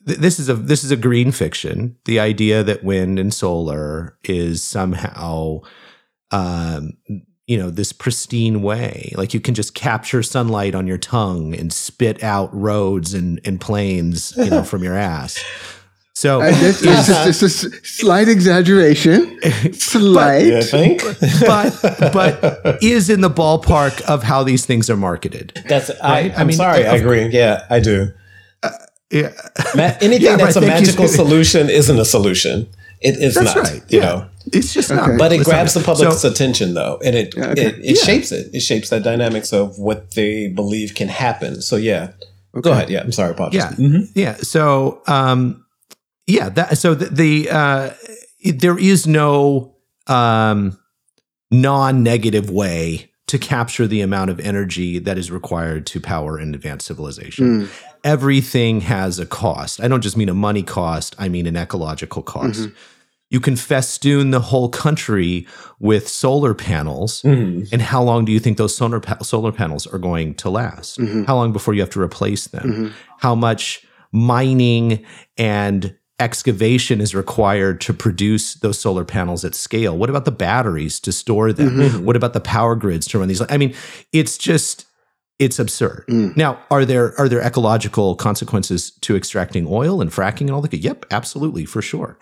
th- 0.07 0.19
this 0.19 0.39
is 0.39 0.47
a 0.47 0.55
this 0.55 0.85
is 0.85 0.89
a 0.89 0.95
green 0.95 1.33
fiction. 1.33 1.97
The 2.05 2.17
idea 2.19 2.63
that 2.63 2.81
wind 2.83 3.19
and 3.19 3.33
solar 3.33 4.17
is 4.23 4.63
somehow, 4.63 5.59
um, 6.31 6.93
you 7.47 7.57
know, 7.57 7.69
this 7.69 7.93
pristine 7.93 8.61
way, 8.61 9.13
like 9.15 9.33
you 9.33 9.39
can 9.39 9.53
just 9.55 9.73
capture 9.73 10.21
sunlight 10.21 10.75
on 10.75 10.85
your 10.87 10.97
tongue 10.97 11.55
and 11.55 11.71
spit 11.71 12.21
out 12.23 12.53
roads 12.53 13.13
and 13.13 13.39
and 13.45 13.61
plains, 13.61 14.33
you 14.37 14.49
know, 14.49 14.63
from 14.63 14.83
your 14.83 14.95
ass. 15.13 15.37
So 16.13 16.41
Uh, 16.41 16.49
this, 16.49 16.81
this, 16.81 17.07
is, 17.09 17.39
this 17.41 17.63
is 17.63 17.79
slight 17.87 18.27
exaggeration. 18.27 19.39
Slight. 19.73 20.47
You 20.47 20.63
think? 20.63 21.03
but 21.41 21.79
but 22.11 22.79
is 22.83 23.09
in 23.09 23.21
the 23.21 23.29
ballpark 23.29 24.01
of 24.01 24.23
how 24.23 24.43
these 24.43 24.65
things 24.65 24.89
are 24.89 24.97
marketed. 24.97 25.53
That's 25.69 25.89
Right? 25.89 26.31
I, 26.31 26.35
I 26.35 26.41
I'm 26.41 26.47
mean, 26.47 26.57
sorry. 26.57 26.85
I 26.87 26.95
agree. 26.95 27.27
Yeah, 27.27 27.65
I 27.69 27.79
do. 27.79 28.11
Yeah. 29.11 29.31
Ma- 29.75 29.93
anything 30.01 30.21
Yeah, 30.25 30.35
that's 30.37 30.55
right, 30.55 30.65
a 30.65 30.67
thank 30.67 30.81
you. 30.81 30.85
magical 30.87 31.07
solution 31.07 31.69
isn't 31.69 31.97
a 31.99 32.03
solution. 32.05 32.67
It 32.99 33.15
is 33.17 33.35
That's 33.35 33.55
not. 33.55 33.63
right. 33.63 33.81
You 33.87 33.99
Yeah. 33.99 34.05
know. 34.05 34.29
It's 34.53 34.73
just 34.73 34.91
Okay. 34.91 34.99
not. 35.11 35.17
But 35.17 35.31
it 35.33 35.39
it's 35.41 35.47
not. 35.47 35.53
grabs 35.53 35.73
the 35.73 35.81
public's 35.81 36.21
So- 36.21 36.29
attention 36.29 36.73
though, 36.73 36.99
and 37.03 37.15
it 37.15 37.33
Yeah, 37.35 37.45
okay. 37.51 37.65
it, 37.67 37.75
it 37.79 37.97
Yeah. 37.97 38.03
shapes 38.03 38.31
it. 38.31 38.49
It 38.53 38.61
shapes 38.61 38.89
the 38.89 38.99
dynamics 38.99 39.51
of 39.53 39.77
what 39.77 40.11
they 40.15 40.47
believe 40.49 40.95
can 40.95 41.07
happen. 41.07 41.61
So 41.61 41.75
yeah, 41.75 42.11
go 42.61 42.71
ahead. 42.71 42.89
Yeah, 42.89 43.01
I'm 43.01 43.11
sorry, 43.11 43.33
Pop. 43.33 43.53
Yeah. 43.53 43.71
Mhm. 43.71 44.09
Yeah. 44.15 44.35
So, 44.41 45.01
um, 45.07 45.63
yeah. 46.27 46.49
That 46.49 46.77
so 46.77 46.95
the, 46.95 47.05
the 47.05 47.49
uh, 47.49 47.89
it- 48.41 48.61
there 48.61 48.77
is 48.77 49.05
no 49.07 49.73
um, 50.07 50.77
non-negative 51.51 52.49
way 52.49 53.09
to 53.27 53.37
capture 53.37 53.87
the 53.87 53.99
amount 54.01 54.29
of 54.29 54.39
energy 54.39 54.99
that 54.99 55.17
is 55.17 55.29
required 55.29 55.85
to 55.85 55.99
power 55.99 56.37
an 56.37 56.55
advanced 56.55 56.85
civilization. 56.87 57.63
Mm. 57.63 57.69
Everything 58.05 58.81
has 58.81 59.19
a 59.19 59.25
cost. 59.25 59.81
I 59.81 59.89
don't 59.89 59.99
just 60.01 60.15
mean 60.15 60.29
a 60.29 60.33
money 60.33 60.63
cost. 60.63 61.15
I 61.19 61.27
mean 61.27 61.45
an 61.45 61.57
ecological 61.57 62.21
cost. 62.23 62.69
You 63.29 63.39
can 63.41 63.55
festoon 63.57 64.31
the 64.31 64.39
whole 64.39 64.69
country 64.69 65.45
with 65.79 66.07
solar 66.07 66.53
panels, 66.53 67.21
Mhm. 67.23 67.67
and 67.73 67.81
how 67.81 68.01
long 68.01 68.23
do 68.25 68.31
you 68.31 68.39
think 68.39 68.57
those 68.57 68.75
solar 68.75 68.99
pa- 69.01 69.21
solar 69.21 69.51
panels 69.51 69.85
are 69.85 69.99
going 69.99 70.33
to 70.35 70.49
last? 70.49 70.97
Mm-hmm. 70.97 71.23
How 71.25 71.35
long 71.35 71.51
before 71.51 71.73
you 71.73 71.81
have 71.81 71.89
to 71.91 72.01
replace 72.01 72.47
them? 72.47 72.71
Mm-hmm. 72.71 72.87
How 73.19 73.35
much 73.35 73.85
mining 74.13 75.03
and 75.37 75.93
excavation 76.19 76.99
is 76.99 77.13
required 77.13 77.79
to 77.81 77.93
produce 77.93 78.55
those 78.55 78.79
solar 78.79 79.03
panels 79.05 79.43
at 79.45 79.53
scale? 79.55 79.97
What 79.97 80.09
about 80.09 80.25
the 80.25 80.31
batteries 80.31 80.99
to 81.01 81.11
store 81.11 81.51
them? 81.53 81.77
Mm-hmm. 81.77 82.05
What 82.05 82.15
about 82.15 82.33
the 82.33 82.39
power 82.39 82.75
grids 82.75 83.07
to 83.07 83.19
run 83.19 83.27
these? 83.27 83.41
I 83.49 83.57
mean, 83.57 83.73
it's 84.13 84.37
just 84.37 84.85
it's 85.39 85.59
absurd. 85.59 86.03
Mm. 86.09 86.35
Now, 86.35 86.57
are 86.71 86.83
there 86.83 87.13
are 87.19 87.29
there 87.29 87.41
ecological 87.41 88.15
consequences 88.15 88.89
to 89.01 89.15
extracting 89.15 89.67
oil 89.69 90.01
and 90.01 90.09
fracking 90.11 90.41
and 90.47 90.51
all 90.51 90.61
that? 90.61 90.73
Yep, 90.73 91.05
absolutely, 91.11 91.65
for 91.65 91.81
sure. 91.81 92.17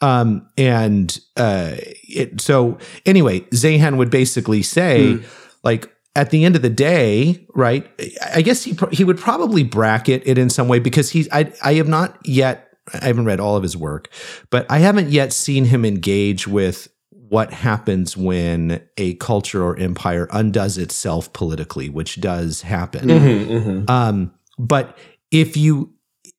Um, 0.00 0.48
and 0.56 1.18
uh, 1.36 1.72
it, 1.76 2.40
so 2.40 2.78
anyway, 3.04 3.40
Zeihan 3.52 3.96
would 3.96 4.10
basically 4.10 4.62
say, 4.62 5.18
like, 5.64 5.92
at 6.14 6.30
the 6.30 6.44
end 6.44 6.56
of 6.56 6.62
the 6.62 6.70
day, 6.70 7.46
right? 7.54 7.88
I 8.34 8.42
guess 8.42 8.64
he 8.64 8.76
he 8.90 9.04
would 9.04 9.18
probably 9.18 9.62
bracket 9.62 10.22
it 10.26 10.38
in 10.38 10.50
some 10.50 10.68
way 10.68 10.78
because 10.78 11.10
he's 11.10 11.28
I 11.30 11.52
I 11.62 11.74
have 11.74 11.88
not 11.88 12.18
yet 12.24 12.72
I 12.92 13.06
haven't 13.06 13.26
read 13.26 13.40
all 13.40 13.56
of 13.56 13.62
his 13.62 13.76
work, 13.76 14.08
but 14.50 14.66
I 14.70 14.78
haven't 14.78 15.10
yet 15.10 15.32
seen 15.32 15.64
him 15.66 15.84
engage 15.84 16.48
with 16.48 16.88
what 17.10 17.52
happens 17.52 18.16
when 18.16 18.82
a 18.96 19.14
culture 19.14 19.62
or 19.62 19.76
empire 19.78 20.26
undoes 20.32 20.78
itself 20.78 21.32
politically, 21.32 21.88
which 21.88 22.20
does 22.20 22.62
happen. 22.62 23.08
Mhm, 23.08 23.46
mhm. 23.46 23.90
Um, 23.90 24.32
but 24.58 24.96
if 25.30 25.56
you 25.56 25.92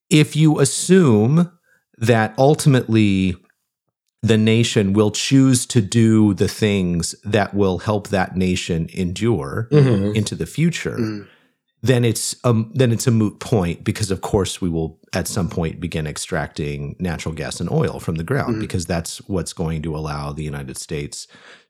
if 0.09 0.35
you 0.35 0.59
assume 0.59 1.51
that 1.99 2.33
ultimately 2.37 3.35
the 4.21 4.37
nation 4.37 4.93
will 4.93 5.11
choose 5.11 5.65
to 5.67 5.81
do 5.81 6.33
the 6.33 6.47
things 6.47 7.15
that 7.23 7.53
will 7.53 7.79
help 7.79 8.09
that 8.09 8.35
nation 8.35 8.89
endure 8.93 9.67
Mhm. 9.71 10.13
into 10.15 10.35
the 10.35 10.45
future, 10.45 10.97
Mm. 10.97 11.27
then 11.81 12.03
it's 12.03 12.35
um 12.43 12.69
then 12.75 12.91
it's 12.91 13.07
a 13.07 13.11
moot 13.11 13.39
point 13.39 13.85
because 13.85 14.11
of 14.11 14.19
course 14.19 14.59
we 14.61 14.67
will 14.69 14.99
at 15.13 15.27
some 15.27 15.47
point 15.49 15.79
begin 15.79 16.05
extracting 16.05 16.95
natural 16.99 17.33
gas 17.33 17.61
and 17.61 17.71
oil 17.71 17.99
from 18.01 18.15
the 18.15 18.23
ground 18.25 18.57
Mhm. 18.57 18.59
because 18.59 18.85
that's 18.85 19.19
what's 19.29 19.53
going 19.53 19.81
to 19.83 19.95
allow 19.95 20.33
the 20.33 20.43
United 20.43 20.77
States 20.77 21.25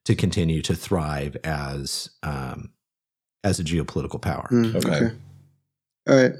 to 0.06 0.16
continue 0.16 0.62
to 0.64 0.74
thrive 0.76 1.38
as 1.44 2.10
um, 2.24 2.72
as 3.44 3.60
a 3.60 3.64
geopolitical 3.64 4.20
power. 4.20 4.48
Mm, 4.52 4.76
Okay. 4.76 5.12
All 6.10 6.16
right. 6.16 6.34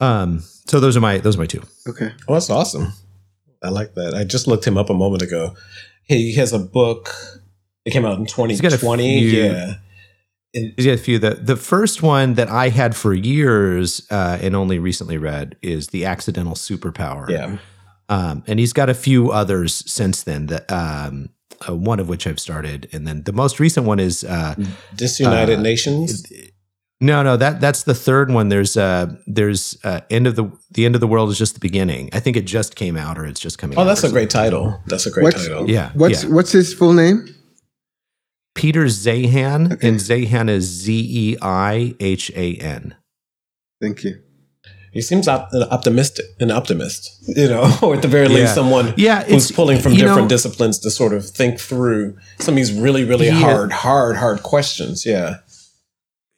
Um, 0.00 0.42
so 0.66 0.78
those 0.80 0.96
are 0.96 1.00
my 1.00 1.18
those 1.18 1.34
are 1.36 1.40
my 1.40 1.46
two. 1.46 1.62
Okay. 1.88 2.12
Oh, 2.28 2.34
that's 2.34 2.50
awesome. 2.50 2.92
I 3.64 3.70
like 3.70 3.94
that. 3.94 4.14
I 4.14 4.24
just 4.24 4.46
looked 4.46 4.66
him 4.66 4.76
up 4.76 4.90
a 4.90 4.94
moment 4.94 5.22
ago. 5.22 5.54
He 6.04 6.34
has 6.34 6.52
a 6.52 6.58
book. 6.58 7.10
It 7.84 7.90
came 7.92 8.04
out 8.04 8.18
in 8.18 8.24
got 8.24 8.32
a 8.32 8.48
2020. 8.48 9.30
few- 9.30 9.42
Yeah. 9.44 9.74
He's 10.52 10.86
got 10.86 10.92
a 10.94 10.98
few. 10.98 11.18
The 11.18 11.30
the 11.34 11.56
first 11.56 12.00
one 12.02 12.34
that 12.34 12.48
I 12.48 12.68
had 12.68 12.94
for 12.94 13.12
years 13.12 14.06
uh, 14.10 14.38
and 14.40 14.54
only 14.54 14.78
recently 14.78 15.18
read 15.18 15.56
is 15.62 15.88
the 15.88 16.04
Accidental 16.04 16.54
Superpower. 16.54 17.28
Yeah. 17.28 17.56
Um, 18.08 18.44
and 18.46 18.60
he's 18.60 18.72
got 18.72 18.88
a 18.88 18.94
few 18.94 19.32
others 19.32 19.82
since 19.90 20.22
then. 20.22 20.46
That 20.46 20.70
um, 20.70 21.30
uh, 21.68 21.74
one 21.74 21.98
of 21.98 22.08
which 22.08 22.26
I've 22.28 22.38
started, 22.38 22.88
and 22.92 23.04
then 23.04 23.24
the 23.24 23.32
most 23.32 23.58
recent 23.58 23.84
one 23.84 23.98
is 23.98 24.22
uh, 24.22 24.54
Disunited 24.94 25.58
Uh, 25.58 25.62
Nations. 25.62 26.24
No, 27.00 27.22
no 27.22 27.36
that 27.36 27.60
that's 27.60 27.82
the 27.82 27.94
third 27.94 28.30
one. 28.30 28.48
There's 28.48 28.76
uh, 28.76 29.14
there's 29.26 29.76
uh, 29.84 30.00
end 30.10 30.26
of 30.26 30.36
the 30.36 30.50
the 30.70 30.84
end 30.86 30.94
of 30.94 31.00
the 31.00 31.06
world 31.06 31.28
is 31.30 31.38
just 31.38 31.54
the 31.54 31.60
beginning. 31.60 32.08
I 32.12 32.20
think 32.20 32.36
it 32.36 32.44
just 32.46 32.76
came 32.76 32.96
out 32.96 33.18
or 33.18 33.26
it's 33.26 33.40
just 33.40 33.58
coming. 33.58 33.76
Out. 33.76 33.82
Oh, 33.82 33.84
that's 33.84 34.04
a 34.04 34.10
great 34.10 34.30
title. 34.30 34.80
That's 34.86 35.04
a 35.06 35.10
great 35.10 35.24
What's- 35.24 35.46
title. 35.46 35.68
Yeah, 35.68 35.90
What's 35.94 36.24
yeah. 36.24 36.30
what's 36.30 36.52
his 36.52 36.72
full 36.72 36.92
name? 36.92 37.28
Peter 38.54 38.84
Zeihan, 38.84 39.72
Okay. 39.72 39.88
and 39.88 39.98
Zeihan 39.98 40.48
is 40.48 40.64
Z 40.64 40.92
E 41.10 41.36
I 41.42 41.94
H 41.98 42.30
A 42.36 42.54
N. 42.56 42.94
Thank 43.82 44.04
you. 44.04 44.20
He 44.92 45.00
seems 45.02 45.26
op- 45.26 45.48
optimistic, 45.72 46.24
an 46.38 46.52
optimist, 46.52 47.10
you 47.26 47.48
know, 47.48 47.76
or 47.82 47.96
at 47.96 48.02
the 48.02 48.06
very 48.08 48.28
Yeah. 48.28 48.34
least, 48.36 48.54
someone 48.54 48.94
Yeah, 48.96 49.24
who's 49.24 49.50
pulling 49.50 49.80
from 49.80 49.94
different 49.94 50.22
know, 50.22 50.28
disciplines 50.28 50.78
to 50.78 50.90
sort 50.90 51.12
of 51.12 51.28
think 51.28 51.58
through 51.58 52.16
some 52.38 52.52
of 52.54 52.56
these 52.56 52.72
really, 52.72 53.02
really 53.04 53.28
He- 53.28 53.40
hard, 53.42 53.72
hard, 53.72 54.16
hard 54.16 54.44
questions. 54.44 55.04
Yeah. 55.04 55.38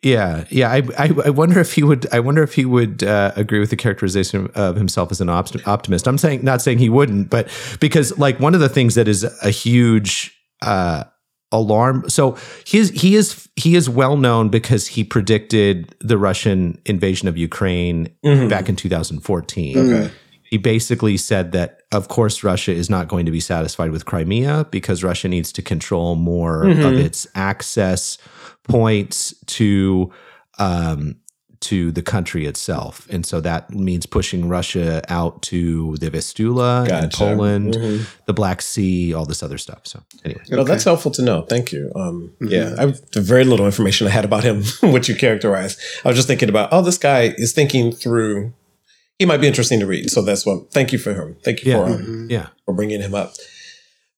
Yeah, 0.06 0.44
yeah. 0.50 0.70
I, 0.70 0.82
I, 0.98 1.10
I 1.26 1.30
wonder 1.30 1.58
if 1.58 1.72
he 1.74 1.82
would. 1.82 2.06
I 2.12 2.20
wonder 2.20 2.42
if 2.42 2.54
he 2.54 2.64
would 2.64 3.02
uh, 3.02 3.32
agree 3.34 3.58
with 3.58 3.70
the 3.70 3.76
characterization 3.76 4.48
of 4.54 4.76
himself 4.76 5.10
as 5.10 5.20
an 5.20 5.28
obst- 5.28 5.66
optimist. 5.66 6.06
I'm 6.06 6.18
saying, 6.18 6.44
not 6.44 6.62
saying 6.62 6.78
he 6.78 6.88
wouldn't, 6.88 7.28
but 7.30 7.48
because 7.80 8.16
like 8.18 8.38
one 8.38 8.54
of 8.54 8.60
the 8.60 8.68
things 8.68 8.94
that 8.94 9.08
is 9.08 9.24
a 9.42 9.50
huge 9.50 10.32
uh, 10.62 11.04
alarm. 11.50 12.08
So 12.08 12.36
he's 12.64 12.90
he 12.90 13.16
is 13.16 13.48
he 13.56 13.74
is 13.74 13.88
well 13.88 14.16
known 14.16 14.48
because 14.48 14.86
he 14.86 15.02
predicted 15.02 15.94
the 16.00 16.18
Russian 16.18 16.78
invasion 16.86 17.26
of 17.28 17.36
Ukraine 17.36 18.08
Mhm. 18.24 18.48
back 18.48 18.68
in 18.68 18.76
2014. 18.76 19.78
Okay. 19.78 20.10
He 20.48 20.58
basically 20.58 21.16
said 21.16 21.50
that, 21.52 21.80
of 21.92 22.06
course, 22.06 22.44
Russia 22.44 22.70
is 22.72 22.88
not 22.88 23.08
going 23.08 23.26
to 23.26 23.32
be 23.32 23.40
satisfied 23.40 23.90
with 23.90 24.04
Crimea 24.04 24.66
because 24.70 25.02
Russia 25.02 25.26
needs 25.26 25.50
to 25.52 25.62
control 25.62 26.14
more 26.14 26.62
of 26.68 26.76
Mhm. 26.76 27.00
its 27.04 27.26
access 27.34 28.16
points 28.68 29.34
to 29.46 30.10
um, 30.58 31.16
to 31.60 31.90
the 31.90 32.02
country 32.02 32.44
itself, 32.46 33.06
and 33.10 33.24
so 33.24 33.40
that 33.40 33.70
means 33.70 34.04
pushing 34.06 34.46
Russia 34.48 35.02
out 35.08 35.40
to 35.42 35.96
the 35.96 36.10
Vistula 36.10 36.80
and 36.80 36.88
Gotcha. 37.10 37.16
Poland, 37.16 37.74
Mhm. 37.74 38.06
the 38.26 38.34
Black 38.34 38.60
Sea, 38.60 39.14
all 39.14 39.24
this 39.24 39.42
other 39.42 39.56
stuff. 39.58 39.80
So 39.84 40.02
anyway, 40.24 40.42
No, 40.50 40.64
that's 40.64 40.84
helpful 40.84 41.10
to 41.12 41.22
know. 41.22 41.42
Thank 41.42 41.72
you. 41.72 41.90
Um, 41.96 42.32
Yeah, 42.40 42.74
I 42.78 42.86
the 43.12 43.22
very 43.22 43.44
little 43.44 43.64
information 43.66 44.06
I 44.06 44.10
had 44.10 44.24
about 44.24 44.44
him, 44.44 44.64
what 44.80 45.08
you 45.08 45.14
characterized. 45.16 45.78
I 46.04 46.08
was 46.08 46.16
just 46.16 46.28
thinking 46.28 46.50
about, 46.50 46.68
oh, 46.72 46.82
this 46.82 46.98
guy 46.98 47.34
is 47.38 47.52
thinking 47.52 47.90
through. 47.90 48.52
He 49.18 49.24
might 49.24 49.40
be 49.40 49.46
interesting 49.46 49.80
to 49.80 49.86
read, 49.86 50.10
so 50.10 50.20
that's 50.20 50.44
what. 50.44 50.70
Thank 50.72 50.92
you 50.92 50.98
for 50.98 51.14
him. 51.14 51.36
Thank 51.42 51.64
you 51.64 51.72
Yeah. 51.72 51.78
for 51.86 51.92
um, 51.94 52.26
yeah. 52.30 52.46
for 52.66 52.74
bringing 52.74 53.00
him 53.00 53.14
up. 53.14 53.32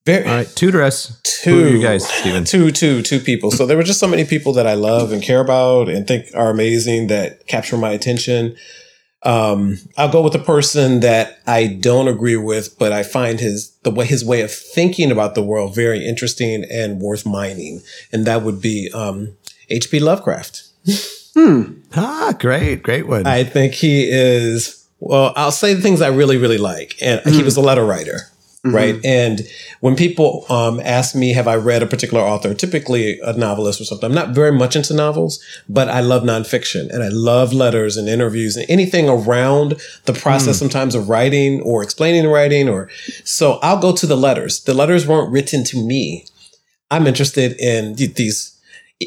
Very, 0.09 0.25
All 0.27 0.35
right, 0.37 0.47
tutor 0.55 0.81
us. 0.81 1.19
two, 1.23 1.51
Who 1.51 1.63
are 1.65 1.69
you 1.69 1.81
guys, 1.81 2.07
Steven? 2.07 2.43
two, 2.43 2.71
two, 2.71 3.01
two 3.01 3.19
people. 3.19 3.51
So 3.51 3.65
there 3.65 3.77
were 3.77 3.83
just 3.83 3.99
so 3.99 4.07
many 4.07 4.25
people 4.25 4.53
that 4.53 4.65
I 4.67 4.73
love 4.73 5.11
and 5.11 5.21
care 5.21 5.39
about 5.41 5.87
and 5.89 6.07
think 6.07 6.25
are 6.35 6.49
amazing 6.49 7.07
that 7.07 7.47
capture 7.47 7.77
my 7.77 7.91
attention. 7.91 8.55
Um, 9.23 9.77
I'll 9.97 10.09
go 10.11 10.21
with 10.21 10.33
a 10.35 10.39
person 10.39 11.01
that 11.01 11.39
I 11.45 11.67
don't 11.67 12.07
agree 12.07 12.37
with, 12.37 12.79
but 12.79 12.91
I 12.93 13.03
find 13.03 13.39
his 13.39 13.69
the 13.83 13.91
way 13.91 14.05
his 14.05 14.23
way 14.23 14.41
of 14.41 14.51
thinking 14.51 15.11
about 15.11 15.35
the 15.35 15.43
world 15.43 15.75
very 15.75 16.07
interesting 16.07 16.63
and 16.71 16.99
worth 17.01 17.25
mining, 17.25 17.81
and 18.13 18.25
that 18.25 18.43
would 18.43 18.61
be 18.61 18.89
um, 18.93 19.35
H.P. 19.69 19.99
Lovecraft. 19.99 20.63
Ah, 21.95 22.33
great, 22.39 22.81
great 22.83 23.07
one. 23.07 23.27
I 23.27 23.43
think 23.43 23.73
he 23.73 24.09
is, 24.09 24.87
well, 24.99 25.33
I'll 25.35 25.51
say 25.51 25.73
the 25.73 25.81
things 25.81 26.01
I 26.01 26.07
really, 26.09 26.37
really 26.37 26.57
like. 26.57 26.95
And 27.01 27.21
he 27.25 27.43
was 27.43 27.57
a 27.57 27.61
letter 27.61 27.85
writer, 27.85 28.28
right? 28.65 28.99
And 29.05 29.41
when 29.79 29.95
people 29.95 30.45
um, 30.49 30.81
ask 30.81 31.15
me, 31.15 31.31
have 31.33 31.47
I 31.47 31.55
read 31.55 31.81
a 31.81 31.87
particular 31.87 32.21
author, 32.21 32.53
typically 32.53 33.19
a 33.21 33.33
novelist 33.33 33.79
or 33.79 33.85
something, 33.85 34.07
I'm 34.07 34.15
not 34.15 34.35
very 34.35 34.51
much 34.51 34.75
into 34.75 34.93
novels, 34.93 35.43
but 35.69 35.87
I 35.87 36.01
love 36.01 36.23
nonfiction 36.23 36.89
and 36.89 37.01
I 37.01 37.07
love 37.09 37.53
letters 37.53 37.95
and 37.95 38.09
interviews 38.09 38.57
and 38.57 38.69
anything 38.69 39.07
around 39.07 39.79
the 40.05 40.13
process 40.13 40.59
sometimes 40.59 40.93
of 40.93 41.07
writing 41.07 41.61
or 41.61 41.81
explaining 41.81 42.27
writing 42.27 42.67
or 42.67 42.89
so 43.23 43.59
I'll 43.61 43.79
go 43.79 43.95
to 43.95 44.05
the 44.05 44.17
letters. 44.17 44.63
The 44.63 44.73
letters 44.73 45.07
weren't 45.07 45.31
written 45.31 45.63
to 45.65 45.77
me. 45.77 46.25
I'm 46.91 47.07
interested 47.07 47.53
in 47.59 47.95
these, 47.95 48.59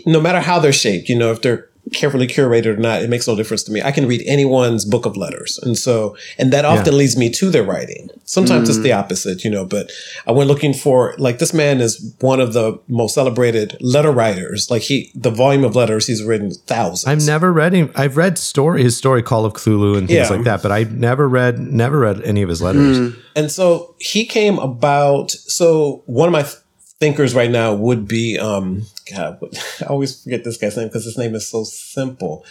no 0.06 0.20
matter 0.20 0.40
how 0.40 0.60
they're 0.60 0.72
shaped, 0.72 1.08
you 1.08 1.18
know, 1.18 1.32
if 1.32 1.42
they're 1.42 1.68
carefully 1.92 2.26
curated 2.28 2.66
or 2.66 2.76
not, 2.76 3.02
it 3.02 3.10
makes 3.10 3.26
no 3.26 3.34
difference 3.34 3.62
to 3.64 3.72
me. 3.72 3.82
I 3.82 3.90
can 3.90 4.06
read 4.06 4.22
anyone's 4.26 4.84
book 4.84 5.04
of 5.04 5.16
letters. 5.16 5.58
And 5.62 5.76
so, 5.76 6.16
and 6.38 6.52
that 6.52 6.64
often 6.64 6.96
leads 6.96 7.16
me 7.16 7.28
to 7.30 7.50
their 7.50 7.64
writing. 7.64 8.08
Sometimes 8.24 8.68
it's 8.68 8.78
the 8.78 8.92
opposite, 8.92 9.44
you 9.44 9.50
know, 9.50 9.64
but 9.64 9.90
I 10.26 10.32
went 10.32 10.48
looking 10.48 10.72
for, 10.74 11.14
like, 11.18 11.38
this 11.38 11.52
man 11.52 11.80
is 11.80 12.14
one 12.20 12.40
of 12.40 12.52
the 12.52 12.78
most 12.88 13.14
celebrated 13.14 13.76
letter 13.80 14.12
writers. 14.12 14.70
Like, 14.70 14.82
he, 14.82 15.10
the 15.14 15.30
volume 15.30 15.64
of 15.64 15.74
letters 15.74 16.06
he's 16.06 16.22
written 16.22 16.52
thousands. 16.52 17.06
I've 17.06 17.26
never 17.26 17.52
read 17.52 17.72
him. 17.72 17.90
I've 17.94 18.16
read 18.16 18.38
story 18.38 18.82
his 18.82 18.96
story 18.96 19.22
Call 19.22 19.44
of 19.44 19.52
Cthulhu 19.54 19.98
and 19.98 20.06
things 20.08 20.30
Yeah. 20.30 20.36
like 20.36 20.44
that, 20.44 20.62
but 20.62 20.70
I 20.72 20.84
never 20.84 21.28
read 21.28 21.58
never 21.58 21.98
read 21.98 22.22
any 22.22 22.42
of 22.42 22.48
his 22.48 22.62
letters. 22.62 23.14
And 23.34 23.50
so 23.50 23.94
he 23.98 24.24
came 24.24 24.58
about. 24.58 25.30
So 25.32 26.02
one 26.06 26.28
of 26.28 26.32
my 26.32 26.42
th- 26.42 26.54
thinkers 27.00 27.34
right 27.34 27.50
now 27.50 27.74
would 27.74 28.06
be, 28.06 28.38
um, 28.38 28.82
God, 29.10 29.38
I 29.80 29.84
always 29.86 30.22
forget 30.22 30.44
this 30.44 30.56
guy's 30.56 30.76
name 30.76 30.88
because 30.88 31.04
his 31.04 31.18
name 31.18 31.34
is 31.34 31.48
so 31.48 31.64
simple. 31.64 32.44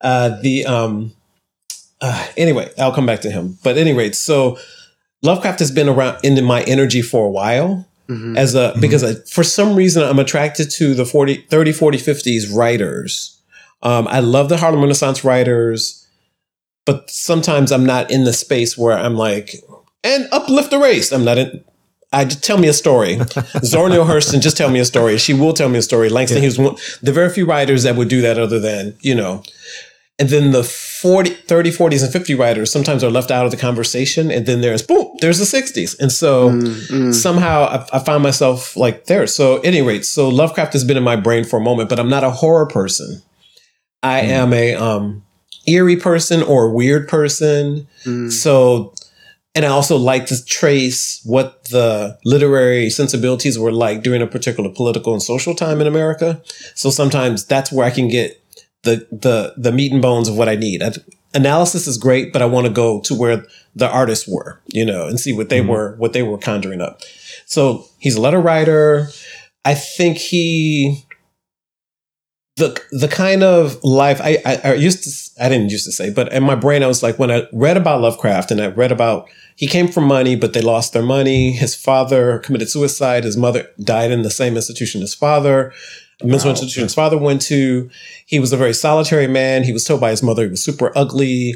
Uh, 0.00 0.40
the 0.40 0.66
um, 0.66 1.12
uh, 2.00 2.28
anyway, 2.36 2.70
I'll 2.78 2.94
come 2.94 3.06
back 3.06 3.20
to 3.22 3.30
him. 3.30 3.58
But 3.62 3.78
anyway, 3.78 4.12
so 4.12 4.58
Lovecraft 5.22 5.58
has 5.60 5.70
been 5.70 5.88
around 5.88 6.18
in 6.22 6.42
my 6.44 6.62
energy 6.64 7.02
for 7.02 7.26
a 7.26 7.30
while. 7.30 7.86
As 8.36 8.54
a 8.54 8.74
because 8.80 9.02
I, 9.02 9.14
for 9.30 9.42
some 9.42 9.74
reason 9.74 10.02
I'm 10.02 10.18
attracted 10.18 10.70
to 10.72 10.92
the 10.94 11.06
40, 11.06 11.46
30, 11.48 11.72
40, 11.72 11.98
50s 11.98 12.54
writers. 12.54 13.40
Um, 13.82 14.06
I 14.08 14.20
love 14.20 14.50
the 14.50 14.58
Harlem 14.58 14.82
Renaissance 14.82 15.24
writers, 15.24 16.06
but 16.84 17.10
sometimes 17.10 17.72
I'm 17.72 17.86
not 17.86 18.10
in 18.10 18.24
the 18.24 18.32
space 18.34 18.76
where 18.76 18.96
I'm 18.96 19.14
like, 19.14 19.54
and 20.02 20.28
uplift 20.32 20.70
the 20.70 20.78
race. 20.78 21.12
I'm 21.12 21.24
not 21.24 21.38
in. 21.38 21.64
I 22.14 22.24
just 22.24 22.44
tell 22.44 22.58
me 22.58 22.68
a 22.68 22.72
story. 22.72 23.18
Zora 23.64 23.90
Neale 23.90 24.04
Hurston, 24.04 24.40
just 24.40 24.56
tell 24.56 24.70
me 24.70 24.78
a 24.78 24.84
story. 24.84 25.18
She 25.18 25.34
will 25.34 25.52
tell 25.52 25.68
me 25.68 25.78
a 25.78 25.82
story. 25.82 26.08
Langston 26.08 26.42
Hughes, 26.42 26.58
one, 26.58 26.76
the 27.02 27.12
very 27.12 27.30
few 27.30 27.44
writers 27.44 27.82
that 27.82 27.96
would 27.96 28.08
do 28.08 28.20
that 28.22 28.38
other 28.38 28.60
than, 28.60 28.96
you 29.00 29.14
know. 29.14 29.42
And 30.18 30.28
then 30.28 30.52
the 30.52 30.62
40, 30.62 31.30
30, 31.30 31.70
40s 31.70 32.04
and 32.04 32.12
50 32.12 32.34
writers 32.34 32.70
sometimes 32.70 33.02
are 33.02 33.10
left 33.10 33.32
out 33.32 33.44
of 33.44 33.50
the 33.50 33.56
conversation. 33.56 34.30
And 34.30 34.46
then 34.46 34.60
there's, 34.60 34.80
boom, 34.80 35.10
there's 35.20 35.38
the 35.38 35.44
60s. 35.44 35.98
And 35.98 36.12
so 36.12 36.50
mm, 36.50 36.88
mm. 36.88 37.12
somehow 37.12 37.64
I, 37.64 37.96
I 37.96 37.98
found 37.98 38.22
myself 38.22 38.76
like 38.76 39.06
there. 39.06 39.26
So, 39.26 39.58
at 39.58 39.64
any 39.64 39.82
rate, 39.82 40.04
so 40.04 40.28
Lovecraft 40.28 40.72
has 40.72 40.84
been 40.84 40.96
in 40.96 41.02
my 41.02 41.16
brain 41.16 41.42
for 41.42 41.58
a 41.58 41.62
moment, 41.62 41.88
but 41.88 41.98
I'm 41.98 42.08
not 42.08 42.22
a 42.22 42.30
horror 42.30 42.66
person. 42.66 43.22
I 44.04 44.20
mm. 44.20 44.28
am 44.28 44.52
a 44.52 44.74
um, 44.76 45.24
eerie 45.66 45.96
person 45.96 46.42
or 46.44 46.66
a 46.66 46.70
weird 46.70 47.08
person. 47.08 47.88
So, 48.30 48.94
and 49.54 49.64
I 49.64 49.68
also 49.68 49.96
like 49.96 50.26
to 50.26 50.44
trace 50.44 51.20
what 51.24 51.64
the 51.66 52.18
literary 52.24 52.90
sensibilities 52.90 53.58
were 53.58 53.70
like 53.70 54.02
during 54.02 54.20
a 54.20 54.26
particular 54.26 54.68
political 54.68 55.12
and 55.12 55.22
social 55.22 55.54
time 55.54 55.80
in 55.80 55.86
America. 55.86 56.42
So 56.74 56.90
sometimes 56.90 57.44
that's 57.44 57.70
where 57.70 57.86
I 57.86 57.90
can 57.90 58.08
get 58.08 58.40
the 58.82 59.06
the 59.12 59.54
the 59.56 59.72
meat 59.72 59.92
and 59.92 60.02
bones 60.02 60.28
of 60.28 60.36
what 60.36 60.48
I 60.48 60.56
need. 60.56 60.82
I, 60.82 60.92
analysis 61.34 61.86
is 61.86 61.98
great, 61.98 62.32
but 62.32 62.42
I 62.42 62.46
want 62.46 62.66
to 62.66 62.72
go 62.72 63.00
to 63.02 63.14
where 63.14 63.44
the 63.74 63.88
artists 63.88 64.26
were, 64.26 64.60
you 64.66 64.84
know, 64.84 65.06
and 65.06 65.20
see 65.20 65.32
what 65.32 65.48
they 65.48 65.60
mm-hmm. 65.60 65.70
were 65.70 65.94
what 65.96 66.12
they 66.12 66.22
were 66.22 66.38
conjuring 66.38 66.80
up. 66.80 67.00
So 67.46 67.86
he's 67.98 68.16
a 68.16 68.20
letter 68.20 68.40
writer. 68.40 69.08
I 69.64 69.74
think 69.74 70.18
he 70.18 71.04
the 72.56 72.80
the 72.92 73.08
kind 73.08 73.42
of 73.42 73.82
life 73.82 74.20
I, 74.20 74.38
I, 74.44 74.60
I 74.64 74.74
used 74.74 75.04
to 75.04 75.44
I 75.44 75.48
didn't 75.48 75.70
used 75.70 75.86
to 75.86 75.92
say, 75.92 76.10
but 76.10 76.32
in 76.32 76.42
my 76.42 76.54
brain 76.54 76.82
I 76.82 76.86
was 76.86 77.02
like 77.02 77.18
when 77.18 77.30
I 77.30 77.46
read 77.52 77.76
about 77.76 78.00
Lovecraft 78.00 78.50
and 78.50 78.60
I 78.60 78.68
read 78.68 78.92
about 78.92 79.28
he 79.56 79.66
came 79.66 79.88
from 79.88 80.04
money, 80.04 80.34
but 80.36 80.52
they 80.52 80.60
lost 80.60 80.92
their 80.92 81.02
money. 81.02 81.52
His 81.52 81.74
father 81.74 82.38
committed 82.40 82.68
suicide. 82.68 83.24
His 83.24 83.36
mother 83.36 83.68
died 83.80 84.10
in 84.10 84.22
the 84.22 84.30
same 84.30 84.56
institution 84.56 85.00
his 85.00 85.14
father, 85.14 85.72
mental 86.22 86.50
institution 86.50 86.82
his 86.82 86.94
father 86.94 87.18
went 87.18 87.42
to. 87.42 87.88
He 88.26 88.38
was 88.38 88.52
a 88.52 88.56
very 88.56 88.74
solitary 88.74 89.26
man. 89.26 89.64
He 89.64 89.72
was 89.72 89.84
told 89.84 90.00
by 90.00 90.10
his 90.10 90.22
mother 90.22 90.44
he 90.44 90.50
was 90.50 90.64
super 90.64 90.92
ugly, 90.96 91.54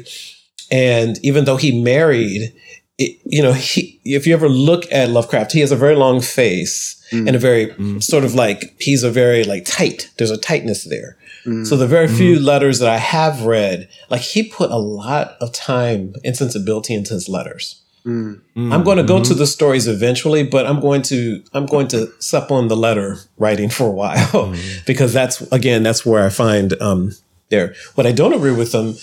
and 0.71 1.19
even 1.23 1.45
though 1.45 1.57
he 1.57 1.83
married, 1.83 2.53
it, 2.97 3.19
you 3.25 3.41
know, 3.41 3.53
he 3.53 3.99
if 4.05 4.25
you 4.25 4.33
ever 4.33 4.49
look 4.49 4.89
at 4.91 5.09
Lovecraft, 5.09 5.51
he 5.51 5.59
has 5.59 5.71
a 5.71 5.75
very 5.75 5.95
long 5.95 6.21
face 6.21 7.03
mm. 7.11 7.27
and 7.27 7.35
a 7.35 7.39
very 7.39 7.67
mm. 7.67 8.01
sort 8.01 8.23
of 8.23 8.33
like 8.33 8.75
he's 8.79 9.03
a 9.03 9.11
very 9.11 9.43
like 9.43 9.65
tight. 9.65 10.09
There's 10.17 10.31
a 10.31 10.37
tightness 10.37 10.85
there. 10.85 11.17
Mm. 11.45 11.65
So 11.65 11.77
the 11.77 11.87
very 11.87 12.07
mm-hmm. 12.07 12.17
few 12.17 12.39
letters 12.39 12.79
that 12.79 12.89
I 12.89 12.97
have 12.97 13.43
read, 13.43 13.89
like 14.09 14.21
he 14.21 14.43
put 14.43 14.71
a 14.71 14.77
lot 14.77 15.37
of 15.41 15.51
time 15.53 16.13
and 16.23 16.35
sensibility 16.35 16.93
into 16.93 17.13
his 17.13 17.29
letters. 17.29 17.81
Mm. 18.05 18.41
I'm 18.55 18.83
going 18.83 18.97
to 18.97 19.03
go 19.03 19.17
to 19.17 19.29
mm-hmm. 19.29 19.39
the 19.39 19.47
stories 19.47 19.87
eventually, 19.87 20.43
but 20.43 20.65
I'm 20.65 20.79
going 20.79 21.01
to 21.03 21.43
I'm 21.53 21.65
going 21.65 21.87
to 21.89 22.07
sup 22.19 22.51
on 22.51 22.67
the 22.67 22.77
letter 22.77 23.17
writing 23.37 23.69
for 23.69 23.87
a 23.87 23.91
while 23.91 24.17
mm. 24.17 24.85
because 24.85 25.13
that's 25.13 25.41
again 25.51 25.83
that's 25.83 26.05
where 26.05 26.25
I 26.25 26.29
find 26.29 26.73
um, 26.81 27.11
there. 27.49 27.75
What 27.95 28.07
I 28.07 28.11
don't 28.11 28.33
agree 28.33 28.53
with 28.53 28.73
him 28.73 28.95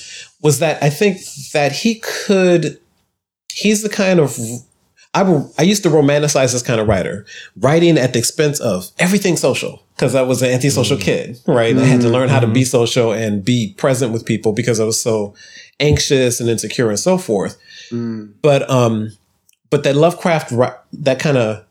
was 0.43 0.59
that 0.61 0.83
I 0.83 0.91
think 0.91 1.19
that 1.53 1.73
he 1.73 2.01
could. 2.01 2.81
He's 3.53 3.83
the 3.83 3.89
kind 3.89 4.21
of 4.21 4.39
I, 5.17 5.23
I 5.59 5.63
used 5.63 5.83
to 5.85 5.89
romanticize 5.89 6.53
this 6.53 6.63
kind 6.63 6.79
of 6.79 6.87
writer, 6.87 7.25
writing 7.57 7.97
at 7.97 8.13
the 8.13 8.19
expense 8.19 8.61
of 8.61 8.91
everything 8.99 9.39
social, 9.39 9.83
because 9.95 10.15
I 10.15 10.21
was 10.21 10.43
an 10.43 10.51
antisocial 10.51 10.99
mm-hmm. 10.99 11.05
kid, 11.05 11.41
right? 11.47 11.75
I 11.75 11.85
had 11.87 12.03
to 12.03 12.11
learn 12.11 12.29
how 12.29 12.41
to 12.41 12.47
be 12.47 12.61
mm-hmm. 12.61 12.67
social 12.67 13.13
and 13.13 13.43
be 13.43 13.75
present 13.79 14.13
with 14.13 14.27
people 14.27 14.53
because 14.53 14.79
I 14.79 14.85
was 14.85 15.01
so 15.01 15.35
anxious 15.81 16.39
and 16.39 16.51
insecure 16.51 16.91
and 16.91 17.01
so 17.01 17.17
forth. 17.17 17.59
Mm. 17.91 18.35
But 18.43 18.69
um, 18.69 19.17
but 19.71 19.85
that 19.85 19.97
Lovecraft, 19.97 20.53
that 20.93 21.19
kind 21.19 21.39
of, 21.39 21.65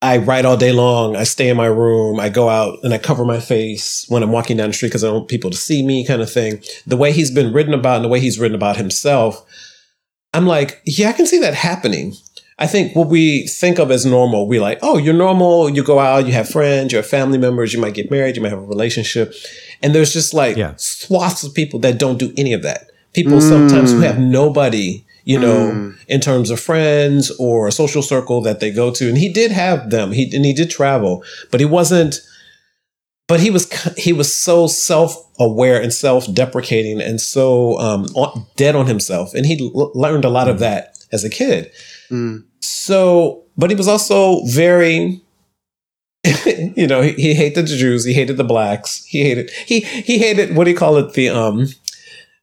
I 0.00 0.18
write 0.18 0.44
all 0.44 0.56
day 0.56 0.70
long. 0.70 1.16
I 1.16 1.24
stay 1.24 1.48
in 1.48 1.56
my 1.56 1.66
room. 1.66 2.20
I 2.20 2.28
go 2.28 2.48
out 2.48 2.78
and 2.84 2.94
I 2.94 2.98
cover 2.98 3.24
my 3.24 3.40
face 3.40 4.06
when 4.08 4.22
I'm 4.22 4.30
walking 4.30 4.56
down 4.56 4.68
the 4.68 4.74
street 4.74 4.90
because 4.90 5.02
I 5.02 5.08
don't 5.08 5.16
want 5.16 5.28
people 5.28 5.50
to 5.50 5.56
see 5.56 5.84
me, 5.84 6.06
kind 6.06 6.22
of 6.22 6.30
thing. 6.30 6.62
The 6.86 6.96
way 6.96 7.10
he's 7.10 7.32
been 7.32 7.52
written 7.52 7.74
about 7.74 7.96
and 7.96 8.04
the 8.04 8.08
way 8.08 8.20
he's 8.20 8.38
written 8.38 8.54
about 8.54 8.76
himself, 8.76 9.44
I'm 10.32 10.46
like, 10.46 10.80
yeah, 10.86 11.08
I 11.08 11.14
can 11.14 11.26
see 11.26 11.40
that 11.40 11.54
happening. 11.54 12.14
I 12.60 12.66
think 12.66 12.94
what 12.94 13.08
we 13.08 13.46
think 13.46 13.78
of 13.78 13.90
as 13.90 14.04
normal, 14.04 14.46
we 14.46 14.60
like, 14.60 14.78
oh, 14.82 14.98
you're 14.98 15.14
normal. 15.14 15.70
You 15.70 15.82
go 15.82 15.98
out, 15.98 16.26
you 16.26 16.32
have 16.34 16.48
friends, 16.48 16.92
you 16.92 16.98
have 16.98 17.06
family 17.06 17.38
members, 17.38 17.72
you 17.72 17.80
might 17.80 17.94
get 17.94 18.10
married, 18.10 18.36
you 18.36 18.42
might 18.42 18.50
have 18.50 18.58
a 18.58 18.66
relationship. 18.66 19.32
And 19.82 19.94
there's 19.94 20.12
just 20.12 20.34
like 20.34 20.58
Yeah. 20.58 20.74
swaths 20.76 21.42
of 21.42 21.54
people 21.54 21.80
that 21.80 21.98
don't 21.98 22.18
do 22.18 22.34
any 22.36 22.52
of 22.52 22.62
that. 22.62 22.90
People 23.14 23.38
mm. 23.38 23.48
sometimes 23.48 23.92
who 23.92 24.00
have 24.00 24.18
nobody, 24.18 25.04
you 25.24 25.40
know, 25.40 25.72
mm. 25.72 25.96
in 26.06 26.20
terms 26.20 26.50
of 26.50 26.60
friends 26.60 27.30
or 27.38 27.66
a 27.66 27.72
social 27.72 28.02
circle 28.02 28.42
that 28.42 28.60
they 28.60 28.70
go 28.70 28.90
to. 28.90 29.08
And 29.08 29.16
he 29.16 29.32
did 29.32 29.50
have 29.50 29.88
them. 29.88 30.12
He 30.12 30.30
and 30.36 30.44
he 30.44 30.52
did 30.52 30.70
travel, 30.70 31.24
but 31.50 31.60
he 31.60 31.66
wasn't 31.66 32.20
but 33.26 33.38
he 33.38 33.48
was 33.48 33.70
he 33.96 34.12
was 34.12 34.36
so 34.36 34.66
self-aware 34.66 35.80
and 35.80 35.94
self-deprecating 35.94 37.00
and 37.00 37.20
so 37.20 37.78
um, 37.78 38.06
dead 38.56 38.74
on 38.74 38.86
himself 38.86 39.34
and 39.34 39.46
he 39.46 39.70
l- 39.72 39.92
learned 39.94 40.24
a 40.24 40.28
lot 40.28 40.48
of 40.48 40.56
mm. 40.56 40.60
that 40.60 40.98
as 41.12 41.22
a 41.22 41.30
kid 41.30 41.70
so 42.60 43.44
but 43.56 43.70
he 43.70 43.76
was 43.76 43.88
also 43.88 44.44
very 44.46 45.22
you 46.76 46.86
know, 46.86 47.00
he, 47.00 47.12
he 47.12 47.34
hated 47.34 47.66
the 47.66 47.76
Jews, 47.76 48.04
he 48.04 48.12
hated 48.12 48.36
the 48.36 48.44
blacks, 48.44 49.04
he 49.04 49.22
hated 49.22 49.50
he 49.66 49.80
he 49.80 50.18
hated 50.18 50.54
what 50.54 50.64
do 50.64 50.70
you 50.70 50.76
call 50.76 50.96
it 50.98 51.14
the 51.14 51.30
um 51.30 51.66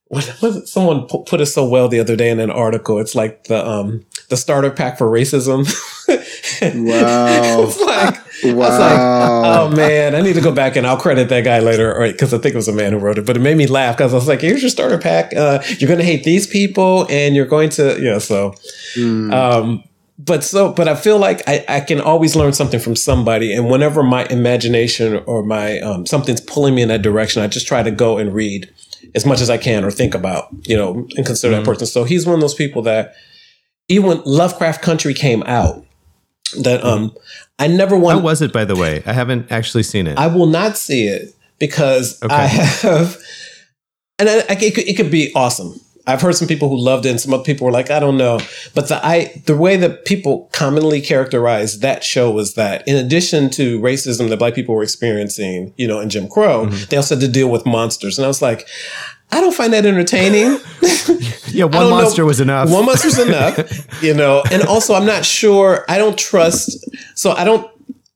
what 0.10 0.38
was 0.42 0.58
it? 0.58 0.68
Someone 0.68 1.06
put 1.06 1.42
it 1.42 1.48
so 1.48 1.68
well 1.68 1.90
the 1.90 2.00
other 2.00 2.16
day 2.16 2.30
in 2.30 2.40
an 2.40 2.50
article. 2.50 2.98
It's 2.98 3.14
like 3.14 3.46
the 3.46 3.66
um 3.66 4.06
the 4.30 4.38
starter 4.38 4.72
pack 4.72 4.98
for 4.98 5.08
racism. 5.08 5.68
wow. 6.62 7.64
it's 7.64 7.80
like 7.80 8.16
wow. 8.44 8.52
I 8.52 8.54
was 8.54 8.80
like, 8.80 9.00
oh 9.00 9.76
man, 9.76 10.16
I 10.16 10.22
need 10.22 10.34
to 10.34 10.42
go 10.42 10.52
back 10.52 10.76
and 10.76 10.86
I'll 10.86 10.98
credit 10.98 11.30
that 11.30 11.44
guy 11.44 11.60
later, 11.60 11.96
right? 11.98 12.12
Because 12.12 12.34
I 12.34 12.38
think 12.38 12.54
it 12.54 12.58
was 12.58 12.68
a 12.68 12.74
man 12.74 12.94
who 12.94 13.00
wrote 13.00 13.18
it, 13.18 13.26
but 13.26 13.36
it 13.36 13.40
made 13.40 13.58
me 13.58 13.68
laugh 13.68 13.98
because 13.98 14.14
I 14.14 14.16
was 14.16 14.28
like, 14.28 14.42
here's 14.42 14.62
your 14.62 14.70
starter 14.70 14.98
pack. 14.98 15.36
Uh, 15.36 15.62
you're 15.80 15.88
going 15.88 16.00
to 16.00 16.06
hate 16.06 16.24
these 16.24 16.48
people, 16.48 17.08
and 17.10 17.36
you're 17.36 17.46
going 17.46 17.70
to, 17.72 17.96
you 17.98 18.12
know, 18.12 18.20
so. 18.20 18.54
Mm. 18.96 19.34
Um, 19.34 19.84
but 20.20 20.44
so, 20.44 20.74
but 20.74 20.88
I 20.88 20.96
feel 20.96 21.20
like 21.20 21.48
I, 21.48 21.64
I 21.68 21.80
can 21.80 22.02
always 22.02 22.36
learn 22.36 22.54
something 22.54 22.80
from 22.80 22.96
somebody, 22.96 23.54
and 23.54 23.70
whenever 23.70 24.02
my 24.02 24.26
imagination 24.26 25.22
or 25.26 25.44
my 25.44 25.80
um, 25.82 26.06
something's 26.06 26.42
pulling 26.42 26.74
me 26.74 26.82
in 26.82 26.88
that 26.88 27.04
direction, 27.04 27.44
I 27.44 27.48
just 27.48 27.68
try 27.68 27.84
to 27.84 27.92
go 27.92 28.18
and 28.18 28.34
read 28.34 28.72
as 29.14 29.26
much 29.26 29.42
as 29.42 29.50
I 29.50 29.58
can 29.58 29.86
or 29.86 29.92
think 29.92 30.16
about, 30.16 30.48
you 30.64 30.76
know, 30.76 31.08
and 31.16 31.26
consider 31.26 31.54
mm-hmm. 31.54 31.64
that 31.64 31.70
person. 31.70 31.88
So 31.88 32.04
he's 32.04 32.26
one 32.26 32.36
of 32.36 32.42
those 32.42 32.56
people 32.56 32.82
that 32.84 33.14
even 33.90 34.08
when 34.08 34.22
Lovecraft 34.26 34.82
Country 34.82 35.14
came 35.14 35.44
out, 35.44 35.86
that 36.64 36.84
um 36.84 37.16
I 37.60 37.68
never 37.68 37.98
want. 37.98 38.20
How 38.20 38.24
was 38.24 38.42
it, 38.42 38.54
by 38.54 38.66
the 38.66 38.76
way? 38.76 39.02
I 39.06 39.14
haven't 39.14 39.52
actually 39.52 39.84
seen 39.84 40.08
it. 40.08 40.18
I 40.18 40.28
will 40.28 40.48
not 40.48 40.78
see 40.78 41.08
it 41.08 41.34
because 41.60 42.22
okay. 42.24 42.34
I 42.34 42.46
have, 42.48 43.18
and 44.20 44.30
I, 44.30 44.38
I, 44.50 44.58
it, 44.62 44.76
could, 44.76 44.88
it 44.88 44.96
could 44.96 45.12
be 45.12 45.32
awesome. 45.36 45.80
I've 46.06 46.22
heard 46.22 46.36
some 46.36 46.48
people 46.48 46.70
who 46.70 46.78
loved 46.78 47.06
it, 47.06 47.10
and 47.10 47.20
some 47.20 47.34
other 47.34 47.44
people 47.44 47.66
were 47.66 47.72
like, 47.72 47.92
I 47.92 48.00
don't 48.00 48.18
know. 48.18 48.40
But 48.74 48.88
the 48.88 49.06
I 49.06 49.42
the 49.46 49.58
way 49.58 49.76
that 49.76 50.06
people 50.06 50.50
commonly 50.54 51.02
characterize 51.02 51.80
that 51.80 52.04
show 52.04 52.32
was 52.32 52.54
that 52.54 52.88
in 52.88 52.96
addition 52.96 53.50
to 53.52 53.80
racism 53.82 54.30
that 54.30 54.40
black 54.40 54.56
people 54.56 54.74
were 54.74 54.84
experiencing, 54.84 55.74
you 55.78 55.86
know, 55.86 56.00
in 56.00 56.10
Jim 56.10 56.30
Crow, 56.30 56.68
mm-hmm. 56.68 56.86
they 56.90 56.96
also 56.96 57.16
had 57.16 57.22
to 57.22 57.28
deal 57.28 57.50
with 57.50 57.66
monsters. 57.66 58.18
And 58.18 58.24
I 58.24 58.30
was 58.30 58.42
like, 58.42 58.68
I 59.32 59.42
don't 59.42 59.54
find 59.54 59.74
that 59.74 59.86
entertaining. 59.86 60.60
yeah, 61.48 61.66
one 61.66 61.90
monster 61.90 62.22
know. 62.22 62.28
was 62.28 62.40
enough. 62.40 62.70
One 62.70 62.86
monster 62.86 63.08
was 63.08 63.20
enough, 63.20 64.02
you 64.04 64.14
know. 64.14 64.42
And 64.52 64.64
also, 64.64 64.94
I'm 64.94 65.06
not 65.06 65.26
sure. 65.26 65.84
I 65.90 65.98
don't 65.98 66.18
trust. 66.18 66.86
So 67.16 67.32
I 67.32 67.44
don't. 67.44 67.70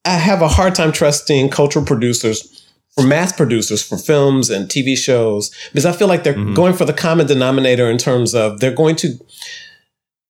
I 0.05 0.11
have 0.11 0.41
a 0.41 0.47
hard 0.47 0.73
time 0.73 0.91
trusting 0.91 1.49
cultural 1.49 1.85
producers 1.85 2.61
for 2.95 3.03
mass 3.03 3.31
producers 3.31 3.83
for 3.83 3.97
films 3.97 4.49
and 4.49 4.67
TV 4.67 4.97
shows 4.97 5.51
because 5.71 5.85
I 5.85 5.91
feel 5.91 6.07
like 6.07 6.23
they're 6.23 6.33
mm-hmm. 6.33 6.53
going 6.53 6.73
for 6.73 6.85
the 6.85 6.93
common 6.93 7.27
denominator 7.27 7.89
in 7.89 7.97
terms 7.97 8.33
of 8.33 8.59
they're 8.59 8.73
going 8.73 8.95
to 8.97 9.17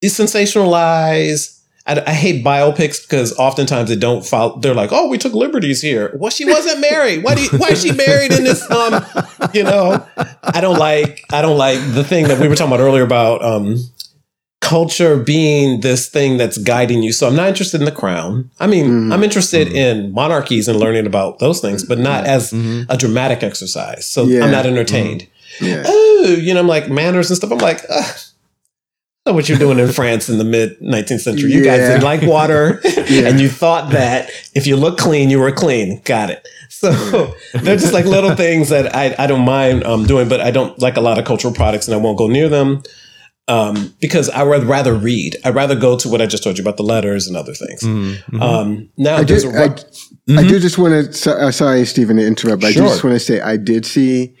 desensationalize. 0.02 1.60
I, 1.86 2.00
I, 2.06 2.12
hate 2.12 2.44
biopics 2.44 3.02
because 3.02 3.36
oftentimes 3.38 3.88
they 3.88 3.96
don't 3.96 4.24
follow. 4.24 4.58
They're 4.60 4.74
like, 4.74 4.90
"Oh, 4.92 5.08
we 5.08 5.18
took 5.18 5.32
liberties 5.32 5.82
here." 5.82 6.16
Well, 6.16 6.30
she 6.30 6.44
wasn't 6.44 6.80
married. 6.80 7.24
Why? 7.24 7.34
Do 7.34 7.42
you, 7.42 7.48
why 7.58 7.70
is 7.70 7.82
she 7.82 7.92
married 7.92 8.32
in 8.32 8.44
this? 8.44 8.62
Um, 8.70 9.04
you 9.52 9.64
know, 9.64 10.06
I 10.42 10.60
don't 10.60 10.78
like. 10.78 11.24
I 11.32 11.42
don't 11.42 11.58
like 11.58 11.78
the 11.94 12.04
thing 12.04 12.28
that 12.28 12.38
we 12.38 12.46
were 12.48 12.54
talking 12.54 12.72
about 12.72 12.82
earlier 12.82 13.02
about 13.02 13.44
um, 13.44 13.78
culture 14.60 15.18
being 15.18 15.80
this 15.80 16.08
thing 16.08 16.36
that's 16.36 16.56
guiding 16.56 17.02
you. 17.02 17.12
So 17.12 17.26
I'm 17.26 17.36
not 17.36 17.48
interested 17.48 17.80
in 17.80 17.84
the 17.84 17.92
crown. 17.92 18.50
I 18.60 18.68
mean, 18.68 18.86
mm-hmm. 18.86 19.12
I'm 19.12 19.24
interested 19.24 19.66
mm-hmm. 19.66 19.76
in 19.76 20.12
monarchies 20.12 20.68
and 20.68 20.78
learning 20.78 21.04
about 21.04 21.40
those 21.40 21.60
things, 21.60 21.84
but 21.84 21.98
not 21.98 22.24
as 22.24 22.52
mm-hmm. 22.52 22.90
a 22.90 22.96
dramatic 22.96 23.42
exercise. 23.42 24.06
So 24.06 24.24
yeah. 24.24 24.44
I'm 24.44 24.52
not 24.52 24.64
entertained. 24.64 25.22
Mm-hmm. 25.58 25.64
Yeah. 25.64 25.82
Oh, 25.84 26.36
you 26.40 26.54
know, 26.54 26.60
I'm 26.60 26.68
like 26.68 26.88
manners 26.88 27.28
and 27.28 27.36
stuff. 27.36 27.50
I'm 27.50 27.58
like, 27.58 27.82
Ugh. 27.90 28.14
Know 29.26 29.32
what 29.32 29.48
you're 29.48 29.58
doing 29.58 29.78
in 29.78 29.92
France 29.92 30.28
in 30.28 30.38
the 30.38 30.44
mid 30.44 30.80
19th 30.80 31.20
century. 31.20 31.52
You 31.52 31.64
yeah. 31.64 31.76
guys 31.76 31.88
didn't 31.88 32.02
like 32.02 32.22
water, 32.22 32.80
yeah. 32.84 33.28
and 33.28 33.40
you 33.40 33.48
thought 33.48 33.92
that 33.92 34.30
if 34.54 34.66
you 34.66 34.76
look 34.76 34.98
clean, 34.98 35.30
you 35.30 35.38
were 35.38 35.52
clean. 35.52 36.00
Got 36.04 36.30
it. 36.30 36.46
So 36.68 37.34
they're 37.54 37.76
just 37.76 37.92
like 37.92 38.04
little 38.04 38.34
things 38.36 38.70
that 38.70 38.94
I, 38.94 39.14
I 39.18 39.26
don't 39.28 39.44
mind 39.44 39.84
um, 39.84 40.04
doing, 40.04 40.28
but 40.28 40.40
I 40.40 40.50
don't 40.50 40.76
like 40.80 40.96
a 40.96 41.00
lot 41.00 41.18
of 41.18 41.24
cultural 41.24 41.54
products, 41.54 41.86
and 41.86 41.94
I 41.94 41.98
won't 41.98 42.18
go 42.18 42.26
near 42.26 42.48
them 42.48 42.82
um, 43.48 43.94
because 44.00 44.30
I 44.30 44.42
would 44.42 44.64
rather 44.64 44.94
read. 44.94 45.36
I'd 45.44 45.54
rather 45.54 45.74
go 45.74 45.96
to 45.98 46.08
what 46.08 46.20
I 46.20 46.26
just 46.26 46.42
told 46.42 46.58
you 46.58 46.62
about 46.62 46.76
the 46.76 46.82
letters 46.82 47.26
and 47.26 47.36
other 47.36 47.54
things. 47.54 47.82
Mm-hmm. 47.82 48.42
Um, 48.42 48.88
now, 48.96 49.16
I, 49.16 49.24
did, 49.24 49.44
I, 49.44 49.68
mm-hmm. 49.68 50.38
I 50.38 50.42
do 50.42 50.58
just 50.58 50.78
want 50.78 51.12
to. 51.12 51.32
Uh, 51.32 51.50
sorry, 51.50 51.84
Stephen, 51.84 52.16
to 52.16 52.26
interrupt. 52.26 52.62
But 52.62 52.72
sure. 52.72 52.84
I 52.84 52.88
just 52.88 53.04
want 53.04 53.14
to 53.14 53.20
say 53.20 53.40
I 53.40 53.56
did 53.56 53.84
see 53.84 54.36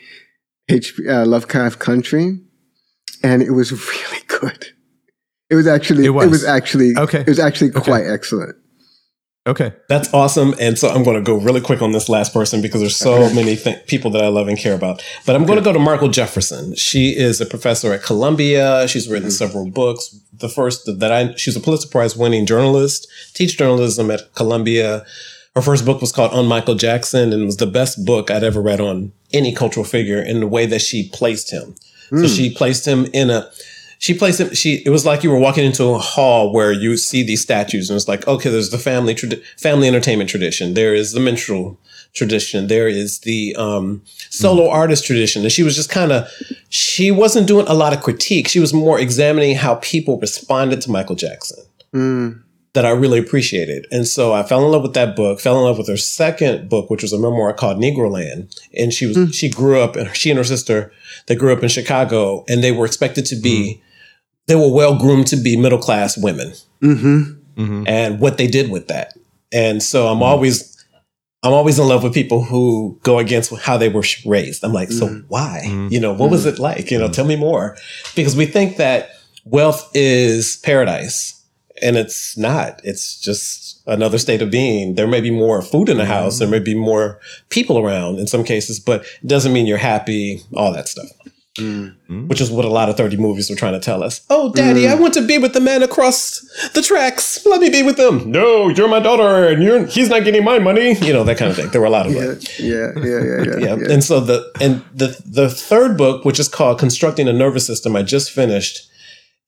H. 0.68 0.98
Uh, 1.08 1.26
Lovecraft 1.26 1.78
Country, 1.78 2.40
and 3.22 3.42
it 3.42 3.52
was 3.52 3.72
really 3.88 4.22
good. 4.26 4.66
It 5.50 5.54
was 5.54 5.66
actually. 5.66 6.06
It 6.06 6.10
was, 6.10 6.26
it 6.26 6.30
was 6.30 6.44
actually. 6.44 6.96
Okay. 6.96 7.20
It 7.20 7.28
was 7.28 7.38
actually 7.38 7.70
okay. 7.70 7.80
quite 7.80 8.06
excellent. 8.06 8.56
Okay. 9.44 9.72
That's 9.88 10.12
awesome. 10.14 10.54
And 10.60 10.78
so 10.78 10.88
I'm 10.88 11.02
going 11.02 11.16
to 11.16 11.22
go 11.22 11.36
really 11.36 11.60
quick 11.60 11.82
on 11.82 11.90
this 11.90 12.08
last 12.08 12.32
person 12.32 12.62
because 12.62 12.80
there's 12.80 12.96
so 12.96 13.28
many 13.34 13.56
th- 13.56 13.86
people 13.88 14.08
that 14.12 14.22
I 14.22 14.28
love 14.28 14.46
and 14.46 14.56
care 14.56 14.74
about. 14.74 15.02
But 15.26 15.34
I'm 15.34 15.42
okay. 15.42 15.48
going 15.48 15.58
to 15.58 15.64
go 15.64 15.72
to 15.72 15.80
Margo 15.80 16.06
Jefferson. 16.08 16.76
She 16.76 17.16
is 17.16 17.40
a 17.40 17.46
professor 17.46 17.92
at 17.92 18.04
Columbia. 18.04 18.86
She's 18.86 19.08
written 19.08 19.28
mm-hmm. 19.28 19.32
several 19.32 19.68
books. 19.68 20.16
The 20.32 20.48
first 20.48 20.86
that 20.86 21.10
I, 21.10 21.34
she's 21.34 21.56
a 21.56 21.60
Pulitzer 21.60 21.88
Prize 21.88 22.16
winning 22.16 22.46
journalist, 22.46 23.08
teach 23.34 23.58
journalism 23.58 24.12
at 24.12 24.32
Columbia. 24.36 25.04
Her 25.56 25.62
first 25.62 25.84
book 25.84 26.00
was 26.00 26.12
called 26.12 26.32
On 26.32 26.46
Michael 26.46 26.76
Jackson 26.76 27.32
and 27.32 27.44
was 27.44 27.56
the 27.56 27.66
best 27.66 28.04
book 28.06 28.30
I'd 28.30 28.44
ever 28.44 28.62
read 28.62 28.80
on 28.80 29.12
any 29.32 29.52
cultural 29.52 29.84
figure 29.84 30.22
in 30.22 30.38
the 30.38 30.46
way 30.46 30.66
that 30.66 30.82
she 30.82 31.08
placed 31.08 31.50
him. 31.50 31.74
Mm. 32.12 32.22
So 32.22 32.28
she 32.28 32.54
placed 32.54 32.86
him 32.86 33.06
in 33.12 33.30
a, 33.30 33.50
she 33.98 34.14
placed 34.14 34.40
him 34.40 34.52
She 34.54 34.82
it 34.84 34.90
was 34.90 35.06
like 35.06 35.22
you 35.22 35.30
were 35.30 35.38
walking 35.38 35.64
into 35.64 35.84
a 35.84 35.98
hall 35.98 36.52
where 36.52 36.72
you 36.72 36.96
see 36.96 37.22
these 37.22 37.40
statues, 37.40 37.88
and 37.88 37.96
it's 37.96 38.08
like, 38.08 38.26
okay, 38.28 38.50
there's 38.50 38.70
the 38.70 38.78
family 38.78 39.14
tradi- 39.14 39.42
family 39.58 39.88
entertainment 39.88 40.28
tradition. 40.28 40.74
There 40.74 40.94
is 40.94 41.12
the 41.12 41.20
minstrel 41.20 41.78
tradition. 42.12 42.66
There 42.66 42.88
is 42.88 43.20
the 43.20 43.54
um, 43.56 44.02
solo 44.30 44.68
mm. 44.68 44.72
artist 44.72 45.06
tradition. 45.06 45.42
And 45.42 45.52
she 45.52 45.62
was 45.62 45.74
just 45.74 45.88
kind 45.88 46.12
of, 46.12 46.28
she 46.68 47.10
wasn't 47.10 47.46
doing 47.46 47.66
a 47.68 47.74
lot 47.74 47.92
of 47.92 48.02
critique. 48.02 48.48
She 48.48 48.60
was 48.60 48.74
more 48.74 49.00
examining 49.00 49.56
how 49.56 49.76
people 49.76 50.18
responded 50.18 50.80
to 50.82 50.90
Michael 50.90 51.16
Jackson. 51.16 51.64
Mm. 51.94 52.41
That 52.74 52.86
I 52.86 52.90
really 52.90 53.18
appreciated. 53.18 53.86
And 53.90 54.08
so 54.08 54.32
I 54.32 54.42
fell 54.42 54.64
in 54.64 54.72
love 54.72 54.80
with 54.80 54.94
that 54.94 55.14
book, 55.14 55.40
fell 55.40 55.58
in 55.58 55.64
love 55.64 55.76
with 55.76 55.88
her 55.88 55.96
second 55.98 56.70
book, 56.70 56.88
which 56.88 57.02
was 57.02 57.12
a 57.12 57.18
memoir 57.18 57.52
called 57.52 57.76
Negroland. 57.76 58.58
And 58.74 58.94
she 58.94 59.04
was, 59.04 59.16
mm. 59.18 59.34
she 59.34 59.50
grew 59.50 59.78
up, 59.78 59.94
and 59.94 60.16
she 60.16 60.30
and 60.30 60.38
her 60.38 60.44
sister, 60.44 60.90
they 61.26 61.34
grew 61.34 61.52
up 61.52 61.62
in 61.62 61.68
Chicago, 61.68 62.46
and 62.48 62.64
they 62.64 62.72
were 62.72 62.86
expected 62.86 63.26
to 63.26 63.36
be 63.36 63.74
mm 63.74 63.82
they 64.46 64.54
were 64.54 64.72
well 64.72 64.98
groomed 64.98 65.26
to 65.28 65.36
be 65.36 65.56
middle 65.56 65.78
class 65.78 66.16
women 66.16 66.52
mm-hmm. 66.82 67.22
Mm-hmm. 67.60 67.84
and 67.86 68.20
what 68.20 68.38
they 68.38 68.46
did 68.46 68.70
with 68.70 68.88
that. 68.88 69.16
And 69.52 69.82
so 69.82 70.08
I'm 70.08 70.14
mm-hmm. 70.14 70.22
always, 70.24 70.84
I'm 71.42 71.52
always 71.52 71.78
in 71.78 71.86
love 71.86 72.02
with 72.02 72.14
people 72.14 72.42
who 72.42 72.98
go 73.02 73.18
against 73.18 73.54
how 73.60 73.76
they 73.76 73.88
were 73.88 74.04
raised. 74.24 74.64
I'm 74.64 74.72
like, 74.72 74.90
so 74.90 75.08
mm-hmm. 75.08 75.26
why? 75.28 75.62
Mm-hmm. 75.64 75.88
You 75.92 76.00
know, 76.00 76.12
what 76.12 76.30
was 76.30 76.46
it 76.46 76.58
like? 76.58 76.90
You 76.90 76.98
know, 76.98 77.08
tell 77.08 77.26
me 77.26 77.36
more. 77.36 77.76
Because 78.14 78.36
we 78.36 78.46
think 78.46 78.76
that 78.76 79.10
wealth 79.44 79.90
is 79.94 80.56
paradise 80.58 81.41
and 81.82 81.96
it's 81.96 82.36
not. 82.36 82.80
It's 82.84 83.20
just 83.20 83.82
another 83.86 84.18
state 84.18 84.42
of 84.42 84.50
being. 84.50 84.94
There 84.94 85.06
may 85.06 85.20
be 85.20 85.30
more 85.30 85.60
food 85.62 85.88
in 85.88 85.98
the 85.98 86.06
house. 86.06 86.38
There 86.38 86.48
may 86.48 86.60
be 86.60 86.74
more 86.74 87.20
people 87.48 87.78
around 87.78 88.18
in 88.18 88.26
some 88.26 88.44
cases, 88.44 88.78
but 88.78 89.02
it 89.22 89.26
doesn't 89.26 89.52
mean 89.52 89.66
you're 89.66 89.78
happy, 89.78 90.40
all 90.54 90.72
that 90.72 90.88
stuff. 90.88 91.08
Mm-hmm. 91.58 92.28
Which 92.28 92.40
is 92.40 92.50
what 92.50 92.64
a 92.64 92.68
lot 92.68 92.88
of 92.88 92.96
30 92.96 93.18
movies 93.18 93.50
were 93.50 93.56
trying 93.56 93.74
to 93.74 93.80
tell 93.80 94.02
us. 94.02 94.24
Oh, 94.30 94.50
daddy, 94.54 94.84
mm. 94.84 94.90
I 94.90 94.94
want 94.94 95.12
to 95.14 95.26
be 95.26 95.36
with 95.36 95.52
the 95.52 95.60
man 95.60 95.82
across 95.82 96.40
the 96.72 96.80
tracks. 96.80 97.44
Let 97.44 97.60
me 97.60 97.68
be 97.68 97.82
with 97.82 97.98
them. 97.98 98.30
No, 98.30 98.68
you're 98.68 98.88
my 98.88 99.00
daughter 99.00 99.48
and 99.48 99.62
you're 99.62 99.84
he's 99.84 100.08
not 100.08 100.24
getting 100.24 100.44
my 100.44 100.58
money. 100.58 100.94
You 100.94 101.12
know, 101.12 101.24
that 101.24 101.36
kind 101.36 101.50
of 101.50 101.56
thing. 101.58 101.68
There 101.68 101.82
were 101.82 101.88
a 101.88 101.90
lot 101.90 102.06
of 102.06 102.12
yeah, 102.12 102.36
yeah, 102.58 102.92
yeah, 102.96 103.04
yeah, 103.04 103.44
yeah, 103.58 103.76
yeah. 103.76 103.92
And 103.92 104.02
so 104.02 104.20
the 104.20 104.50
and 104.62 104.82
the 104.94 105.20
the 105.26 105.50
third 105.50 105.98
book, 105.98 106.24
which 106.24 106.40
is 106.40 106.48
called 106.48 106.78
Constructing 106.78 107.28
a 107.28 107.34
Nervous 107.34 107.66
System, 107.66 107.96
I 107.96 108.02
just 108.02 108.30
finished. 108.30 108.88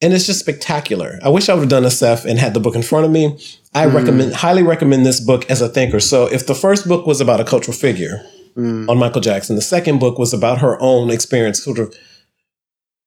And 0.01 0.13
it's 0.13 0.27
just 0.27 0.41
spectacular. 0.41 1.19
I 1.23 1.29
wish 1.29 1.49
I 1.49 1.55
would 1.55 1.61
have 1.61 1.69
done 1.71 1.85
a 1.85 1.91
Seph 1.91 2.25
and 2.25 2.39
had 2.39 2.53
the 2.53 2.61
book 2.61 2.75
in 2.75 2.83
front 2.83 3.07
of 3.07 3.11
me. 3.11 3.39
I 3.75 3.87
mm. 3.87 3.95
recommend 3.95 4.35
highly 4.35 4.63
recommend 4.63 5.07
this 5.07 5.21
book 5.21 5.49
as 5.51 5.61
a 5.61 5.69
thinker. 5.69 6.01
So 6.01 6.27
if 6.27 6.47
the 6.47 6.55
first 6.55 6.87
book 6.87 7.07
was 7.07 7.21
about 7.21 7.41
a 7.41 7.45
cultural 7.45 7.77
figure, 7.77 8.25
mm. 8.57 8.89
on 8.89 8.99
Michael 8.99 9.21
Jackson. 9.21 9.57
The 9.57 9.63
second 9.63 9.99
book 9.99 10.19
was 10.19 10.33
about 10.33 10.59
her 10.59 10.81
own 10.81 11.11
experience, 11.11 11.63
sort 11.63 11.79
of 11.79 11.95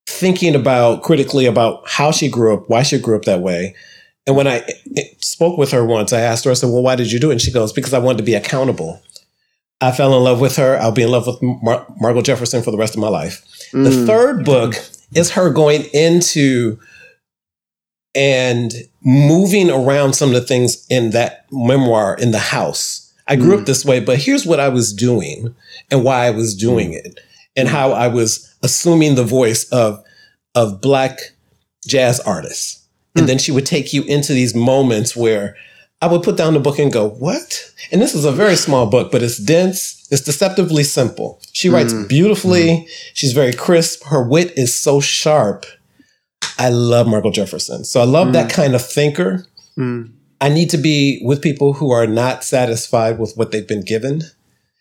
thinking 0.06 0.54
about 0.54 1.02
critically 1.02 1.46
about 1.46 1.88
how 1.88 2.10
she 2.10 2.28
grew 2.28 2.54
up, 2.54 2.68
why 2.68 2.82
she 2.82 2.98
grew 2.98 3.16
up 3.16 3.24
that 3.24 3.40
way. 3.40 3.74
And 4.26 4.36
when 4.36 4.46
I 4.46 4.66
spoke 5.18 5.58
with 5.58 5.70
her 5.70 5.84
once, 5.84 6.12
I 6.12 6.20
asked 6.20 6.44
her, 6.44 6.50
I 6.50 6.54
said, 6.54 6.70
Well, 6.70 6.82
why 6.82 6.96
did 6.96 7.10
you 7.10 7.18
do 7.18 7.30
it? 7.30 7.34
And 7.34 7.40
she 7.40 7.52
goes, 7.52 7.72
Because 7.72 7.94
I 7.94 7.98
wanted 7.98 8.18
to 8.18 8.24
be 8.24 8.34
accountable. 8.34 9.02
I 9.80 9.92
fell 9.92 10.16
in 10.16 10.24
love 10.24 10.40
with 10.40 10.56
her. 10.56 10.76
I'll 10.78 10.92
be 10.92 11.04
in 11.04 11.10
love 11.10 11.26
with 11.26 11.40
Mar- 11.40 11.86
Margo 12.00 12.20
Jefferson 12.20 12.62
for 12.62 12.72
the 12.72 12.76
rest 12.76 12.94
of 12.94 13.00
my 13.00 13.08
life. 13.08 13.46
Mm. 13.72 13.84
The 13.84 14.06
third 14.06 14.44
book 14.44 14.74
is 15.14 15.30
her 15.32 15.50
going 15.50 15.84
into 15.92 16.78
and 18.14 18.72
moving 19.02 19.70
around 19.70 20.14
some 20.14 20.30
of 20.30 20.34
the 20.34 20.40
things 20.40 20.86
in 20.90 21.10
that 21.10 21.46
memoir 21.50 22.14
in 22.14 22.30
the 22.30 22.38
house 22.38 23.08
I 23.28 23.36
grew 23.36 23.56
mm. 23.56 23.60
up 23.60 23.66
this 23.66 23.84
way, 23.84 24.00
but 24.00 24.18
here's 24.18 24.46
what 24.46 24.58
I 24.58 24.70
was 24.70 24.92
doing 24.92 25.54
and 25.90 26.02
why 26.02 26.26
I 26.26 26.30
was 26.30 26.54
doing 26.54 26.92
mm. 26.92 27.04
it 27.04 27.20
and 27.54 27.68
how 27.68 27.92
I 27.92 28.08
was 28.08 28.54
assuming 28.62 29.14
the 29.14 29.24
voice 29.24 29.68
of, 29.70 30.02
of 30.54 30.80
black 30.80 31.18
jazz 31.86 32.20
artists. 32.20 32.82
Mm. 33.14 33.20
And 33.20 33.28
then 33.28 33.38
she 33.38 33.52
would 33.52 33.66
take 33.66 33.92
you 33.92 34.02
into 34.04 34.32
these 34.32 34.54
moments 34.54 35.14
where 35.14 35.56
I 36.00 36.06
would 36.06 36.22
put 36.22 36.38
down 36.38 36.54
the 36.54 36.60
book 36.60 36.78
and 36.78 36.92
go, 36.92 37.08
"What?" 37.08 37.72
And 37.90 38.00
this 38.00 38.14
is 38.14 38.24
a 38.24 38.30
very 38.30 38.54
small 38.54 38.86
book, 38.86 39.10
but 39.10 39.22
it's 39.22 39.36
dense. 39.36 39.97
It's 40.10 40.22
deceptively 40.22 40.84
simple. 40.84 41.40
She 41.52 41.68
writes 41.68 41.92
beautifully. 41.92 42.86
She's 43.14 43.32
very 43.32 43.52
crisp. 43.52 44.04
Her 44.04 44.26
wit 44.26 44.52
is 44.56 44.74
so 44.74 45.00
sharp. 45.00 45.66
I 46.58 46.70
love 46.70 47.06
Margo 47.06 47.30
Jefferson. 47.30 47.84
So 47.84 48.00
I 48.00 48.04
love 48.04 48.32
that 48.32 48.50
kind 48.50 48.74
of 48.74 48.84
thinker. 48.84 49.46
Mm. 49.76 50.12
I 50.40 50.48
need 50.48 50.70
to 50.70 50.78
be 50.78 51.20
with 51.24 51.42
people 51.42 51.74
who 51.74 51.90
are 51.90 52.06
not 52.06 52.42
satisfied 52.42 53.18
with 53.18 53.34
what 53.36 53.50
they've 53.50 53.66
been 53.66 53.84
given 53.84 54.22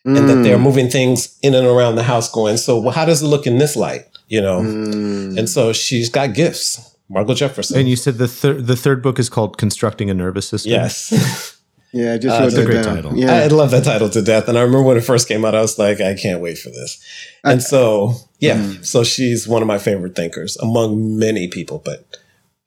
and 0.05 0.30
that 0.30 0.41
they're 0.41 0.57
moving 0.57 0.89
things 0.89 1.38
in 1.41 1.53
and 1.53 1.67
around 1.67 1.95
the 1.95 2.03
house 2.03 2.32
going, 2.32 2.55
so 2.55 2.80
well, 2.80 2.91
how 2.91 3.03
does 3.03 3.21
it 3.21 3.28
look 3.28 3.45
in 3.45 3.57
this 3.57 3.75
light? 3.75 4.05
You 4.30 4.39
know? 4.39 4.61
Mm. 4.61 5.38
And 5.38 5.49
so 5.49 5.73
she's 5.73 6.09
got 6.09 6.34
gifts. 6.34 6.95
Margo 7.09 7.34
Jefferson. 7.34 7.80
And 7.80 7.89
you 7.89 7.95
said 7.95 8.17
the 8.17 8.28
third 8.28 8.67
the 8.67 8.75
third 8.75 9.01
book 9.01 9.19
is 9.19 9.30
called 9.30 9.57
Constructing 9.57 10.09
a 10.09 10.13
Nervous 10.13 10.47
System. 10.47 10.71
yes. 10.71 11.53
Yeah, 11.93 12.13
I 12.13 12.17
just 12.17 12.35
Uh, 12.35 12.39
wrote 12.39 12.45
it's 12.47 12.55
a 12.55 12.59
that 12.59 12.65
great 12.65 12.83
down. 12.83 12.95
title. 12.95 13.11
I 13.13 13.15
Yeah. 13.45 13.47
love 13.51 13.71
that 13.71 13.83
title 13.85 14.09
to 14.09 14.21
death. 14.21 14.47
And 14.49 14.57
I 14.57 14.61
remember 14.61 14.83
when 14.83 14.97
it 14.97 15.03
first 15.05 15.27
came 15.27 15.45
out, 15.45 15.55
I 15.55 15.61
was 15.61 15.79
like, 15.79 16.01
I 16.01 16.13
can't 16.15 16.41
wait 16.41 16.57
for 16.57 16.69
this. 16.69 16.99
And 17.43 17.61
so, 17.63 18.13
yeah, 18.39 18.57
Mm. 18.57 18.85
so 18.85 19.03
she's 19.03 19.47
one 19.47 19.61
of 19.61 19.67
my 19.67 19.77
favorite 19.77 20.15
thinkers 20.15 20.57
among 20.57 21.17
many 21.17 21.47
people, 21.47 21.81
but 21.83 22.05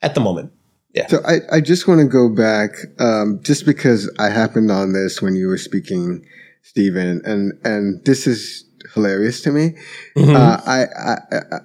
at 0.02 0.14
the 0.14 0.20
moment, 0.20 0.50
yeah. 0.94 1.06
So 1.08 1.20
I, 1.26 1.40
I 1.52 1.60
just 1.60 1.86
want 1.86 2.00
to 2.00 2.06
go 2.06 2.28
back, 2.28 2.70
um, 2.98 3.40
just 3.42 3.66
because 3.66 4.10
I 4.18 4.30
happened 4.30 4.70
on 4.70 4.92
this 4.94 5.20
when 5.20 5.34
you 5.36 5.48
were 5.48 5.58
speaking, 5.58 6.24
Stephen, 6.62 7.20
and 7.24 7.52
and 7.64 8.04
this 8.06 8.26
is 8.26 8.64
hilarious 8.94 9.40
to 9.42 9.52
me. 9.52 9.74
Mm-hmm. 10.16 10.34
Uh, 10.34 10.60
I, 10.66 10.84
I, 10.98 11.16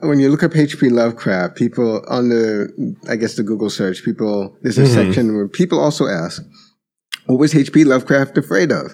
I 0.01 0.05
when 0.05 0.19
you 0.19 0.29
look 0.29 0.43
up 0.43 0.55
H.P. 0.55 0.89
Lovecraft, 0.89 1.55
people 1.55 2.03
on 2.07 2.29
the 2.29 2.69
I 3.09 3.15
guess 3.15 3.35
the 3.35 3.43
Google 3.43 3.69
search, 3.69 4.03
people 4.03 4.55
there's 4.61 4.77
a 4.77 4.81
Mm-hmm. 4.83 4.93
section 4.93 5.35
where 5.35 5.47
people 5.47 5.79
also 5.79 6.05
ask, 6.07 6.43
what 7.27 7.39
was 7.39 7.55
H.P. 7.55 7.83
Lovecraft 7.83 8.37
afraid 8.37 8.71
of? 8.71 8.93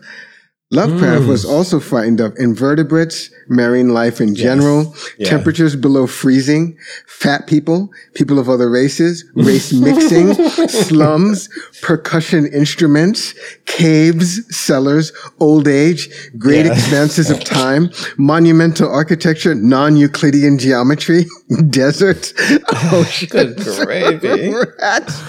Lovecraft 0.74 1.24
Mm. 1.24 1.28
was 1.28 1.44
also 1.44 1.82
frightened 1.82 2.22
of 2.22 2.34
invertebrates, 2.40 3.30
marine 3.50 3.90
life 3.90 4.22
in 4.22 4.36
general, 4.36 4.96
Yeah. 5.18 5.28
temperatures 5.28 5.76
below 5.76 6.08
freezing, 6.08 6.78
fat 7.06 7.46
people, 7.46 7.90
people 8.16 8.40
of 8.40 8.48
other 8.48 8.70
races, 8.70 9.26
race 9.36 9.74
mixing, 9.88 10.34
slums, 10.70 11.50
percussion 11.82 12.46
instruments, 12.48 13.34
caves, 13.66 14.40
cellars, 14.56 15.12
old 15.42 15.68
age, 15.68 16.10
great 16.38 16.66
Yeah. 16.66 16.72
expanses 16.72 17.30
of 17.30 17.44
time, 17.44 17.90
monumental 18.18 18.90
architecture, 18.90 19.54
non-Euclidean 19.54 20.58
geometry, 20.58 21.26
desert, 21.70 22.32
ocean, 22.94 23.28
Good 23.30 23.58
gravy. 23.58 24.54
rats, 24.80 25.20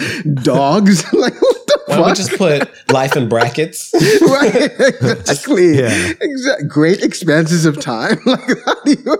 dogs. 0.44 1.02
like 1.12 1.34
why 1.92 1.96
don't 1.96 2.06
we 2.08 2.14
just 2.14 2.32
put 2.38 2.90
life 2.92 3.16
in 3.16 3.28
brackets? 3.28 3.90
right, 4.22 4.54
exactly. 4.80 5.78
Yeah. 5.78 6.12
Exact. 6.20 6.68
Great 6.68 7.02
expanses 7.02 7.64
of 7.64 7.80
time. 7.80 8.18
Like, 8.26 8.40
how 8.64 8.74
do 8.84 8.92
you? 8.92 9.16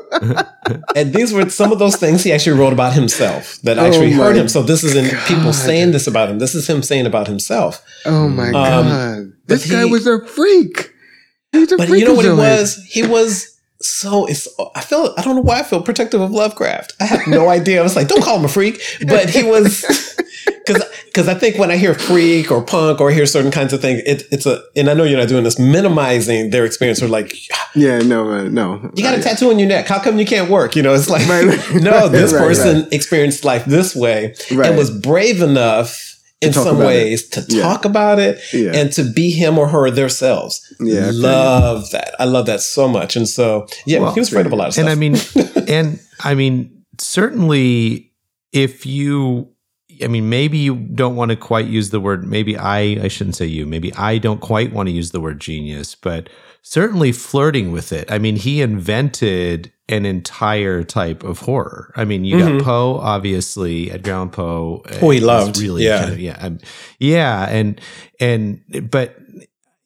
and 0.97 1.13
these 1.13 1.33
were 1.33 1.49
some 1.51 1.73
of 1.73 1.79
those 1.79 1.97
things 1.97 2.23
he 2.25 2.33
actually 2.33 2.59
wrote 2.59 2.73
about 2.73 2.93
himself 2.95 3.59
that 3.63 3.79
Oh 3.79 3.85
actually 3.87 4.11
my 4.11 4.17
hurt 4.17 4.37
him. 4.37 4.49
So 4.49 4.63
this 4.63 4.85
isn't 4.85 5.11
people 5.27 5.53
saying 5.53 5.93
this 5.93 6.07
about 6.07 6.29
him. 6.31 6.39
This 6.39 6.55
is 6.55 6.69
him 6.69 6.83
saying 6.83 7.07
about 7.07 7.27
himself. 7.27 7.85
Oh 8.07 8.29
my 8.29 8.51
god! 8.53 9.33
This 9.47 9.71
guy 9.71 9.83
Um, 9.83 9.87
he- 9.89 9.93
was 9.93 10.07
a 10.07 10.25
freak. 10.27 10.91
He's 11.53 11.71
a 11.73 11.77
But 11.77 11.89
you 11.91 12.05
know 12.05 12.15
what 12.15 12.25
he 12.25 12.31
was? 12.31 12.83
He 12.89 13.03
was 13.07 13.52
so 13.85 14.27
it's 14.27 14.49
I 14.75 14.81
feel 14.81 15.15
I 15.17 15.23
don't 15.23 15.37
know 15.37 15.43
why 15.43 15.61
I 15.61 15.63
feel 15.63 15.83
protective 15.83 16.21
of 16.21 16.31
Lovecraft. 16.31 16.95
I 17.01 17.05
have 17.05 17.27
no 17.27 17.49
idea. 17.49 17.81
I 17.81 17.83
was 17.83 17.97
like, 17.97 18.09
don't 18.09 18.23
call 18.23 18.39
him 18.39 18.45
a 18.45 18.49
freak. 18.49 18.81
But 19.07 19.31
he 19.31 19.43
was 19.43 19.83
because 20.47 20.83
because 21.07 21.29
I 21.29 21.35
think 21.35 21.59
when 21.59 21.71
I 21.71 21.77
hear 21.77 21.95
freak 21.95 22.51
or 22.51 22.63
punk 22.63 23.01
or 23.01 23.11
hear 23.11 23.27
certain 23.27 23.51
kinds 23.51 23.73
of 23.73 23.81
things, 23.81 24.01
it, 24.07 24.23
it's 24.31 24.47
a 24.47 24.63
and 24.77 24.89
I 24.89 24.95
know 24.95 25.05
you're 25.05 25.19
not 25.19 25.29
doing 25.29 25.45
this, 25.45 25.59
minimizing 25.59 26.51
their 26.51 26.65
experience 26.65 27.03
or 27.03 27.09
like 27.09 27.35
Yeah, 27.75 27.99
no, 27.99 28.31
uh, 28.33 28.43
no. 28.45 28.91
you 28.95 29.03
got 29.03 29.19
a 29.19 29.23
tattoo 29.23 29.51
on 29.51 29.59
your 29.59 29.69
neck. 29.69 29.87
How 29.87 29.99
come 29.99 30.19
you 30.19 30.27
can't 30.27 30.51
work? 30.51 30.77
You 30.77 30.83
know, 30.83 30.95
it's 30.95 31.11
like 31.11 31.27
Right, 31.29 31.45
right. 31.71 31.83
no, 31.83 32.09
this 32.09 32.33
Right, 32.33 32.41
person 32.41 32.89
experienced 32.93 33.45
life 33.45 33.65
this 33.67 33.95
way 33.95 34.35
Right. 34.53 34.69
and 34.69 34.77
was 34.77 34.91
brave 34.91 35.43
enough 35.43 36.09
in 36.41 36.53
some 36.53 36.77
about 36.77 36.83
it. 36.83 36.87
ways 36.87 37.29
to 37.29 37.45
Yeah. 37.49 37.63
talk 37.63 37.85
about 37.85 38.19
it 38.19 38.41
Yeah. 38.53 38.73
and 38.75 38.91
to 38.95 39.05
be 39.05 39.31
him 39.31 39.59
or 39.59 39.69
her 39.69 39.91
themselves. 39.91 40.61
Yeah, 40.81 41.01
I 41.01 41.03
feel 41.05 41.13
you. 41.15 41.21
love 41.23 41.91
that. 41.93 42.02
I 42.19 42.25
love 42.25 42.47
that 42.47 42.61
so 42.61 42.89
much. 42.89 43.17
And 43.17 43.29
so, 43.29 43.67
yeah, 43.87 44.01
Well, 44.01 44.13
he 44.15 44.21
was 44.21 44.29
afraid 44.31 44.47
of 44.47 44.53
a 44.53 44.57
lot 44.57 44.69
of 44.69 44.75
stuff. 44.75 44.83
And 44.83 44.91
I 44.91 44.95
mean, 44.95 45.17
and 45.69 46.01
I 46.21 46.35
mean, 46.35 46.85
certainly, 46.99 48.13
if 48.53 48.85
you, 48.87 49.49
I 50.03 50.09
mean, 50.09 50.29
maybe 50.29 50.59
you 50.59 50.75
don't 50.75 51.17
want 51.17 51.31
to 51.31 51.37
quite 51.37 51.67
use 51.67 51.91
the 51.91 52.01
word. 52.01 52.27
Maybe 52.27 52.57
I, 52.57 52.81
I 53.05 53.09
shouldn't 53.09 53.37
say 53.37 53.47
you. 53.47 53.67
Maybe 53.67 53.93
I 53.95 54.19
don't 54.19 54.41
quite 54.41 54.73
want 54.73 54.89
to 54.89 54.93
use 54.93 55.11
the 55.11 55.21
word 55.21 55.41
genius, 55.41 55.95
but 55.95 56.29
certainly 56.63 57.13
flirting 57.13 57.73
with 57.73 57.93
it. 57.93 58.11
I 58.11 58.19
mean, 58.19 58.37
he 58.37 58.63
invented 58.63 59.73
an 59.89 60.07
entire 60.07 60.83
type 60.85 61.23
of 61.23 61.41
horror. 61.41 61.93
I 61.97 62.05
mean, 62.05 62.25
you 62.25 62.39
got 62.39 62.63
Poe, 62.63 62.99
obviously, 62.99 63.91
Edgar 63.91 64.13
Allan 64.13 64.31
Poe. 64.31 64.83
uh, 64.89 64.95
Who 64.97 65.11
he 65.11 65.21
loved, 65.21 65.59
really, 65.59 65.85
yeah. 65.85 66.01
kind 66.01 66.13
of- 66.13 66.21
yeah, 66.21 66.37
um, 66.41 66.59
yeah, 66.99 67.49
and 67.51 67.81
and 68.21 68.61
but 68.91 69.17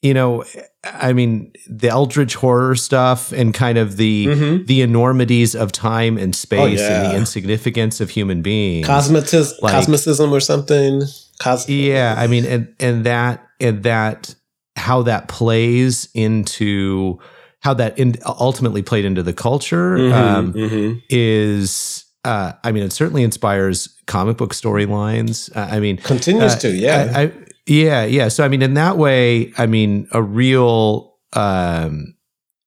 you 0.07 0.15
know, 0.15 0.45
I 0.85 1.13
mean, 1.13 1.53
the 1.69 1.89
Eldritch 1.89 2.35
horror 2.37 2.77
stuff 2.77 3.33
and 3.33 3.53
kind 3.53 3.77
of 3.79 3.97
the 3.97 4.63
the 4.65 4.83
enormities 4.83 5.55
of 5.55 5.73
time 5.73 6.17
and 6.17 6.35
space 6.35 6.81
and 6.81 7.05
yeah. 7.05 7.09
the 7.11 7.17
insignificance 7.17 8.01
of 8.01 8.11
human 8.11 8.43
beings. 8.43 8.87
Cosmetis- 8.87 9.61
like- 9.63 9.75
cosmicism 9.75 10.31
or 10.31 10.41
something. 10.41 11.03
Cos- 11.41 11.69
yeah, 11.69 12.15
I 12.17 12.27
mean, 12.29 12.45
and 12.47 12.75
and 12.79 13.05
that 13.05 13.45
and 13.61 13.83
that 13.83 14.35
how 14.77 15.03
that 15.03 15.29
plays 15.29 16.09
into 16.15 17.19
how 17.61 17.75
that 17.75 17.99
in, 17.99 18.15
ultimately 18.25 18.83
played 18.83 19.05
into 19.05 19.23
the 19.23 19.33
culture 19.33 19.97
Mhm, 19.99 20.13
um, 20.13 20.53
mhm. 20.53 21.03
is. 21.11 22.05
Uh, 22.25 22.53
I 22.65 22.73
mean, 22.73 22.83
it 22.83 22.93
certainly 22.93 23.23
inspires 23.23 23.89
comic 24.07 24.37
book 24.37 24.53
storylines. 24.53 25.55
Uh, 25.57 25.69
I 25.71 25.79
mean, 25.79 25.97
Continues 25.99 26.55
uh, 26.55 26.59
to, 26.59 26.71
yeah. 26.73 27.13
I, 27.15 27.23
I, 27.23 27.33
yeah, 27.67 28.05
yeah. 28.05 28.29
So 28.29 28.45
I 28.45 28.49
mean, 28.49 28.63
in 28.63 28.75
that 28.75 28.97
way, 28.97 29.53
I 29.59 29.67
mean, 29.67 30.09
a 30.13 30.23
real 30.23 31.17
um, 31.33 32.15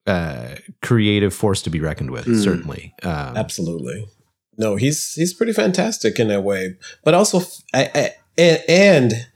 uh, 0.06 0.56
creative 0.82 1.34
force 1.34 1.62
to 1.64 1.70
be 1.70 1.80
reckoned 1.80 2.12
with. 2.12 2.26
Mm. 2.26 2.44
Certainly, 2.44 2.94
um, 3.04 3.38
Absolutely. 3.38 4.06
No, 4.58 4.76
he's 4.76 5.14
he's 5.14 5.34
pretty 5.34 5.54
fantastic 5.54 6.20
in 6.20 6.28
that 6.28 6.44
way. 6.44 6.76
But 7.04 7.14
also, 7.14 7.42
I, 7.74 7.90
I, 7.96 8.10
and, 8.38 8.64
and 8.68 9.28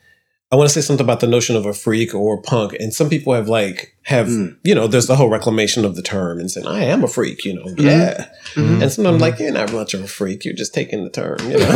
I 0.54 0.56
want 0.56 0.70
to 0.70 0.74
say 0.74 0.82
something 0.86 1.04
about 1.04 1.20
the 1.20 1.26
notion 1.28 1.56
of 1.56 1.66
a 1.66 1.74
freak 1.74 2.14
or 2.14 2.40
punk. 2.40 2.74
And 2.80 2.94
some 2.94 3.10
people 3.10 3.34
have 3.34 3.50
like 3.50 3.90
have 4.04 4.28
Mm. 4.28 4.56
you 4.64 4.76
know, 4.76 4.86
there's 4.86 5.08
the 5.08 5.16
whole 5.16 5.30
reclamation 5.30 5.84
of 5.86 5.96
the 5.96 6.02
term 6.04 6.40
and 6.40 6.52
saying 6.52 6.68
I 6.68 6.84
am 6.84 7.04
a 7.04 7.08
freak. 7.08 7.44
You 7.44 7.56
know, 7.56 7.64
Mm-hmm. 7.66 7.88
yeah. 7.88 8.28
Mhm. 8.54 8.82
And 8.84 8.92
sometimes 8.92 9.16
I'm 9.16 9.20
like, 9.20 9.40
you're 9.40 9.52
not 9.52 9.72
much 9.74 9.94
of 9.96 10.04
a 10.04 10.08
freak. 10.08 10.46
You're 10.46 10.54
just 10.54 10.74
taking 10.76 11.04
the 11.04 11.10
term. 11.10 11.40
You 11.50 11.58
know, 11.58 11.72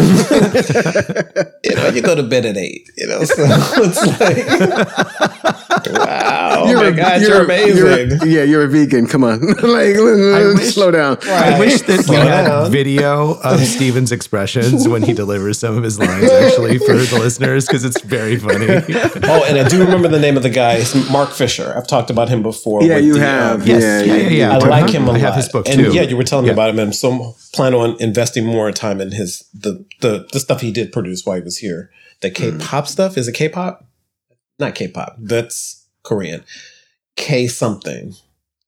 you 1.64 1.76
know, 1.76 1.88
you 1.90 2.02
go 2.04 2.14
to 2.16 2.24
bed 2.24 2.46
at 2.46 2.56
eight. 2.58 2.90
You 2.98 3.08
know, 3.08 3.24
so 3.24 3.44
it's 3.88 4.06
like, 4.20 5.58
wow, 5.86 6.64
oh 6.66 6.74
my 6.74 6.86
a- 6.88 6.92
god, 6.94 7.22
you're, 7.22 7.42
a- 7.42 7.44
amazing. 7.46 7.78
you're 7.78 7.94
a- 7.94 8.26
yeah, 8.28 8.44
you're 8.44 8.64
a 8.64 8.68
vegan. 8.68 9.08
Come 9.08 9.24
on, 9.24 9.40
like 9.48 9.96
let's 9.98 10.60
wish- 10.60 10.74
slow 10.74 10.92
down. 10.92 11.18
I 11.28 11.60
wish 11.60 11.82
that 11.84 12.06
we 12.10 12.16
had 12.16 12.46
down. 12.48 12.72
video 12.72 13.34
of 13.42 13.60
Steven's 13.62 14.12
expressions 14.12 14.88
when 14.88 15.02
he 15.04 15.14
delivers 15.14 15.60
some 15.60 15.78
of 15.78 15.84
his 15.84 16.00
lines, 16.00 16.30
actually, 16.32 16.78
for 16.80 16.94
the 16.94 17.20
listeners, 17.20 17.66
because 17.68 17.84
it's 17.86 18.02
very 18.02 18.38
funny. 18.38 18.68
Oh, 19.30 19.44
and 19.48 19.58
I 19.58 19.68
do 19.68 19.80
remember 19.84 20.08
the 20.08 20.20
name 20.20 20.38
of 20.38 20.44
the 20.44 20.50
guy. 20.50 20.76
It's 20.76 20.94
Mark 21.12 21.32
Fisher. 21.32 21.74
I've 21.76 21.88
talked 21.88 22.10
about 22.10 22.30
him 22.30 22.42
before. 22.44 22.84
Yeah, 22.84 22.98
you 22.98 23.14
the, 23.16 23.20
have. 23.20 23.62
um, 23.62 23.68
Yes, 23.68 23.82
yeah, 24.08 24.16
yeah, 24.16 24.22
yeah, 24.24 24.30
yeah. 24.30 24.54
I 24.54 24.58
like 24.58 24.90
him 24.92 25.04
a 25.04 25.08
lot. 25.08 25.16
I 25.16 25.20
have 25.20 25.36
his 25.36 25.50
book, 25.50 25.68
and 25.68 25.76
too. 25.78 25.94
yeah, 25.94 26.02
you 26.04 26.16
were 26.16 26.24
telling 26.24 26.46
me 26.46 26.52
about 26.52 26.70
him, 26.70 26.80
and 26.80 26.96
so 26.96 27.12
I'm 27.12 27.34
planning 27.54 27.80
on 27.80 27.98
investing 28.02 28.46
more 28.46 28.72
time 28.72 29.02
in 29.02 29.12
his 29.12 29.44
the 29.54 29.84
the 30.02 30.28
the 30.32 30.40
stuff 30.40 30.62
he 30.62 30.72
did 30.72 30.92
produce 30.92 31.26
while 31.26 31.36
he 31.38 31.42
was 31.44 31.58
here. 31.58 31.90
The 32.22 32.30
Mm. 32.32 32.60
K-pop 32.60 32.88
stuff 32.88 33.18
is 33.18 33.28
it 33.28 33.34
K-pop? 33.34 33.86
Not 34.60 34.76
K-pop. 34.76 35.16
That's 35.20 35.86
Korean. 36.04 36.44
K 37.16 37.48
something. 37.48 38.16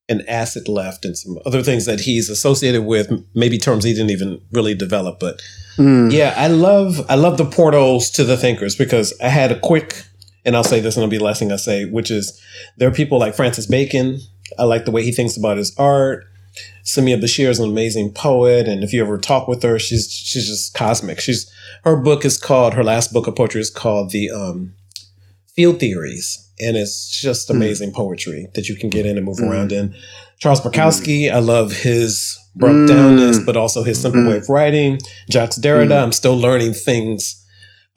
And 0.07 0.27
acid 0.27 0.67
left 0.67 1.05
and 1.05 1.15
some 1.15 1.37
other 1.45 1.61
things 1.61 1.85
that 1.85 1.99
he's 2.01 2.29
associated 2.31 2.83
with, 2.83 3.11
maybe 3.35 3.59
terms 3.59 3.83
he 3.83 3.93
didn't 3.93 4.09
even 4.09 4.41
really 4.51 4.73
develop, 4.73 5.19
but 5.19 5.39
Mm. 5.77 6.11
yeah, 6.11 6.33
I 6.35 6.47
love 6.47 7.05
I 7.07 7.15
love 7.15 7.37
the 7.37 7.45
portals 7.45 8.09
to 8.11 8.23
the 8.25 8.35
thinkers 8.35 8.75
because 8.75 9.13
I 9.21 9.29
had 9.29 9.51
a 9.51 9.59
quick, 9.59 10.03
and 10.43 10.55
I'll 10.55 10.63
say 10.63 10.79
this, 10.81 10.95
and 10.97 11.03
it'll 11.03 11.11
be 11.11 11.19
the 11.19 11.23
last 11.23 11.39
thing 11.39 11.51
I 11.51 11.55
say, 11.57 11.85
which 11.85 12.09
is 12.11 12.37
there 12.77 12.89
are 12.89 12.91
people 12.91 13.17
like 13.19 13.35
Francis 13.35 13.65
Bacon. 13.67 14.19
I 14.57 14.63
like 14.63 14.83
the 14.85 14.91
way 14.91 15.03
he 15.03 15.11
thinks 15.13 15.37
about 15.37 15.57
his 15.57 15.73
art. 15.77 16.25
Samiya 16.83 17.21
Bashir 17.21 17.47
is 17.49 17.59
an 17.59 17.69
amazing 17.69 18.11
poet, 18.11 18.67
and 18.67 18.83
if 18.83 18.91
you 18.91 19.01
ever 19.03 19.17
talk 19.19 19.47
with 19.47 19.61
her, 19.63 19.77
she's 19.79 20.11
she's 20.11 20.47
just 20.47 20.73
cosmic. 20.73 21.19
She's 21.19 21.49
her 21.83 21.95
book 21.95 22.25
is 22.25 22.37
called 22.37 22.73
her 22.73 22.83
last 22.83 23.13
book 23.13 23.27
of 23.27 23.35
poetry 23.35 23.61
is 23.61 23.69
called 23.69 24.09
the 24.09 24.31
um, 24.31 24.73
Field 25.59 25.77
Theories, 25.77 26.49
and 26.61 26.77
it's 26.77 27.09
just 27.09 27.49
hmm. 27.49 27.57
amazing 27.57 27.91
poetry 27.91 28.47
that 28.53 28.69
you 28.69 28.77
can 28.77 28.89
get 28.89 29.05
in 29.05 29.17
and 29.17 29.25
move 29.25 29.39
hmm. 29.39 29.49
around 29.49 29.73
in. 29.73 29.93
Charles 30.37 30.61
hmm. 30.61 30.69
Bukowski, 30.69 31.29
I 31.29 31.39
love 31.39 31.73
his 31.73 32.39
broke 32.55 32.89
downness, 32.89 33.45
but 33.45 33.57
also 33.57 33.83
his 33.83 34.01
simple 34.01 34.25
way 34.25 34.37
of 34.37 34.47
writing. 34.47 34.99
Jacques 35.29 35.55
Derrida, 35.55 36.01
I'm 36.01 36.13
still 36.13 36.37
learning 36.37 36.75
things 36.75 37.45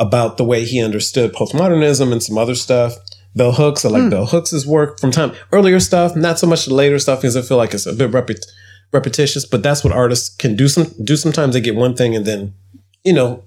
about 0.01 0.39
the 0.39 0.45
way 0.45 0.65
he 0.65 0.83
understood 0.83 1.35
postmodernism 1.35 2.11
and 2.11 2.21
some 2.21 2.37
other 2.37 2.57
stuff. 2.57 2.97
Bell 3.37 3.53
Hooks, 3.53 3.85
I 3.85 3.91
like 3.91 4.11
Bell 4.11 4.27
Hooks' 4.27 4.67
work 4.67 4.99
from 4.99 5.13
time 5.13 5.33
earlier 5.53 5.79
stuff, 5.79 6.17
not 6.17 6.41
so 6.41 6.49
much 6.49 6.65
the 6.65 6.75
later 6.75 6.99
stuff 6.99 7.21
because 7.21 7.37
I 7.37 7.43
feel 7.43 7.59
like 7.59 7.75
it's 7.75 7.87
a 7.87 7.93
bit 7.93 8.11
repet- 8.11 8.45
repetitious. 8.93 9.47
But 9.47 9.63
that's 9.63 9.85
what 9.85 9.93
artists 9.93 10.35
can 10.35 10.57
do. 10.57 10.67
Some 10.67 10.93
do 11.05 11.15
sometimes 11.15 11.55
they 11.55 11.61
get 11.61 11.77
one 11.77 11.95
thing 11.95 12.17
and 12.17 12.27
then, 12.27 12.55
you 13.05 13.13
know. 13.13 13.45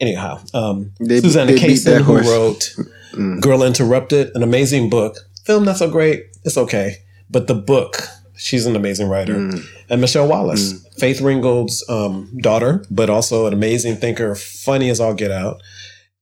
Anyhow, 0.00 0.38
um, 0.54 0.92
They- 1.00 1.20
Susanna 1.20 1.54
Kaysen, 1.54 2.02
who 2.02 2.22
horse. 2.22 2.78
wrote 3.16 3.40
"Girl 3.40 3.62
Interrupted," 3.62 4.30
an 4.34 4.42
amazing 4.42 4.90
book. 4.90 5.16
Film 5.44 5.64
not 5.64 5.76
so 5.76 5.90
great. 5.90 6.24
It's 6.44 6.56
okay, 6.56 6.96
but 7.30 7.46
the 7.46 7.54
book, 7.54 7.96
she's 8.36 8.66
an 8.66 8.76
amazing 8.76 9.08
writer. 9.08 9.50
And 9.88 10.00
Michele 10.00 10.28
Wallace, 10.28 10.86
Faith 10.98 11.20
Ringgold's 11.20 11.84
um, 11.88 12.36
daughter, 12.42 12.84
but 12.90 13.08
also 13.08 13.46
an 13.46 13.52
amazing 13.52 13.96
thinker, 13.96 14.34
funny 14.34 14.90
as 14.90 15.00
all 15.00 15.14
get 15.14 15.30
out. 15.30 15.62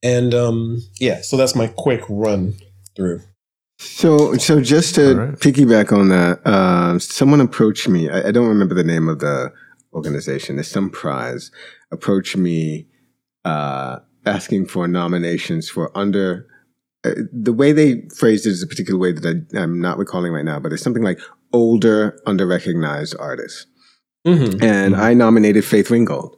And 0.03 0.35
um, 0.35 0.83
yeah, 1.01 1.23
so 1.23 1.37
that's 1.37 1.55
my 1.55 1.67
quick 1.67 2.03
run 2.09 2.55
through. 2.95 3.23
So, 3.79 4.37
so 4.37 4.61
just 4.61 4.95
to 4.95 5.09
All 5.09 5.15
right. 5.15 5.35
piggyback 5.35 5.93
on 5.93 6.09
that, 6.09 6.41
uh, 6.47 6.99
someone 6.99 7.41
approached 7.41 7.89
me. 7.89 8.09
I, 8.09 8.29
I 8.29 8.31
don't 8.31 8.49
remember 8.49 8.75
the 8.75 8.85
name 8.85 9.09
of 9.09 9.19
the 9.19 9.53
organization. 9.93 10.57
There's 10.57 10.71
some 10.71 10.89
prize 10.89 11.51
approached 11.91 12.37
me 12.37 12.87
uh, 13.45 13.99
asking 14.25 14.67
for 14.67 14.89
nominations 14.89 15.69
for 15.69 15.97
under. 15.97 16.47
Uh, 17.07 17.15
the 17.33 17.53
way 17.53 17.73
they 17.73 18.03
phrased 18.17 18.47
it 18.47 18.51
is 18.51 18.63
a 18.63 18.67
particular 18.67 18.99
way 18.99 19.13
that 19.13 19.47
I, 19.55 19.61
I'm 19.61 19.81
not 19.81 19.99
recalling 19.99 20.33
right 20.33 20.45
now, 20.45 20.59
but 20.61 20.73
it's 20.73 20.83
something 20.83 21.03
like 21.03 21.21
older, 21.53 22.21
under-recognized 22.27 23.15
artists. 23.19 23.67
Mm-hmm. 24.27 24.63
And 24.63 24.97
I 24.97 25.15
nominated 25.15 25.65
Faith 25.65 25.91
Ringgold. 25.91 26.37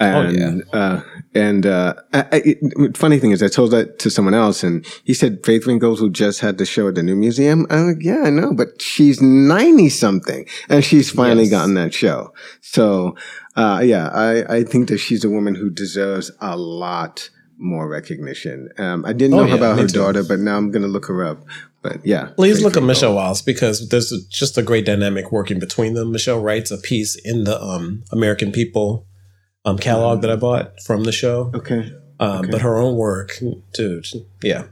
Oh, 0.00 0.04
And 0.04 0.64
uh, 0.72 1.02
and 1.34 1.66
uh, 1.66 1.94
I, 2.12 2.20
I, 2.20 2.42
it, 2.44 2.96
funny 2.96 3.18
thing 3.18 3.32
is, 3.32 3.42
I 3.42 3.48
told 3.48 3.72
that 3.72 3.98
to 3.98 4.10
someone 4.10 4.34
else, 4.34 4.62
and 4.62 4.86
he 5.02 5.12
said 5.12 5.44
Faith 5.44 5.66
Ringgold, 5.66 5.98
who 5.98 6.08
just 6.08 6.38
had 6.38 6.58
the 6.58 6.64
show 6.66 6.86
at 6.86 6.94
the 6.94 7.02
new 7.02 7.16
museum. 7.16 7.66
I'm 7.68 7.88
like, 7.88 8.02
yeah, 8.02 8.22
I 8.22 8.30
know, 8.30 8.54
but 8.54 8.80
she's 8.80 9.20
ninety 9.20 9.88
something, 9.88 10.46
and 10.68 10.84
she's 10.84 11.10
finally 11.10 11.44
Yes. 11.44 11.50
gotten 11.50 11.74
that 11.74 11.92
show. 11.92 12.32
So, 12.60 13.16
uh, 13.56 13.82
yeah, 13.84 14.08
I, 14.10 14.58
I 14.58 14.64
think 14.64 14.88
that 14.88 14.98
she's 14.98 15.24
a 15.24 15.30
woman 15.30 15.56
who 15.56 15.68
deserves 15.68 16.30
a 16.40 16.56
lot 16.56 17.28
more 17.58 17.88
recognition. 17.88 18.68
Um, 18.78 19.04
I 19.04 19.12
didn't 19.12 19.34
Oh, 19.34 19.42
know 19.42 19.48
yeah, 19.48 19.54
about 19.56 19.78
her 19.78 19.86
too. 19.86 19.98
daughter, 19.98 20.22
but 20.22 20.38
now 20.38 20.56
I'm 20.56 20.70
going 20.70 20.82
to 20.82 20.88
look 20.88 21.06
her 21.06 21.24
up. 21.24 21.44
But 21.82 22.04
yeah, 22.04 22.30
Please 22.36 22.62
look 22.62 22.76
at 22.76 22.82
Michele 22.82 23.14
Wallace 23.14 23.42
because 23.42 23.88
there's 23.88 24.10
a, 24.12 24.18
just 24.28 24.56
a 24.58 24.62
great 24.62 24.84
dynamic 24.86 25.30
working 25.32 25.58
between 25.58 25.94
them. 25.94 26.10
Michelle 26.12 26.40
writes 26.40 26.70
a 26.70 26.78
piece 26.78 27.14
in 27.16 27.44
the 27.44 27.60
um, 27.62 28.02
American 28.12 28.50
People 28.52 29.06
um, 29.64 29.78
catalog 29.78 30.22
that 30.22 30.30
I 30.30 30.36
bought 30.36 30.80
from 30.82 31.04
the 31.04 31.12
show. 31.12 31.50
Okay. 31.54 31.92
Um, 32.20 32.40
Okay. 32.40 32.50
But 32.50 32.62
her 32.62 32.76
own 32.78 32.96
work, 32.96 33.38
dude, 33.74 34.06
yeah. 34.42 34.64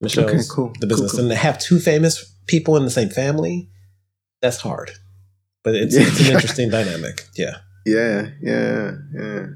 Michele's 0.00 0.30
Okay, 0.32 0.42
cool. 0.50 0.68
the 0.80 0.80
Cool, 0.80 0.88
business. 0.88 1.10
cool. 1.12 1.20
And 1.20 1.28
to 1.30 1.36
have 1.36 1.58
two 1.60 1.78
famous 1.78 2.24
people 2.46 2.76
in 2.76 2.84
the 2.84 2.90
same 2.90 3.08
family, 3.08 3.68
that's 4.42 4.56
hard. 4.56 4.90
But 5.62 5.74
it's, 5.76 5.94
Yeah. 5.98 6.06
it's 6.08 6.20
an 6.20 6.26
interesting 6.34 6.70
dynamic. 6.70 7.26
Yeah. 7.36 7.58
Yeah, 7.86 8.30
yeah, 8.42 8.92
yeah. 9.14 9.46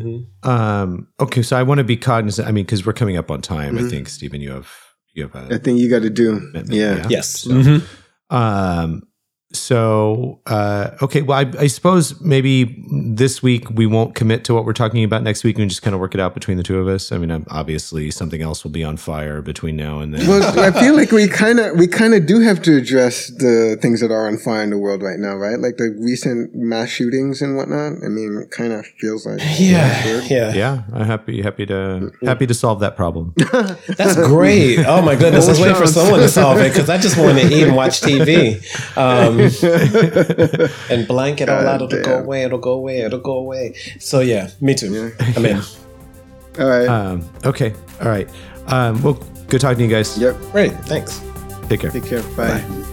Hmm 0.00 0.48
Um, 0.48 1.08
okay, 1.20 1.42
so 1.42 1.56
I 1.56 1.62
want 1.62 1.78
to 1.78 1.84
be 1.84 1.96
cognizant. 1.96 2.48
I 2.48 2.52
mean, 2.52 2.64
because 2.64 2.84
we're 2.86 2.92
coming 2.92 3.16
up 3.16 3.30
on 3.30 3.40
time. 3.42 3.78
I 3.78 3.82
Mhm. 3.82 3.90
think 3.90 4.08
Stephen, 4.08 4.40
you 4.40 4.50
have 4.50 4.68
you 5.14 5.24
have 5.28 5.36
I 5.36 5.54
a 5.56 5.58
think 5.58 5.78
you 5.80 5.90
got 5.90 6.02
to 6.02 6.10
do. 6.10 6.38
commitment, 6.38 6.72
Yeah. 6.72 7.06
Yes. 7.10 7.28
So, 7.40 7.50
Mhm. 7.50 7.82
Um, 8.30 9.02
so 9.52 10.40
uh, 10.46 10.90
okay, 11.02 11.22
well, 11.22 11.38
I, 11.38 11.50
I 11.58 11.66
suppose 11.66 12.20
maybe 12.20 12.84
this 12.90 13.42
week 13.42 13.70
we 13.70 13.86
won't 13.86 14.14
commit 14.14 14.44
to 14.44 14.54
what 14.54 14.64
we're 14.64 14.72
talking 14.72 15.04
about 15.04 15.22
next 15.22 15.44
week 15.44 15.58
and 15.58 15.68
just 15.68 15.82
kind 15.82 15.94
of 15.94 16.00
work 16.00 16.14
it 16.14 16.20
out 16.20 16.34
between 16.34 16.56
the 16.56 16.62
two 16.62 16.78
of 16.78 16.88
us. 16.88 17.12
I 17.12 17.18
mean, 17.18 17.30
um, 17.30 17.46
obviously 17.50 18.10
something 18.10 18.42
else 18.42 18.64
will 18.64 18.70
be 18.70 18.84
on 18.84 18.96
fire 18.96 19.42
between 19.42 19.76
now 19.76 20.00
and 20.00 20.14
then. 20.14 20.26
Well, 20.26 20.58
I 20.58 20.70
feel 20.80 20.94
like 20.96 21.12
we 21.12 21.28
kind 21.28 21.60
of 21.60 21.76
we 21.76 21.86
kind 21.86 22.14
of 22.14 22.26
do 22.26 22.40
have 22.40 22.62
to 22.62 22.76
address 22.76 23.28
the 23.28 23.78
things 23.80 24.00
that 24.00 24.10
are 24.10 24.26
on 24.26 24.38
fire 24.38 24.62
in 24.62 24.70
the 24.70 24.78
world 24.78 25.02
right 25.02 25.18
now, 25.18 25.34
right? 25.34 25.58
Like 25.58 25.76
the 25.76 25.96
recent 26.00 26.54
mass 26.54 26.88
shootings 26.88 27.42
and 27.42 27.56
whatnot. 27.56 28.04
I 28.04 28.08
mean, 28.08 28.46
kind 28.50 28.72
of 28.72 28.86
feels 28.98 29.26
like 29.26 29.40
Yeah. 29.58 30.22
Yeah. 30.24 30.54
yeah, 30.54 30.82
I'm 30.92 31.06
happy 31.06 31.42
happy 31.42 31.66
to 31.66 32.12
happy 32.22 32.46
to 32.46 32.54
solve 32.54 32.80
that 32.80 32.96
problem. 32.96 33.34
That's 33.96 34.16
great. 34.16 34.78
Oh 34.86 35.02
my 35.02 35.16
goodness. 35.16 35.46
I 35.46 35.50
was 35.50 35.60
waiting 35.60 35.76
for 35.76 35.86
someone 35.86 36.20
to 36.20 36.28
solve 36.28 36.58
it 36.58 36.70
because 36.72 36.88
I 36.88 36.98
just 36.98 37.18
want 37.18 37.38
to 37.38 37.46
eat 37.46 37.64
and 37.64 37.76
watch 37.76 38.00
TV. 38.00 38.62
Um, 38.96 39.41
and 40.90 41.06
blank 41.06 41.40
it 41.40 41.48
all 41.48 41.62
God 41.62 41.82
out. 41.82 41.92
It'll 41.92 42.04
go 42.04 42.18
away. 42.18 42.44
It'll 42.44 42.58
go 42.58 42.72
away. 42.72 42.98
It'll 43.00 43.20
go 43.20 43.36
away. 43.38 43.74
So 43.98 44.20
yeah, 44.20 44.50
me 44.60 44.74
too. 44.74 45.12
I'm 45.36 45.46
in. 45.46 45.62
All 46.58 46.66
right. 46.68 46.86
Um, 46.86 47.26
okay, 47.46 47.72
all 48.02 48.08
right. 48.10 48.28
Um, 48.66 49.02
well, 49.02 49.14
good 49.48 49.62
talking 49.62 49.78
to 49.78 49.84
you 49.84 49.90
guys. 49.90 50.18
yep. 50.18 50.36
Great. 50.52 50.72
Thanks. 50.84 51.18
Take 51.70 51.80
care. 51.80 51.90
Take 51.90 52.04
care. 52.04 52.22
Bye. 52.36 52.91